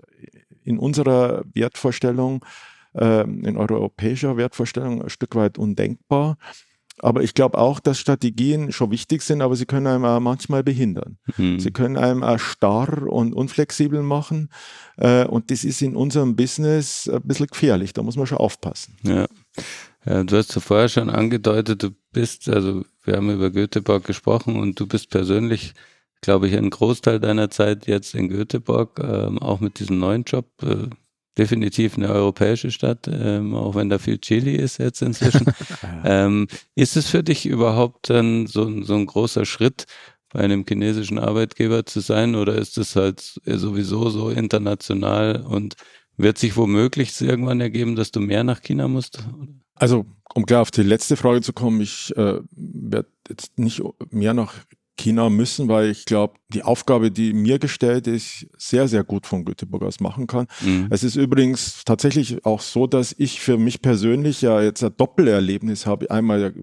[0.64, 2.46] in unserer Wertvorstellung,
[2.94, 6.38] äh, in europäischer Wertvorstellung ein Stück weit undenkbar.
[7.02, 10.64] Aber ich glaube auch, dass Strategien schon wichtig sind, aber sie können einem auch manchmal
[10.64, 11.18] behindern.
[11.38, 11.60] Mhm.
[11.60, 14.50] Sie können einem auch starr und unflexibel machen.
[14.98, 17.94] Äh, und das ist in unserem Business ein bisschen gefährlich.
[17.94, 18.98] Da muss man schon aufpassen.
[19.02, 19.26] Ja.
[20.06, 24.60] ja du hast ja vorher schon angedeutet, du bist, also wir haben über Göteborg gesprochen
[24.60, 25.74] und du bist persönlich,
[26.22, 30.46] glaube ich, einen Großteil deiner Zeit jetzt in Göteborg, ähm, auch mit diesem neuen Job.
[30.62, 30.90] Äh,
[31.38, 35.46] definitiv eine europäische Stadt, ähm, auch wenn da viel Chili ist jetzt inzwischen.
[36.04, 39.86] ähm, ist es für dich überhaupt dann so, so ein großer Schritt,
[40.34, 45.76] bei einem chinesischen Arbeitgeber zu sein oder ist es halt sowieso so international und
[46.18, 49.20] wird sich womöglich irgendwann ergeben, dass du mehr nach China musst?
[49.76, 53.82] Also, um klar auf die letzte Frage zu kommen, ich äh, werde jetzt nicht
[54.12, 54.54] mehr nach
[55.02, 59.46] China müssen, weil ich glaube, die Aufgabe, die mir gestellt ist, sehr, sehr gut von
[59.46, 60.48] Göteborg aus machen kann.
[60.62, 60.88] Mhm.
[60.90, 65.86] Es ist übrigens tatsächlich auch so, dass ich für mich persönlich ja jetzt ein Doppelerlebnis
[65.86, 66.10] habe.
[66.12, 66.54] Einmal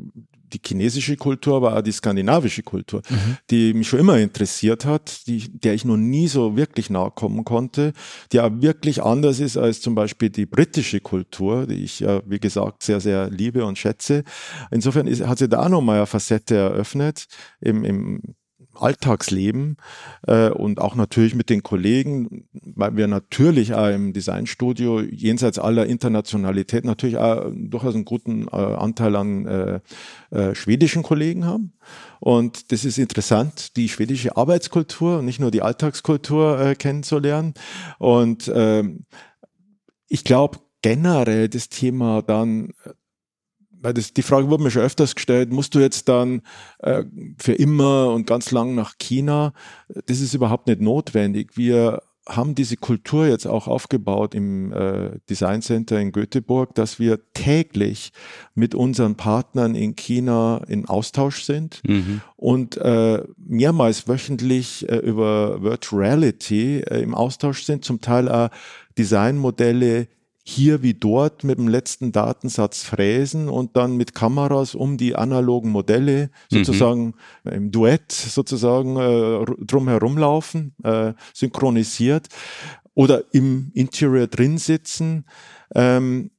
[0.53, 3.37] die chinesische Kultur, aber auch die skandinavische Kultur, mhm.
[3.51, 7.45] die mich schon immer interessiert hat, die, der ich noch nie so wirklich nahe kommen
[7.45, 7.93] konnte,
[8.33, 12.41] die auch wirklich anders ist als zum Beispiel die britische Kultur, die ich ja, wie
[12.41, 14.25] gesagt, sehr, sehr liebe und schätze.
[14.71, 17.27] Insofern ist, hat sie da auch nochmal eine Facette eröffnet
[17.61, 18.23] im, im
[18.79, 19.77] Alltagsleben
[20.27, 25.87] äh, und auch natürlich mit den Kollegen, weil wir natürlich auch im Designstudio jenseits aller
[25.87, 29.81] Internationalität natürlich auch durchaus einen guten äh, Anteil an äh,
[30.31, 31.73] äh, schwedischen Kollegen haben.
[32.21, 37.55] Und das ist interessant, die schwedische Arbeitskultur, nicht nur die Alltagskultur äh, kennenzulernen.
[37.99, 38.85] Und äh,
[40.09, 42.73] ich glaube, generell das Thema dann
[43.81, 46.43] weil das, die Frage wurde mir schon öfters gestellt, musst du jetzt dann
[46.81, 47.05] äh,
[47.39, 49.53] für immer und ganz lang nach China?
[50.07, 51.57] Das ist überhaupt nicht notwendig.
[51.57, 57.21] Wir haben diese Kultur jetzt auch aufgebaut im äh, Design Center in Göteborg, dass wir
[57.33, 58.13] täglich
[58.55, 62.21] mit unseren Partnern in China in Austausch sind mhm.
[62.37, 68.51] und äh, mehrmals wöchentlich äh, über Virtual Reality äh, im Austausch sind, zum Teil auch
[68.99, 70.09] Designmodelle
[70.49, 75.71] hier wie dort mit dem letzten Datensatz fräsen und dann mit Kameras um die analogen
[75.71, 76.57] Modelle mhm.
[76.57, 77.15] sozusagen
[77.45, 77.53] mhm.
[77.53, 82.29] im Duett sozusagen äh, drumherum laufen, äh, synchronisiert
[82.95, 85.27] oder im Interior drin sitzen.
[85.75, 86.31] Ähm,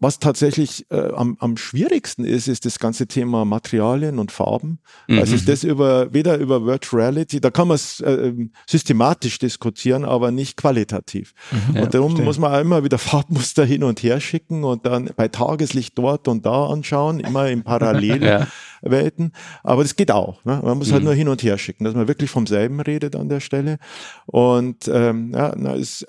[0.00, 4.80] was tatsächlich äh, am, am schwierigsten ist, ist das ganze Thema Materialien und Farben.
[5.08, 5.18] Mhm.
[5.18, 9.38] Also ist das über weder über Virtual Reality, da kann man es äh, ähm, systematisch
[9.38, 11.32] diskutieren, aber nicht qualitativ.
[11.50, 11.82] Mhm.
[11.82, 15.10] Und darum ja, muss man auch immer wieder Farbmuster hin und her schicken und dann
[15.16, 18.22] bei Tageslicht dort und da anschauen, immer im Parallel.
[18.22, 18.46] ja.
[18.90, 19.32] Welten.
[19.62, 20.44] Aber das geht auch.
[20.44, 20.60] Ne?
[20.62, 21.06] Man muss halt mhm.
[21.06, 23.78] nur hin und her schicken, dass man wirklich vom selben redet an der Stelle.
[24.26, 26.06] Und ähm, ja, na, ist,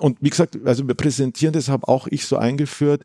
[0.00, 3.04] und wie gesagt, also wir präsentieren deshalb auch ich so eingeführt,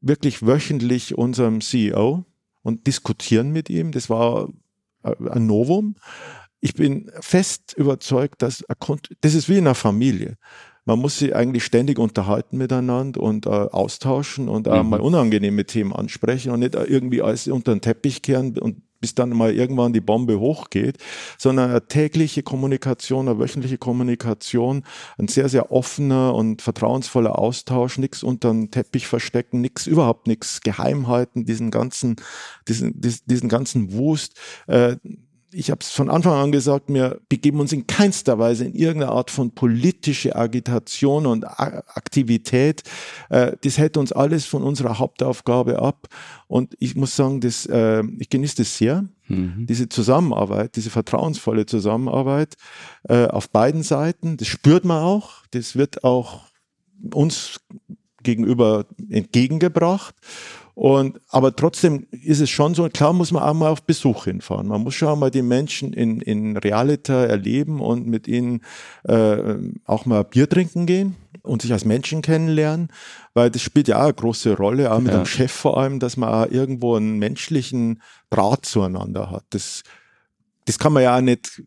[0.00, 2.24] wirklich wöchentlich unserem CEO
[2.62, 3.92] und diskutieren mit ihm.
[3.92, 4.48] Das war
[5.02, 5.96] äh, ein Novum.
[6.60, 8.76] Ich bin fest überzeugt, dass er
[9.22, 10.36] das ist wie in einer Familie.
[10.90, 14.90] Man muss sich eigentlich ständig unterhalten miteinander und äh, austauschen und äh, mhm.
[14.90, 19.30] mal unangenehme Themen ansprechen und nicht irgendwie alles unter den Teppich kehren und bis dann
[19.30, 20.98] mal irgendwann die Bombe hochgeht,
[21.38, 24.82] sondern eine tägliche Kommunikation, eine wöchentliche Kommunikation,
[25.16, 30.60] ein sehr, sehr offener und vertrauensvoller Austausch, nichts unter den Teppich verstecken, nichts, überhaupt nichts
[30.60, 32.16] geheim halten, diesen ganzen,
[32.66, 34.40] diesen, diesen, diesen ganzen Wust.
[34.66, 34.96] Äh,
[35.52, 39.12] ich habe es von Anfang an gesagt, wir begeben uns in keinster Weise in irgendeine
[39.12, 42.82] Art von politische Agitation und Aktivität.
[43.28, 46.08] Äh, das hält uns alles von unserer Hauptaufgabe ab.
[46.46, 49.66] Und ich muss sagen, das, äh, ich genieße das sehr, mhm.
[49.66, 52.56] diese Zusammenarbeit, diese vertrauensvolle Zusammenarbeit
[53.08, 54.36] äh, auf beiden Seiten.
[54.36, 55.44] Das spürt man auch.
[55.50, 56.42] Das wird auch
[57.12, 57.60] uns
[58.22, 60.14] gegenüber entgegengebracht.
[60.74, 64.68] Und, aber trotzdem ist es schon so, klar muss man auch mal auf Besuch hinfahren.
[64.68, 68.62] Man muss schon mal die Menschen in, in Realita erleben und mit ihnen
[69.04, 72.88] äh, auch mal Bier trinken gehen und sich als Menschen kennenlernen,
[73.34, 75.18] weil das spielt ja auch eine große Rolle, auch mit ja.
[75.18, 79.44] dem Chef vor allem, dass man auch irgendwo einen menschlichen Draht zueinander hat.
[79.50, 79.82] Das,
[80.66, 81.62] das kann man ja auch nicht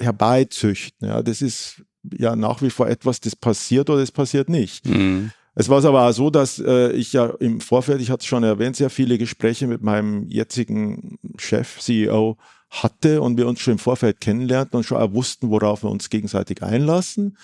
[0.00, 1.08] herbeizüchten.
[1.08, 1.82] Ja, das ist
[2.16, 4.86] ja nach wie vor etwas, das passiert oder das passiert nicht.
[4.86, 5.32] Mhm.
[5.58, 8.44] Es war aber auch so, dass äh, ich ja im Vorfeld, ich hatte es schon
[8.44, 12.36] erwähnt, sehr viele Gespräche mit meinem jetzigen Chef, CEO
[12.70, 16.10] hatte und wir uns schon im Vorfeld kennenlernten und schon auch wussten, worauf wir uns
[16.10, 17.36] gegenseitig einlassen.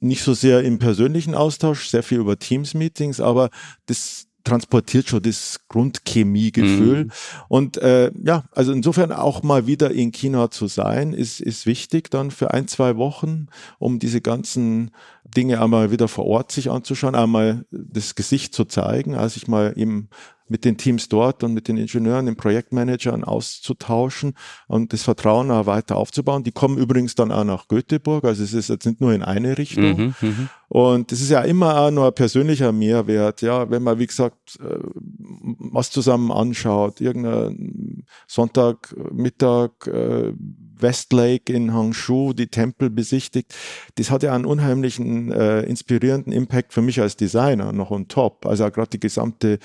[0.00, 3.50] Nicht so sehr im persönlichen Austausch, sehr viel über Teams-Meetings, aber
[3.84, 7.04] das, transportiert schon das Grundchemiegefühl.
[7.04, 7.10] Mhm.
[7.48, 12.10] Und äh, ja, also insofern auch mal wieder in China zu sein, ist, ist wichtig
[12.10, 13.48] dann für ein, zwei Wochen,
[13.78, 14.90] um diese ganzen
[15.38, 19.72] Dinge einmal wieder vor Ort sich anzuschauen, einmal das Gesicht zu zeigen, als ich mal
[19.76, 20.08] im
[20.48, 24.34] mit den Teams dort und mit den Ingenieuren, den Projektmanagern auszutauschen
[24.66, 26.42] und das Vertrauen auch weiter aufzubauen.
[26.42, 29.58] Die kommen übrigens dann auch nach Göteborg, also es ist jetzt nicht nur in eine
[29.58, 29.98] Richtung.
[29.98, 30.48] Mhm, mhm.
[30.68, 34.58] und das ist ja immer auch nur ein persönlicher Mehrwert, ja, wenn man, wie gesagt,
[34.60, 34.78] äh,
[35.70, 40.32] was zusammen anschaut, irgendein Sonntagmittag, äh,
[40.80, 43.54] Westlake in Hangzhou, die Tempel besichtigt,
[43.96, 48.46] das hat ja einen unheimlichen, äh, inspirierenden Impact für mich als Designer noch on top.
[48.46, 49.58] Also gerade die gesamte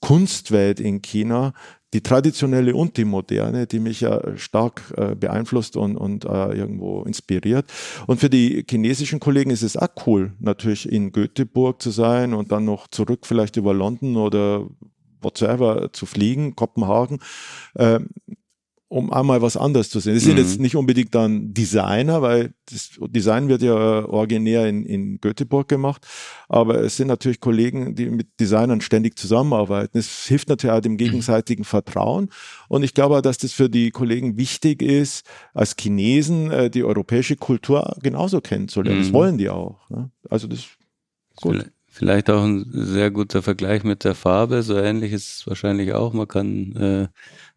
[0.00, 1.52] Kunstwelt in China,
[1.94, 7.02] die traditionelle und die moderne, die mich ja stark äh, beeinflusst und, und äh, irgendwo
[7.02, 7.66] inspiriert.
[8.06, 12.50] Und für die chinesischen Kollegen ist es auch cool, natürlich in Göteborg zu sein und
[12.50, 14.66] dann noch zurück vielleicht über London oder
[15.20, 17.20] whatsoever zu fliegen, Kopenhagen.
[17.76, 18.08] Ähm,
[18.92, 20.14] um einmal was anderes zu sehen.
[20.14, 20.40] Das sind mhm.
[20.40, 26.06] jetzt nicht unbedingt dann Designer, weil das Design wird ja originär in, in Göteborg gemacht,
[26.46, 29.96] aber es sind natürlich Kollegen, die mit Designern ständig zusammenarbeiten.
[29.96, 32.28] Es hilft natürlich auch dem gegenseitigen Vertrauen
[32.68, 35.24] und ich glaube, dass das für die Kollegen wichtig ist,
[35.54, 38.98] als Chinesen äh, die europäische Kultur genauso kennenzulernen.
[38.98, 39.04] Mhm.
[39.04, 39.88] Das wollen die auch.
[39.88, 40.10] Ne?
[40.28, 40.76] Also das ist
[41.36, 41.64] gut.
[41.94, 44.62] Vielleicht auch ein sehr guter Vergleich mit der Farbe.
[44.62, 46.14] So ähnlich ist es wahrscheinlich auch.
[46.14, 47.08] Man kann äh,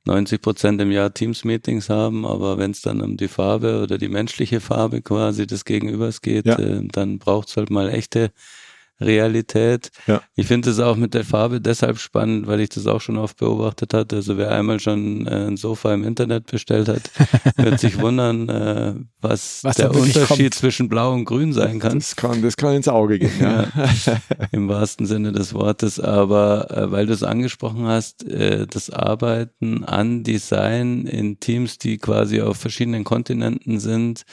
[0.05, 4.09] 90 Prozent im Jahr Teams-Meetings haben, aber wenn es dann um die Farbe oder die
[4.09, 6.57] menschliche Farbe quasi des Gegenübers geht, ja.
[6.59, 8.31] äh, dann braucht es halt mal echte
[9.01, 9.91] Realität.
[10.07, 10.21] Ja.
[10.35, 13.37] Ich finde es auch mit der Farbe deshalb spannend, weil ich das auch schon oft
[13.37, 14.17] beobachtet hatte.
[14.17, 17.11] Also wer einmal schon äh, ein Sofa im Internet bestellt hat,
[17.57, 21.99] wird sich wundern, äh, was, was der Unterschied zwischen Blau und Grün sein kann.
[21.99, 23.31] Das kann, das kann ins Auge gehen.
[23.39, 23.67] Ja.
[24.05, 24.17] ja
[24.51, 25.99] Im wahrsten Sinne des Wortes.
[25.99, 31.97] Aber äh, weil du es angesprochen hast, äh, das Arbeiten an Design in Teams, die
[31.97, 34.23] quasi auf verschiedenen Kontinenten sind,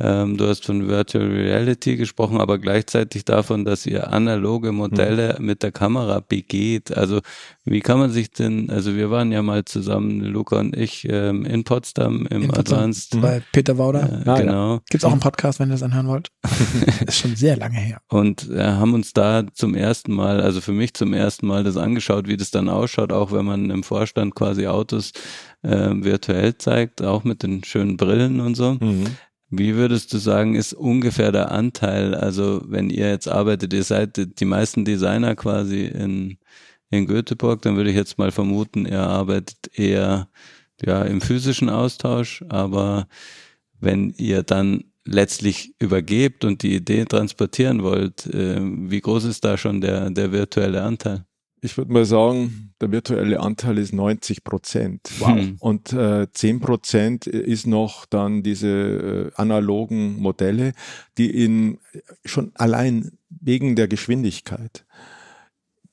[0.00, 5.46] ähm, du hast von Virtual Reality gesprochen, aber gleichzeitig davon, dass ihr analoge Modelle mhm.
[5.46, 6.96] mit der Kamera begeht.
[6.96, 7.20] Also
[7.64, 11.46] wie kann man sich denn, also wir waren ja mal zusammen, Luca und ich, ähm,
[11.46, 13.20] in Potsdam im in Potsdam, Advanced.
[13.20, 14.22] Bei Peter Wauder.
[14.24, 14.80] Äh, ja, genau.
[14.90, 16.28] Gibt's auch einen Podcast, wenn ihr das anhören wollt.
[17.06, 18.00] ist schon sehr lange her.
[18.08, 21.76] Und äh, haben uns da zum ersten Mal, also für mich zum ersten Mal das
[21.76, 25.12] angeschaut, wie das dann ausschaut, auch wenn man im Vorstand quasi Autos
[25.62, 28.74] äh, virtuell zeigt, auch mit den schönen Brillen und so.
[28.74, 29.06] Mhm.
[29.58, 34.40] Wie würdest du sagen, ist ungefähr der Anteil, also wenn ihr jetzt arbeitet, ihr seid
[34.40, 36.38] die meisten Designer quasi in,
[36.90, 40.28] in Göteborg, dann würde ich jetzt mal vermuten, ihr arbeitet eher
[40.82, 43.06] ja, im physischen Austausch, aber
[43.80, 49.56] wenn ihr dann letztlich übergebt und die Idee transportieren wollt, äh, wie groß ist da
[49.56, 51.24] schon der, der virtuelle Anteil?
[51.64, 55.00] Ich würde mal sagen, der virtuelle Anteil ist 90 Prozent.
[55.18, 55.38] Wow.
[55.60, 60.74] Und äh, 10 Prozent ist noch dann diese äh, analogen Modelle,
[61.16, 61.78] die in
[62.26, 64.84] schon allein wegen der Geschwindigkeit.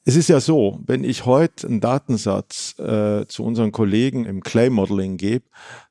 [0.03, 4.69] Es ist ja so, wenn ich heute einen Datensatz äh, zu unseren Kollegen im Clay
[4.69, 5.45] Modeling gebe,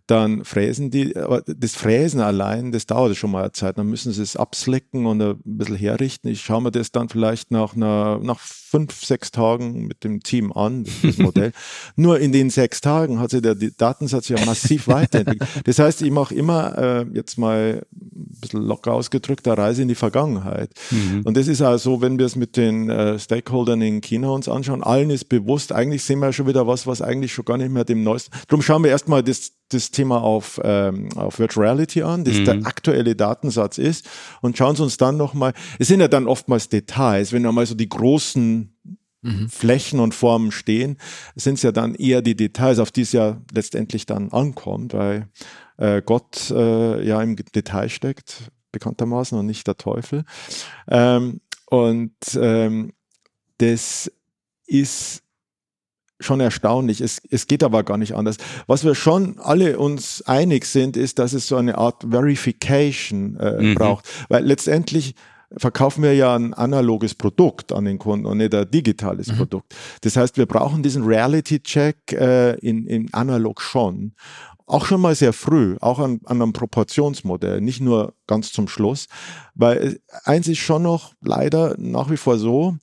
[0.07, 3.79] dann fräsen die, aber das Fräsen allein, das dauert schon mal eine Zeit.
[3.79, 6.29] Dann müssen sie es abslicken und ein bisschen herrichten.
[6.29, 8.41] Ich schaue mir das dann vielleicht nach, einer, nach
[8.71, 11.53] fünf, sechs Tagen mit dem Team an, das Modell.
[11.97, 15.51] Nur in den sechs Tagen hat sich der Datensatz ja massiv weiterentwickelt.
[15.65, 19.89] Das heißt, ich mache immer äh, jetzt mal ein bisschen locker ausgedrückt eine Reise in
[19.89, 20.71] die Vergangenheit.
[20.91, 21.23] Mhm.
[21.25, 24.85] Und das ist also, wenn wir es mit den äh, Stakeholdern in China uns anschauen,
[24.85, 27.85] allen ist bewusst, eigentlich sehen wir schon wieder was, was eigentlich schon gar nicht mehr
[27.85, 28.31] dem neuesten.
[28.47, 32.45] Darum schauen wir erstmal das das Thema auf, ähm, auf Virtual Reality an, das mhm.
[32.45, 34.09] der aktuelle Datensatz ist
[34.41, 37.75] und schauen Sie uns dann nochmal, es sind ja dann oftmals Details, wenn einmal so
[37.75, 38.60] die großen
[39.23, 39.49] mhm.
[39.49, 40.97] Flächen und Formen stehen,
[41.35, 45.29] sind es ja dann eher die Details, auf die es ja letztendlich dann ankommt, weil
[45.77, 50.25] äh, Gott äh, ja im Detail steckt, bekanntermaßen, und nicht der Teufel.
[50.89, 52.93] Ähm, und ähm,
[53.59, 54.11] das
[54.67, 55.23] ist
[56.21, 57.01] schon erstaunlich.
[57.01, 58.37] Es, es geht aber gar nicht anders.
[58.67, 63.63] Was wir schon alle uns einig sind, ist, dass es so eine Art Verification äh,
[63.63, 63.75] mhm.
[63.75, 64.07] braucht.
[64.29, 65.15] Weil letztendlich
[65.57, 69.37] verkaufen wir ja ein analoges Produkt an den Kunden und nicht ein digitales mhm.
[69.37, 69.75] Produkt.
[70.03, 74.15] Das heißt, wir brauchen diesen Reality-Check äh, in, in analog schon.
[74.67, 79.07] Auch schon mal sehr früh, auch an, an einem Proportionsmodell, nicht nur ganz zum Schluss.
[79.57, 82.77] Weil eins ist schon noch leider nach wie vor so,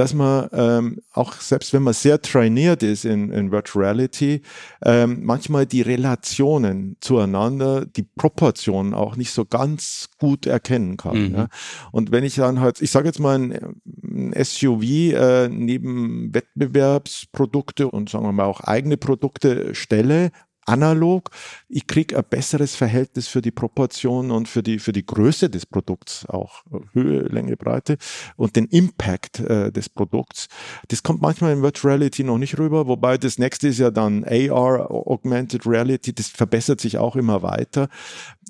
[0.00, 4.40] dass man ähm, auch selbst wenn man sehr trainiert ist in, in Virtual Reality,
[4.82, 11.28] ähm, manchmal die Relationen zueinander, die Proportionen auch nicht so ganz gut erkennen kann.
[11.28, 11.34] Mhm.
[11.34, 11.48] Ja.
[11.92, 17.86] Und wenn ich dann halt, ich sage jetzt mal ein, ein SUV äh, neben Wettbewerbsprodukte
[17.90, 20.30] und sagen wir mal auch eigene Produkte stelle,
[20.70, 21.30] analog.
[21.68, 25.66] Ich kriege ein besseres Verhältnis für die Proportion und für die, für die Größe des
[25.66, 27.96] Produkts, auch Höhe, Länge, Breite
[28.36, 30.48] und den Impact äh, des Produkts.
[30.88, 34.24] Das kommt manchmal in Virtual Reality noch nicht rüber, wobei das nächste ist ja dann
[34.24, 37.88] AR, Augmented Reality, das verbessert sich auch immer weiter,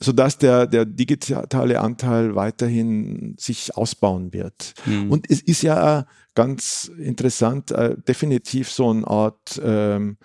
[0.00, 4.74] sodass der, der digitale Anteil weiterhin sich ausbauen wird.
[4.86, 5.10] Mhm.
[5.10, 10.16] Und es ist ja ganz interessant, äh, definitiv so eine Art ähm,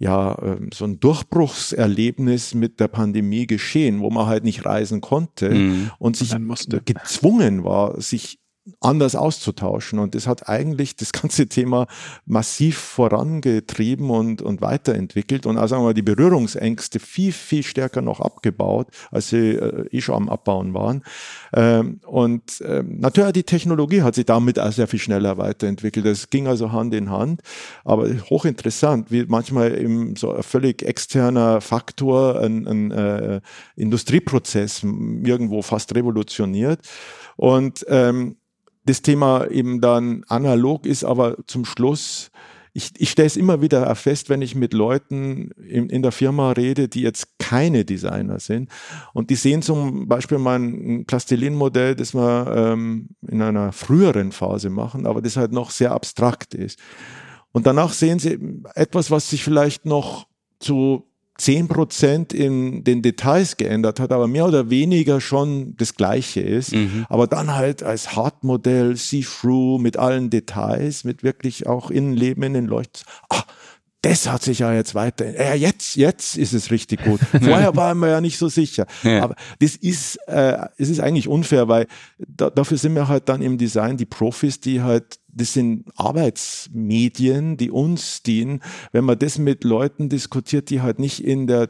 [0.00, 5.50] ja ähm, so ein Durchbruchserlebnis mit der Pandemie geschehen, wo man halt nicht reisen konnte
[5.50, 5.90] mhm.
[5.98, 6.34] und sich
[6.84, 8.39] gezwungen war, sich
[8.80, 9.98] anders auszutauschen.
[9.98, 11.86] Und das hat eigentlich das ganze Thema
[12.26, 18.88] massiv vorangetrieben und, und weiterentwickelt und also mal, die Berührungsängste viel, viel stärker noch abgebaut,
[19.10, 21.02] als sie äh, eh schon am Abbauen waren.
[21.52, 26.06] Ähm, und ähm, natürlich die Technologie hat sich damit auch sehr viel schneller weiterentwickelt.
[26.06, 27.42] Das ging also Hand in Hand,
[27.84, 33.40] aber hochinteressant, wie manchmal eben so ein völlig externer Faktor ein, ein äh,
[33.76, 36.80] Industrieprozess irgendwo fast revolutioniert.
[37.36, 38.36] Und ähm,
[38.90, 42.32] das Thema eben dann analog ist, aber zum Schluss,
[42.72, 46.50] ich, ich stelle es immer wieder fest, wenn ich mit Leuten in, in, der Firma
[46.50, 48.68] rede, die jetzt keine Designer sind
[49.12, 54.70] und die sehen zum Beispiel mal ein Plastilin-Modell, das wir ähm, in einer früheren Phase
[54.70, 56.80] machen, aber das halt noch sehr abstrakt ist.
[57.52, 58.38] Und danach sehen sie
[58.74, 60.26] etwas, was sich vielleicht noch
[60.58, 61.09] zu
[61.40, 66.74] 10 Prozent in den Details geändert hat, aber mehr oder weniger schon das Gleiche ist.
[66.74, 67.06] Mhm.
[67.08, 72.66] Aber dann halt als Hardmodell, See-Through mit allen Details, mit wirklich auch Innenleben in den
[72.66, 73.04] Leuchten.
[73.30, 73.44] Ah,
[74.02, 75.34] das hat sich ja jetzt weiter.
[75.34, 77.20] Ja, jetzt, jetzt ist es richtig gut.
[77.30, 78.86] Vorher waren wir ja nicht so sicher.
[79.02, 79.22] Ja.
[79.22, 81.86] Aber das ist, äh, es ist eigentlich unfair, weil
[82.18, 87.56] da, dafür sind wir halt dann im Design die Profis, die halt das sind Arbeitsmedien,
[87.56, 88.62] die uns dienen.
[88.92, 91.68] Wenn man das mit Leuten diskutiert, die halt nicht in der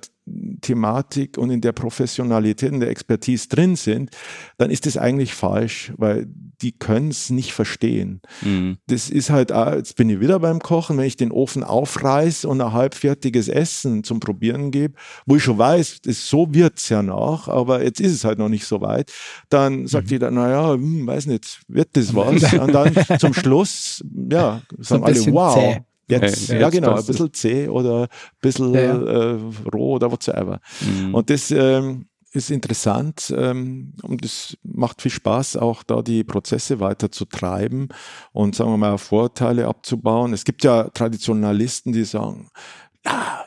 [0.61, 4.11] Thematik und in der Professionalität und der Expertise drin sind,
[4.59, 6.27] dann ist das eigentlich falsch, weil
[6.63, 8.21] die können es nicht verstehen.
[8.43, 8.77] Mhm.
[8.87, 12.61] Das ist halt, jetzt bin ich wieder beim Kochen, wenn ich den Ofen aufreiß und
[12.61, 14.95] ein halbfertiges Essen zum Probieren gebe,
[15.27, 18.51] wo ich schon weiß, das, so es ja noch, aber jetzt ist es halt noch
[18.51, 19.11] nicht so weit,
[19.49, 20.11] dann sagt mhm.
[20.11, 22.53] jeder, naja, hm, weiß nicht, wird das was?
[22.53, 23.50] und dann zum Schluss,
[24.31, 25.55] ja, sagen alle, wow.
[25.55, 25.81] Zäh.
[26.09, 28.09] Jetzt, ja, ja genau, ein bisschen zäh oder ein
[28.41, 29.35] bisschen ja, ja.
[29.35, 29.39] Äh,
[29.73, 30.61] roh oder whatsoever.
[30.81, 31.15] Mhm.
[31.15, 36.81] Und das ähm, ist interessant ähm, und es macht viel Spaß, auch da die Prozesse
[36.81, 37.89] weiter zu treiben
[38.33, 40.33] und sagen wir mal Vorteile abzubauen.
[40.33, 42.51] Es gibt ja Traditionalisten, die sagen,
[43.05, 43.45] ja,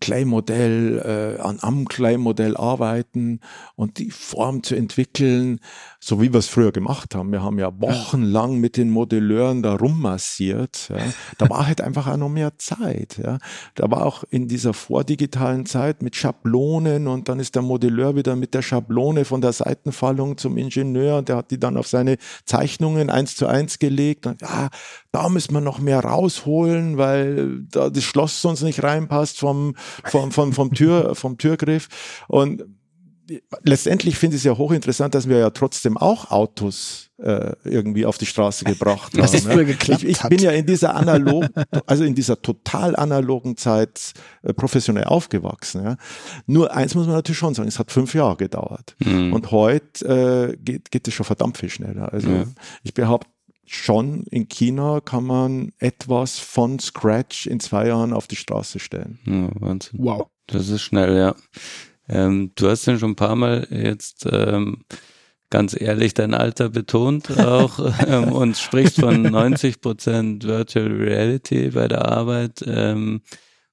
[0.00, 3.40] Clay-Modell, äh, an, am Clay-Modell arbeiten
[3.74, 5.60] und die Form zu entwickeln,
[6.00, 7.32] so wie wir es früher gemacht haben.
[7.32, 10.88] Wir haben ja wochenlang mit den Modelleuren da rummassiert.
[10.90, 10.98] Ja.
[11.38, 13.18] Da war halt einfach auch noch mehr Zeit.
[13.22, 13.38] Ja.
[13.74, 18.36] Da war auch in dieser vordigitalen Zeit mit Schablonen und dann ist der Modelleur wieder
[18.36, 22.16] mit der Schablone von der Seitenfallung zum Ingenieur und der hat die dann auf seine
[22.44, 24.26] Zeichnungen eins zu eins gelegt.
[24.26, 24.68] Und, ja,
[25.10, 30.30] da müssen wir noch mehr rausholen, weil da das Schloss sonst nicht reinpasst vom, vom,
[30.30, 31.88] vom, vom, Tür, vom Türgriff.
[32.28, 32.64] Und
[33.62, 38.18] letztendlich finde ich es ja hochinteressant, dass wir ja trotzdem auch Autos äh, irgendwie auf
[38.18, 39.20] die Straße gebracht haben.
[39.20, 41.48] Das früher geklappt ich, ich bin ja in dieser analogen,
[41.86, 45.84] also in dieser total analogen Zeit äh, professionell aufgewachsen.
[45.84, 45.96] Ja.
[46.46, 48.96] Nur eins muss man natürlich schon sagen, es hat fünf Jahre gedauert.
[49.00, 49.32] Mhm.
[49.32, 52.12] Und heute äh, geht, geht es schon verdammt viel schneller.
[52.12, 52.44] Also ja.
[52.82, 53.28] ich behaupte,
[53.70, 59.18] schon in China kann man etwas von Scratch in zwei Jahren auf die Straße stellen.
[59.26, 60.00] Ja, Wahnsinn.
[60.02, 60.28] Wow.
[60.46, 61.34] Das ist schnell, ja.
[62.08, 64.84] Ähm, du hast ja schon ein paar Mal jetzt ähm,
[65.50, 71.88] ganz ehrlich dein Alter betont auch ähm, und sprichst von 90 Prozent Virtual Reality bei
[71.88, 72.64] der Arbeit.
[72.66, 73.22] Ähm,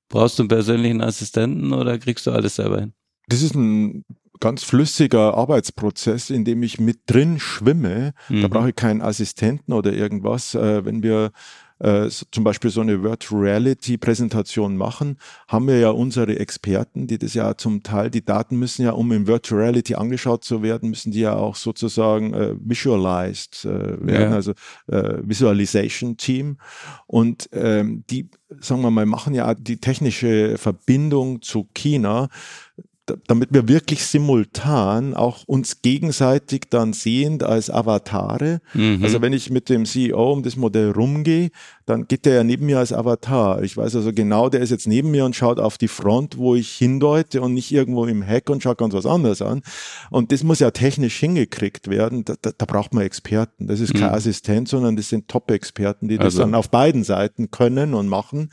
[0.09, 2.93] brauchst du einen persönlichen Assistenten oder kriegst du alles selber hin?
[3.27, 4.05] Das ist ein
[4.39, 8.13] ganz flüssiger Arbeitsprozess, in dem ich mit drin schwimme.
[8.29, 8.41] Mhm.
[8.41, 10.55] Da brauche ich keinen Assistenten oder irgendwas.
[10.55, 11.31] Äh, wenn wir
[11.79, 17.17] äh, zum Beispiel so eine Virtual Reality Präsentation machen, haben wir ja unsere Experten, die
[17.17, 20.89] das ja zum Teil, die Daten müssen ja, um in Virtual Reality angeschaut zu werden,
[20.89, 24.35] müssen die ja auch sozusagen äh, visualized äh, werden, ja.
[24.35, 24.51] also
[24.87, 26.57] äh, Visualization Team.
[27.07, 28.29] Und ähm, die,
[28.59, 32.29] sagen wir mal, machen ja die technische Verbindung zu China
[33.27, 38.61] damit wir wirklich simultan auch uns gegenseitig dann sehend als Avatare.
[38.73, 39.03] Mhm.
[39.03, 41.51] Also wenn ich mit dem CEO um das Modell rumgehe,
[41.85, 43.61] dann geht der ja neben mir als Avatar.
[43.61, 46.55] Ich weiß also genau, der ist jetzt neben mir und schaut auf die Front, wo
[46.55, 49.61] ich hindeute und nicht irgendwo im Heck und schaut ganz was anderes an.
[50.09, 52.25] Und das muss ja technisch hingekriegt werden.
[52.25, 53.67] Da, da, da braucht man Experten.
[53.67, 54.15] Das ist kein mhm.
[54.15, 56.39] Assistent, sondern das sind Top-Experten, die das also.
[56.39, 58.49] dann auf beiden Seiten können und machen,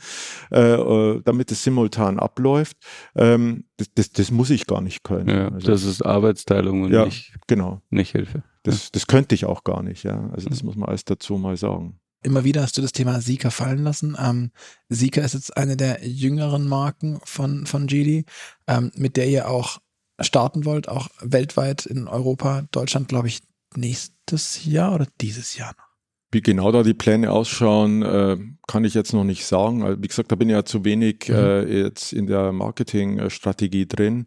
[0.51, 2.77] äh, äh damit es simultan abläuft.
[3.15, 5.29] Ähm, das, das, das, muss ich gar nicht können.
[5.29, 7.81] Ja, also, das ist Arbeitsteilung und ja, nicht, genau.
[7.89, 8.43] nicht Hilfe.
[8.61, 10.29] Das, das könnte ich auch gar nicht, ja.
[10.31, 10.67] Also das mhm.
[10.67, 14.17] muss man alles dazu mal sagen immer wieder hast du das Thema Sika fallen lassen.
[14.19, 14.51] Ähm,
[14.89, 18.25] Sika ist jetzt eine der jüngeren Marken von, von Geely,
[18.67, 19.79] ähm, mit der ihr auch
[20.19, 23.41] starten wollt, auch weltweit in Europa, Deutschland, glaube ich,
[23.75, 25.93] nächstes Jahr oder dieses Jahr noch.
[26.31, 28.37] Wie genau da die Pläne ausschauen, äh,
[28.67, 30.01] kann ich jetzt noch nicht sagen.
[30.01, 31.35] Wie gesagt, da bin ich ja zu wenig mhm.
[31.35, 34.25] äh, jetzt in der Marketingstrategie drin.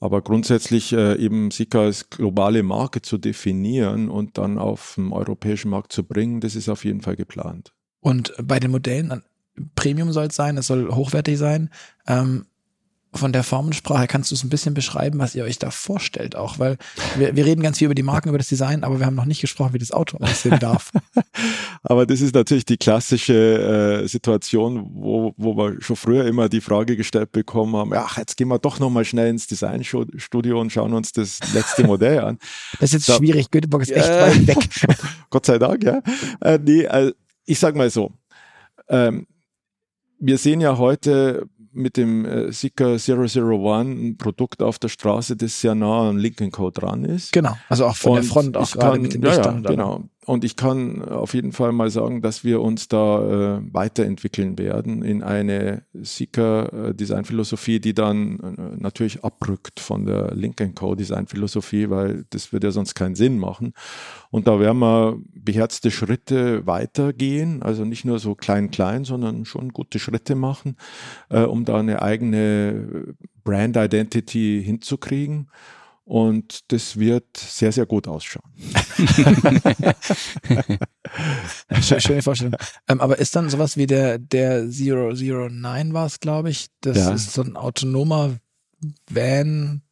[0.00, 5.70] Aber grundsätzlich äh, eben Sika als globale Marke zu definieren und dann auf den europäischen
[5.70, 7.74] Markt zu bringen, das ist auf jeden Fall geplant.
[8.00, 9.22] Und bei den Modellen,
[9.74, 11.68] Premium soll es sein, es soll hochwertig sein.
[12.06, 12.46] Ähm,
[13.12, 16.58] von der Formensprache kannst du es ein bisschen beschreiben, was ihr euch da vorstellt auch,
[16.60, 16.76] weil
[17.16, 19.24] wir, wir reden ganz viel über die Marken, über das Design, aber wir haben noch
[19.24, 20.92] nicht gesprochen, wie das Auto aussehen darf.
[21.82, 26.60] aber das ist natürlich die klassische äh, Situation, wo, wo wir schon früher immer die
[26.60, 30.92] Frage gestellt bekommen haben, ach, jetzt gehen wir doch nochmal schnell ins Designstudio und schauen
[30.92, 32.38] uns das letzte Modell an.
[32.78, 34.68] Das ist jetzt da, schwierig, Göteborg ist echt äh, weit weg.
[35.30, 36.00] Gott sei Dank, ja.
[36.40, 37.12] Äh, nee, äh,
[37.44, 38.12] ich sag mal so,
[38.88, 39.26] ähm,
[40.20, 45.60] wir sehen ja heute mit dem äh, Sika 001 ein Produkt auf der Straße, das
[45.60, 47.32] sehr nah an Lincoln Code dran ist.
[47.32, 49.62] Genau, also auch von und der Front auch gerade kann, mit den Lichtern.
[49.62, 50.04] Ja, ja, genau.
[50.30, 55.02] Und ich kann auf jeden Fall mal sagen, dass wir uns da äh, weiterentwickeln werden
[55.02, 60.94] in eine Seeker-Designphilosophie, äh, die dann äh, natürlich abrückt von der Lincoln Co.
[60.94, 63.72] Designphilosophie, weil das würde ja sonst keinen Sinn machen.
[64.30, 69.70] Und da werden wir beherzte Schritte weitergehen, also nicht nur so klein, klein, sondern schon
[69.70, 70.76] gute Schritte machen,
[71.30, 75.48] äh, um da eine eigene Brand Identity hinzukriegen.
[76.10, 78.50] Und das wird sehr, sehr gut ausschauen.
[81.80, 82.56] Schöne Vorstellung.
[82.88, 86.66] Ähm, aber ist dann sowas wie der, der 009 war es, glaube ich.
[86.80, 87.12] Das ja.
[87.12, 88.38] ist so ein autonomer
[89.08, 89.82] Van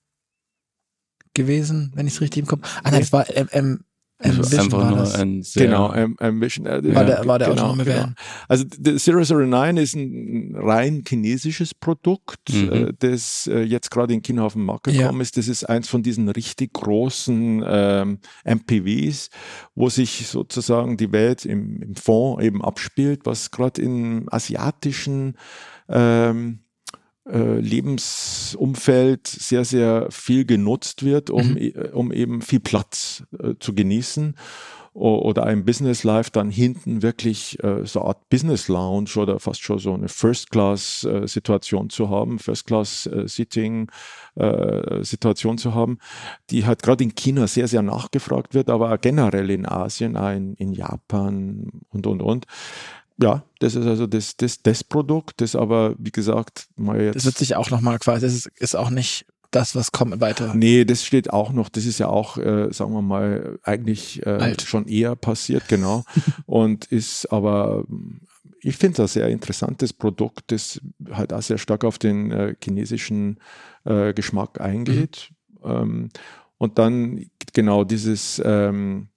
[1.35, 2.69] gewesen, wenn ich es richtig im Kopf.
[2.83, 3.25] Ah nein, das war
[3.55, 3.85] M,
[4.21, 8.09] also einfach nur ein sehr genau Ambition äh, war der, war der genau, autonome genau.
[8.49, 12.73] Also der 009 ist ein rein chinesisches Produkt, mhm.
[12.73, 15.23] äh, das äh, jetzt gerade in China auf den Markt gekommen ja.
[15.23, 15.37] ist.
[15.37, 19.31] Das ist eins von diesen richtig großen ähm, MPVs,
[19.77, 25.37] wo sich sozusagen die Welt im, im Fond eben abspielt, was gerade im asiatischen
[25.89, 26.61] ähm,
[27.31, 31.57] äh, Lebensumfeld sehr, sehr viel genutzt wird, um, mhm.
[31.59, 34.35] E, um eben viel Platz äh, zu genießen.
[34.95, 39.63] oder ein Business Life dann hinten wirklich äh, so eine Art Business Lounge oder fast
[39.63, 43.91] schon so eine First Class äh, Situation zu haben, First Class äh, Sitting
[44.35, 45.99] äh, Situation zu haben,
[46.51, 50.55] die halt gerade in China sehr, sehr nachgefragt wird, aber auch generell in Asien, in,
[50.55, 52.47] in Japan und, und, und
[53.21, 57.17] ja, das ist also das, das, das Produkt, das aber, wie gesagt, mal jetzt.
[57.17, 60.55] Das wird sich auch nochmal quasi, das ist, ist auch nicht das, was kommt weiter.
[60.55, 64.55] Nee, das steht auch noch, das ist ja auch, äh, sagen wir mal, eigentlich äh,
[64.61, 66.05] schon eher passiert, genau.
[66.47, 67.85] und ist aber,
[68.61, 70.81] ich finde das sehr interessantes Produkt, das
[71.11, 73.41] halt auch sehr stark auf den äh, chinesischen
[73.85, 75.31] äh, Geschmack eingeht.
[75.63, 75.71] Mhm.
[75.71, 76.09] Ähm,
[76.59, 79.09] und dann genau dieses, ähm,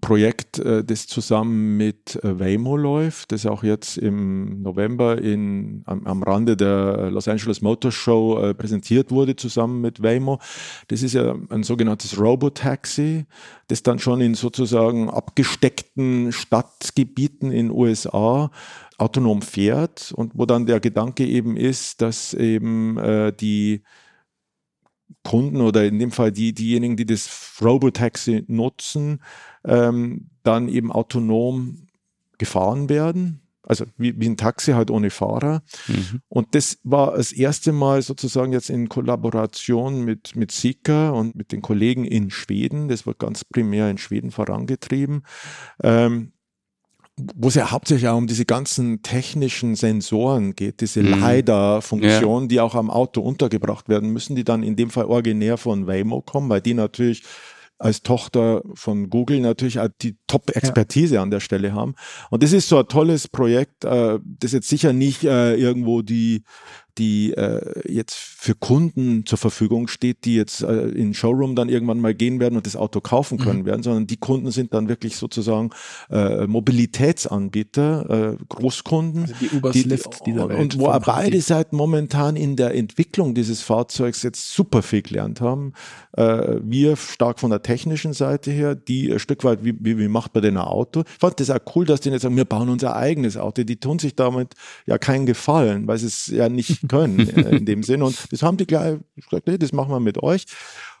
[0.00, 6.06] Projekt, äh, das zusammen mit äh, Waymo läuft, das auch jetzt im November in, am,
[6.06, 10.38] am Rande der Los Angeles Motor Show äh, präsentiert wurde, zusammen mit Waymo.
[10.86, 13.26] Das ist ja ein sogenanntes Robotaxi,
[13.66, 18.50] das dann schon in sozusagen abgesteckten Stadtgebieten in USA
[18.98, 23.82] autonom fährt und wo dann der Gedanke eben ist, dass eben äh, die
[25.24, 27.28] Kunden oder in dem Fall die, diejenigen, die das
[27.62, 29.22] Robotaxi nutzen,
[29.64, 31.88] ähm, dann eben autonom
[32.38, 33.40] gefahren werden.
[33.62, 35.62] Also wie, wie ein Taxi halt ohne Fahrer.
[35.88, 36.22] Mhm.
[36.28, 41.52] Und das war das erste Mal sozusagen jetzt in Kollaboration mit, mit Sika und mit
[41.52, 42.88] den Kollegen in Schweden.
[42.88, 45.22] Das wird ganz primär in Schweden vorangetrieben.
[45.82, 46.32] Ähm,
[47.34, 51.22] wo es ja hauptsächlich auch um diese ganzen technischen Sensoren geht, diese mhm.
[51.22, 52.48] LiDAR-Funktionen, ja.
[52.48, 56.22] die auch am Auto untergebracht werden müssen, die dann in dem Fall originär von Waymo
[56.22, 57.22] kommen, weil die natürlich
[57.78, 61.22] als Tochter von Google natürlich die Top-Expertise ja.
[61.22, 61.94] an der Stelle haben.
[62.30, 66.42] Und das ist so ein tolles Projekt, äh, das jetzt sicher nicht äh, irgendwo die
[66.98, 67.60] die äh,
[67.90, 72.40] jetzt für Kunden zur Verfügung steht, die jetzt äh, in Showroom dann irgendwann mal gehen
[72.40, 73.66] werden und das Auto kaufen können mhm.
[73.66, 75.70] werden, sondern die Kunden sind dann wirklich sozusagen
[76.10, 79.22] äh, Mobilitätsanbieter, äh, Großkunden.
[79.22, 80.60] Also die Ubers, die, Lyft dieser Welt.
[80.60, 85.72] Und wo beide Seiten momentan in der Entwicklung dieses Fahrzeugs jetzt super viel gelernt haben.
[86.12, 90.08] Äh, wir stark von der technischen Seite her, die ein Stück weit, wie, wie, wie
[90.08, 91.04] macht man denn ein Auto?
[91.06, 93.62] Ich fand das auch cool, dass die jetzt sagen, wir bauen unser eigenes Auto.
[93.62, 94.54] Die tun sich damit
[94.86, 98.02] ja keinen Gefallen, weil sie es ja nicht können äh, in dem Sinn.
[98.02, 100.44] Und das haben die gleich gesagt, nee, das machen wir mit euch.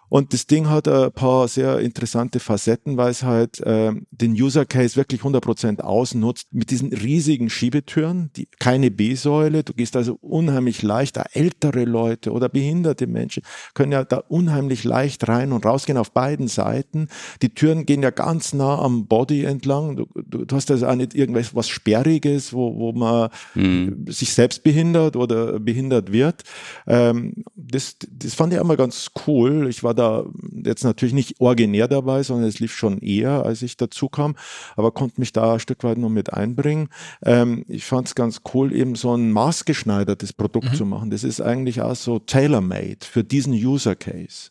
[0.08, 4.64] Und das Ding hat ein paar sehr interessante Facetten, weil es halt äh, den User
[4.64, 9.64] Case wirklich 100% ausnutzt mit diesen riesigen Schiebetüren, die, keine B-Säule.
[9.64, 13.42] Du gehst also unheimlich leicht, ältere Leute oder behinderte Menschen
[13.74, 17.08] können ja da unheimlich leicht rein und rausgehen auf beiden Seiten.
[17.42, 19.96] Die Türen gehen ja ganz nah am Body entlang.
[19.96, 24.06] Du, du, du hast also auch nicht irgendwas was Sperriges, wo, wo man mhm.
[24.08, 26.42] sich selbst behindert oder behindert wird.
[26.86, 29.68] Ähm, das, das fand ich einmal ganz cool.
[29.68, 30.24] Ich war da
[30.64, 34.36] jetzt natürlich nicht originär dabei, sondern es lief schon eher, als ich dazu kam,
[34.76, 36.88] aber konnte mich da ein Stück weit noch mit einbringen.
[37.24, 40.74] Ähm, ich fand es ganz cool, eben so ein maßgeschneidertes Produkt mhm.
[40.74, 41.10] zu machen.
[41.10, 44.50] Das ist eigentlich auch so tailor-made für diesen User Case.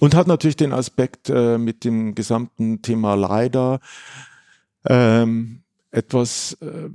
[0.00, 3.80] Und hat natürlich den Aspekt äh, mit dem gesamten Thema LiDAR
[4.88, 6.90] ähm, etwas äh,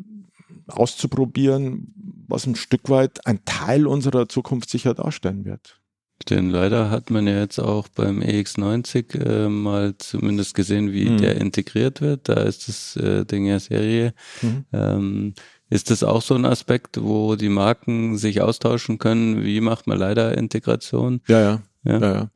[0.67, 1.93] auszuprobieren,
[2.27, 5.80] was ein Stück weit ein Teil unserer Zukunft sicher darstellen wird.
[6.29, 11.17] Denn leider hat man ja jetzt auch beim EX90 äh, mal zumindest gesehen, wie mhm.
[11.17, 12.29] der integriert wird.
[12.29, 14.13] Da ist das äh, Ding ja Serie.
[14.41, 14.65] Mhm.
[14.73, 15.33] Ähm,
[15.69, 19.43] ist das auch so ein Aspekt, wo die Marken sich austauschen können?
[19.43, 21.21] Wie macht man leider Integration?
[21.27, 21.61] Ja, ja.
[21.85, 21.99] ja.
[21.99, 22.31] ja, ja.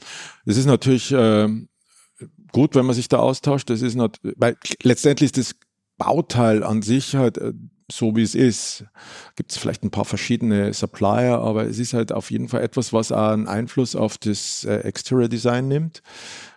[0.45, 1.49] Es ist natürlich äh,
[2.53, 3.69] gut, wenn man sich da austauscht.
[3.69, 5.55] Das ist not, weil letztendlich ist das
[5.97, 7.53] Bauteil an sich halt äh,
[7.91, 8.85] so wie es ist.
[9.35, 12.93] Gibt es vielleicht ein paar verschiedene Supplier, aber es ist halt auf jeden Fall etwas,
[12.93, 16.01] was einen Einfluss auf das äh, Exterior Design nimmt,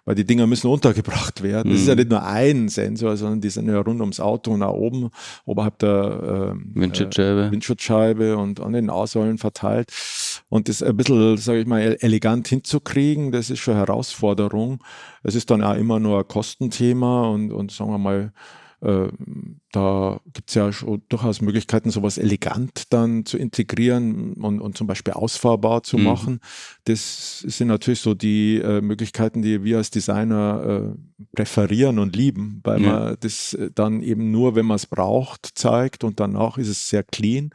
[0.07, 1.69] weil die Dinger müssen untergebracht werden.
[1.69, 1.73] Mhm.
[1.73, 1.99] Das ist ja mhm.
[1.99, 5.11] nicht nur ein Sensor, sondern die sind ja rund ums Auto und nach oben,
[5.45, 7.47] oberhalb der äh, Windschutzscheibe.
[7.47, 9.93] Äh, Windschutzscheibe und an den Nahsäulen verteilt.
[10.49, 14.83] Und das ein bisschen, sage ich mal, elegant hinzukriegen, das ist schon Herausforderung.
[15.23, 18.33] Es ist dann auch immer nur ein Kostenthema und, und sagen wir mal,
[18.81, 20.71] da gibt es ja
[21.09, 26.05] durchaus Möglichkeiten, sowas elegant dann zu integrieren und, und zum Beispiel ausfahrbar zu mhm.
[26.05, 26.41] machen.
[26.85, 32.61] Das sind natürlich so die äh, Möglichkeiten, die wir als Designer äh, präferieren und lieben,
[32.63, 32.93] weil ja.
[32.93, 36.89] man das äh, dann eben nur, wenn man es braucht, zeigt und danach ist es
[36.89, 37.51] sehr clean.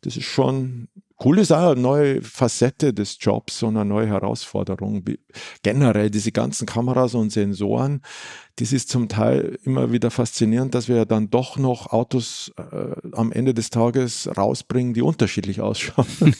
[0.00, 0.88] Das ist schon
[1.24, 5.04] cool ist auch eine neue Facette des Jobs und eine neue Herausforderung.
[5.62, 8.02] Generell diese ganzen Kameras und Sensoren,
[8.56, 12.94] das ist zum Teil immer wieder faszinierend, dass wir ja dann doch noch Autos äh,
[13.12, 16.06] am Ende des Tages rausbringen, die unterschiedlich ausschauen.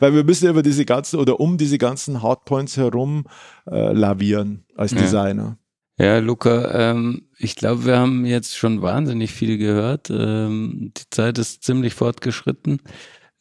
[0.00, 3.26] Weil wir müssen über diese ganzen oder um diese ganzen Hardpoints herum
[3.70, 5.58] äh, lavieren als Designer.
[5.96, 10.10] Ja, Luca, ähm, ich glaube, wir haben jetzt schon wahnsinnig viel gehört.
[10.10, 12.80] Ähm, die Zeit ist ziemlich fortgeschritten.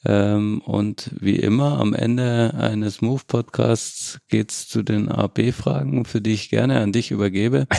[0.06, 6.50] Ähm, und wie immer, am Ende eines Move-Podcasts geht's zu den AB-Fragen, für die ich
[6.50, 7.68] gerne an dich übergebe.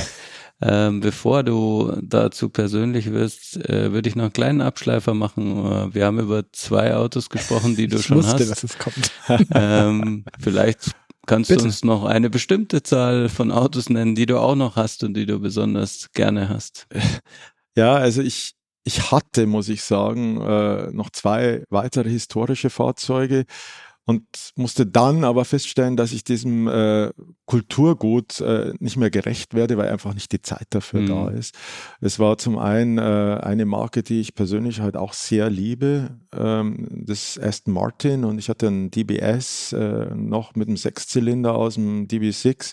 [0.63, 5.59] Ähm, bevor du dazu persönlich wirst, äh, würde ich noch einen kleinen Abschleifer machen.
[5.59, 8.51] Äh, wir haben über zwei Autos gesprochen, die du ich schon wusste, hast.
[8.51, 9.11] dass es kommt.
[9.53, 10.93] Ähm, vielleicht
[11.27, 11.61] kannst Bitte.
[11.61, 15.15] du uns noch eine bestimmte Zahl von Autos nennen, die du auch noch hast und
[15.15, 16.87] die du besonders gerne hast.
[17.77, 18.55] Ja, also ich,
[18.85, 23.45] ich hatte, muss ich sagen, äh, noch zwei weitere historische Fahrzeuge
[24.07, 24.23] und
[24.57, 27.11] musste dann aber feststellen, dass ich diesem äh,
[27.47, 31.07] Kulturgut äh, nicht mehr gerecht werde, weil einfach nicht die Zeit dafür Mhm.
[31.07, 31.55] da ist.
[32.03, 36.87] Es war zum einen äh, eine Marke, die ich persönlich halt auch sehr liebe, ähm,
[36.91, 42.07] das Aston Martin und ich hatte einen DBS äh, noch mit einem Sechszylinder aus dem
[42.09, 42.73] DB6,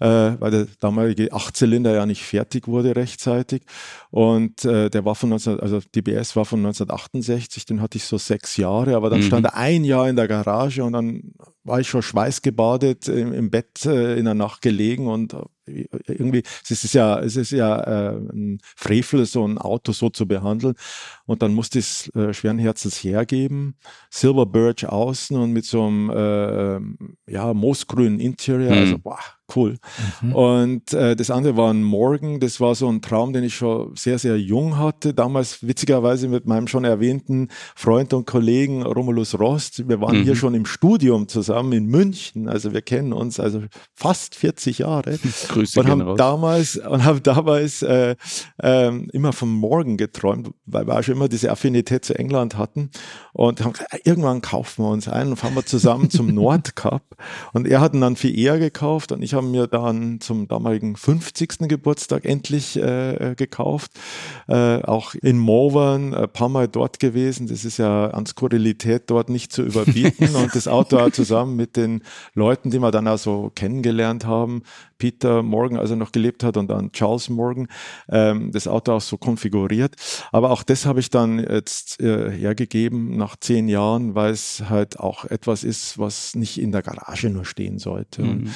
[0.00, 0.06] äh,
[0.40, 3.62] weil der damalige Achtzylinder ja nicht fertig wurde rechtzeitig
[4.10, 8.18] und äh, der war von 19, also DBS war von 1968, den hatte ich so
[8.18, 9.24] sechs Jahre, aber dann Mhm.
[9.24, 11.32] stand er ein Jahr in der Garage und dann
[11.64, 15.36] war ich schon schweißgebadet im, im Bett äh, in der Nacht gelegen und
[15.66, 20.26] irgendwie, es ist ja, es ist ja äh, ein Frevel, so ein Auto so zu
[20.26, 20.74] behandeln.
[21.26, 23.76] Und dann musste ich es äh, schweren Herzens hergeben.
[24.10, 28.72] Silver Birch außen und mit so einem äh, ja, moosgrünen Interior.
[28.72, 28.78] Mhm.
[28.78, 29.18] Also, boah,
[29.54, 29.76] cool.
[30.22, 30.32] Mhm.
[30.34, 32.40] Und äh, das andere war ein Morgan.
[32.40, 35.14] Das war so ein Traum, den ich schon sehr, sehr jung hatte.
[35.14, 39.88] Damals witzigerweise mit meinem schon erwähnten Freund und Kollegen Romulus Rost.
[39.88, 40.22] Wir waren Mhm.
[40.24, 42.48] hier schon im Studium zusammen in München.
[42.48, 43.62] Also wir kennen uns also
[43.94, 45.18] fast 40 Jahre.
[45.48, 46.16] Grüße Und haben raus.
[46.18, 48.16] damals, und haben damals äh,
[48.62, 52.90] ähm, immer vom Morgen geträumt, weil wir auch schon immer diese Affinität zu England hatten.
[53.32, 57.02] Und haben gesagt, irgendwann kaufen wir uns einen und fahren wir zusammen zum Nordcup.
[57.52, 60.96] Und er hat ihn dann viel eher gekauft und ich habe mir dann zum damaligen
[60.96, 61.68] 50.
[61.68, 63.92] Geburtstag endlich äh, gekauft.
[64.48, 67.46] Äh, auch in Malvern, ein paar Mal dort gewesen.
[67.46, 70.34] Das ist ja an Skurrilität dort nicht zu überbieten.
[70.34, 72.02] und das Auto zusammen mit den
[72.34, 74.62] Leuten, die wir dann auch so kennengelernt haben,
[74.98, 77.68] Peter Morgan, als er noch gelebt hat, und dann Charles Morgan,
[78.08, 79.94] ähm, das Auto auch so konfiguriert.
[80.32, 84.98] Aber auch das habe ich dann jetzt äh, hergegeben nach zehn Jahren, weil es halt
[85.00, 88.22] auch etwas ist, was nicht in der Garage nur stehen sollte.
[88.22, 88.50] Mhm.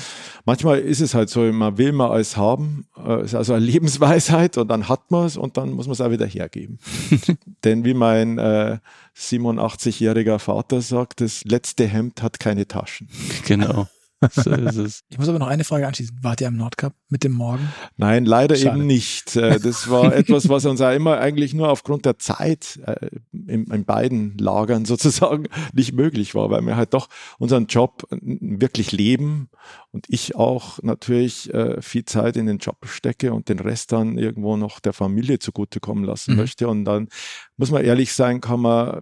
[0.45, 4.59] manchmal ist es halt so, man will mal alles haben, äh, ist also eine Lebensweisheit
[4.59, 6.79] und dann hat man es und dann muss man es auch wieder hergeben.
[7.65, 8.79] Denn wie mein äh,
[9.17, 13.09] 87-jähriger Vater sagt, das letzte Hemd hat keine Taschen.
[13.47, 13.89] Genau.
[14.33, 15.03] So ist es.
[15.09, 16.19] Ich muss aber noch eine Frage anschließen.
[16.23, 17.73] Wart ihr am Nordcup mit dem Morgen?
[17.97, 18.77] Nein, leider Schade.
[18.77, 19.35] eben nicht.
[19.37, 23.65] Äh, Das war etwas, was uns auch immer eigentlich nur aufgrund der Zeit äh, in,
[23.67, 29.49] in beiden Lagern sozusagen nicht möglich war, weil wir halt doch unseren Job wirklich leben
[29.93, 34.19] und ich auch natürlich äh, viel Zeit in den Job stecke und den Rest dann
[34.19, 36.37] irgendwo noch der Familie zugutekommen lassen Mhm.
[36.37, 36.69] möchte.
[36.69, 37.09] Und dann
[37.57, 39.01] muss man ehrlich sein, kann man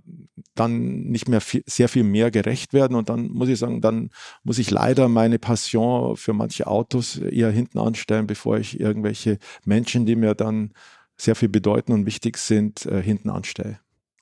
[0.54, 2.96] dann nicht mehr viel, sehr viel mehr gerecht werden.
[2.96, 4.10] Und dann muss ich sagen, dann
[4.44, 10.06] muss ich leider meine Passion für manche Autos eher hinten anstellen, bevor ich irgendwelche Menschen,
[10.06, 10.72] die mir dann
[11.16, 13.78] sehr viel bedeuten und wichtig sind, äh, hinten anstelle.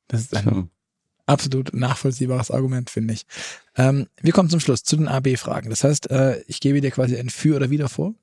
[0.09, 0.71] Das ist ein.
[1.27, 3.27] Absolut nachvollziehbares Argument, finde ich.
[3.77, 5.71] Ähm, wir kommen zum Schluss zu den AB-Fragen.
[5.71, 8.15] Das heißt, äh, ich gebe dir quasi ein Für oder Wider vor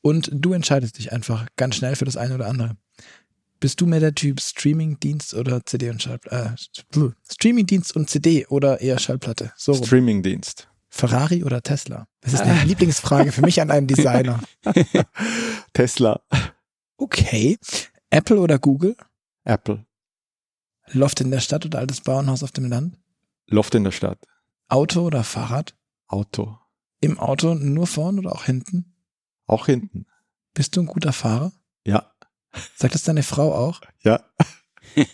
[0.00, 2.76] und du entscheidest dich einfach ganz schnell für das eine oder andere.
[3.60, 6.54] Bist du mehr der Typ Streamingdienst oder CD und Schallplatte?
[6.92, 7.02] Äh,
[7.32, 9.52] Streamingdienst und CD oder eher Schallplatte?
[9.56, 9.74] So.
[9.74, 10.68] Streamingdienst.
[10.90, 12.06] Ferrari oder Tesla?
[12.20, 14.40] Das ist eine Lieblingsfrage für mich an einen Designer.
[15.72, 16.20] Tesla,
[16.96, 17.58] Okay.
[18.10, 18.96] Apple oder Google?
[19.44, 19.84] Apple,
[20.92, 22.98] Loft in der Stadt oder altes Bauernhaus auf dem Land?
[23.46, 24.18] Loft in der Stadt,
[24.68, 25.74] Auto oder Fahrrad?
[26.06, 26.58] Auto,
[27.00, 28.94] Im Auto nur vorn oder auch hinten?
[29.46, 30.06] auch hinten.
[30.54, 31.52] Bist du ein guter Fahrer?
[31.86, 32.10] Ja,
[32.76, 33.80] Sagt das deine Frau auch?
[34.02, 34.22] ja.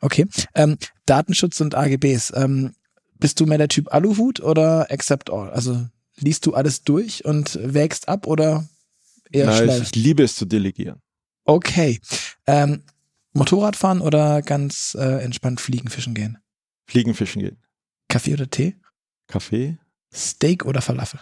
[0.00, 0.26] Okay.
[0.54, 0.76] Ähm,
[1.06, 2.32] Datenschutz und AGBs.
[2.34, 2.74] Ähm,
[3.18, 5.50] bist du mehr der Typ Aluhut oder Accept All?
[5.50, 5.86] Also
[6.16, 8.68] liest du alles durch und wägst ab oder
[9.30, 9.82] eher Nein, schnell?
[9.82, 11.00] ich, ich liebe es zu delegieren.
[11.44, 12.00] Okay.
[12.46, 12.82] Ähm,
[13.36, 16.38] Motorradfahren oder ganz äh, entspannt fliegen, fischen gehen?
[16.88, 17.56] Fliegen, fischen gehen.
[18.08, 18.76] Kaffee oder Tee?
[19.28, 19.76] Kaffee,
[20.14, 21.20] Steak oder Falafel?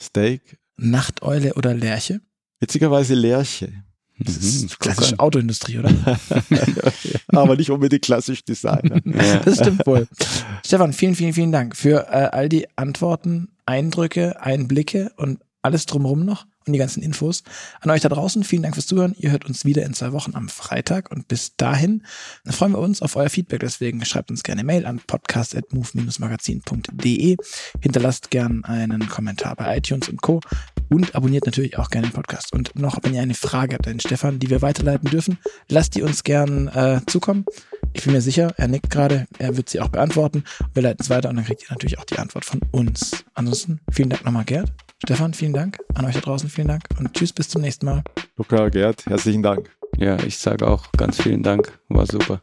[0.00, 2.20] Steak, Nachteule oder Lerche?
[2.60, 3.72] witzigerweise Lerche.
[4.20, 5.90] Das Mhm, ist klassische Autoindustrie, oder?
[7.28, 9.00] Aber nicht unbedingt klassisch Designer.
[9.04, 9.38] Ja.
[9.40, 10.08] Das stimmt wohl.
[10.66, 16.24] Stefan, vielen, vielen, vielen Dank für äh, all die Antworten, Eindrücke, Einblicke und alles drumherum
[16.24, 17.42] noch und die ganzen Infos.
[17.80, 19.16] An euch da draußen, vielen Dank fürs Zuhören.
[19.18, 22.02] Ihr hört uns wieder in zwei Wochen am Freitag und bis dahin
[22.46, 23.60] freuen wir uns auf euer Feedback.
[23.60, 27.36] Deswegen schreibt uns gerne Mail an podcast.move-magazin.de.
[27.80, 30.40] Hinterlasst gern einen Kommentar bei iTunes und Co.
[30.90, 32.52] und abonniert natürlich auch gerne den Podcast.
[32.52, 35.38] Und noch, wenn ihr eine Frage habt an Stefan, die wir weiterleiten dürfen,
[35.68, 37.44] lasst die uns gern äh, zukommen.
[37.92, 40.44] Ich bin mir sicher, er nickt gerade, er wird sie auch beantworten.
[40.74, 43.24] Wir leiten es weiter und dann kriegt ihr natürlich auch die Antwort von uns.
[43.34, 44.72] Ansonsten vielen Dank nochmal, Gerd.
[45.04, 45.78] Stefan, vielen Dank.
[45.94, 48.02] An euch da draußen vielen Dank und tschüss, bis zum nächsten Mal.
[48.36, 49.70] Luca, Gerd, herzlichen Dank.
[49.96, 51.72] Ja, ich sage auch ganz vielen Dank.
[51.88, 52.40] War super.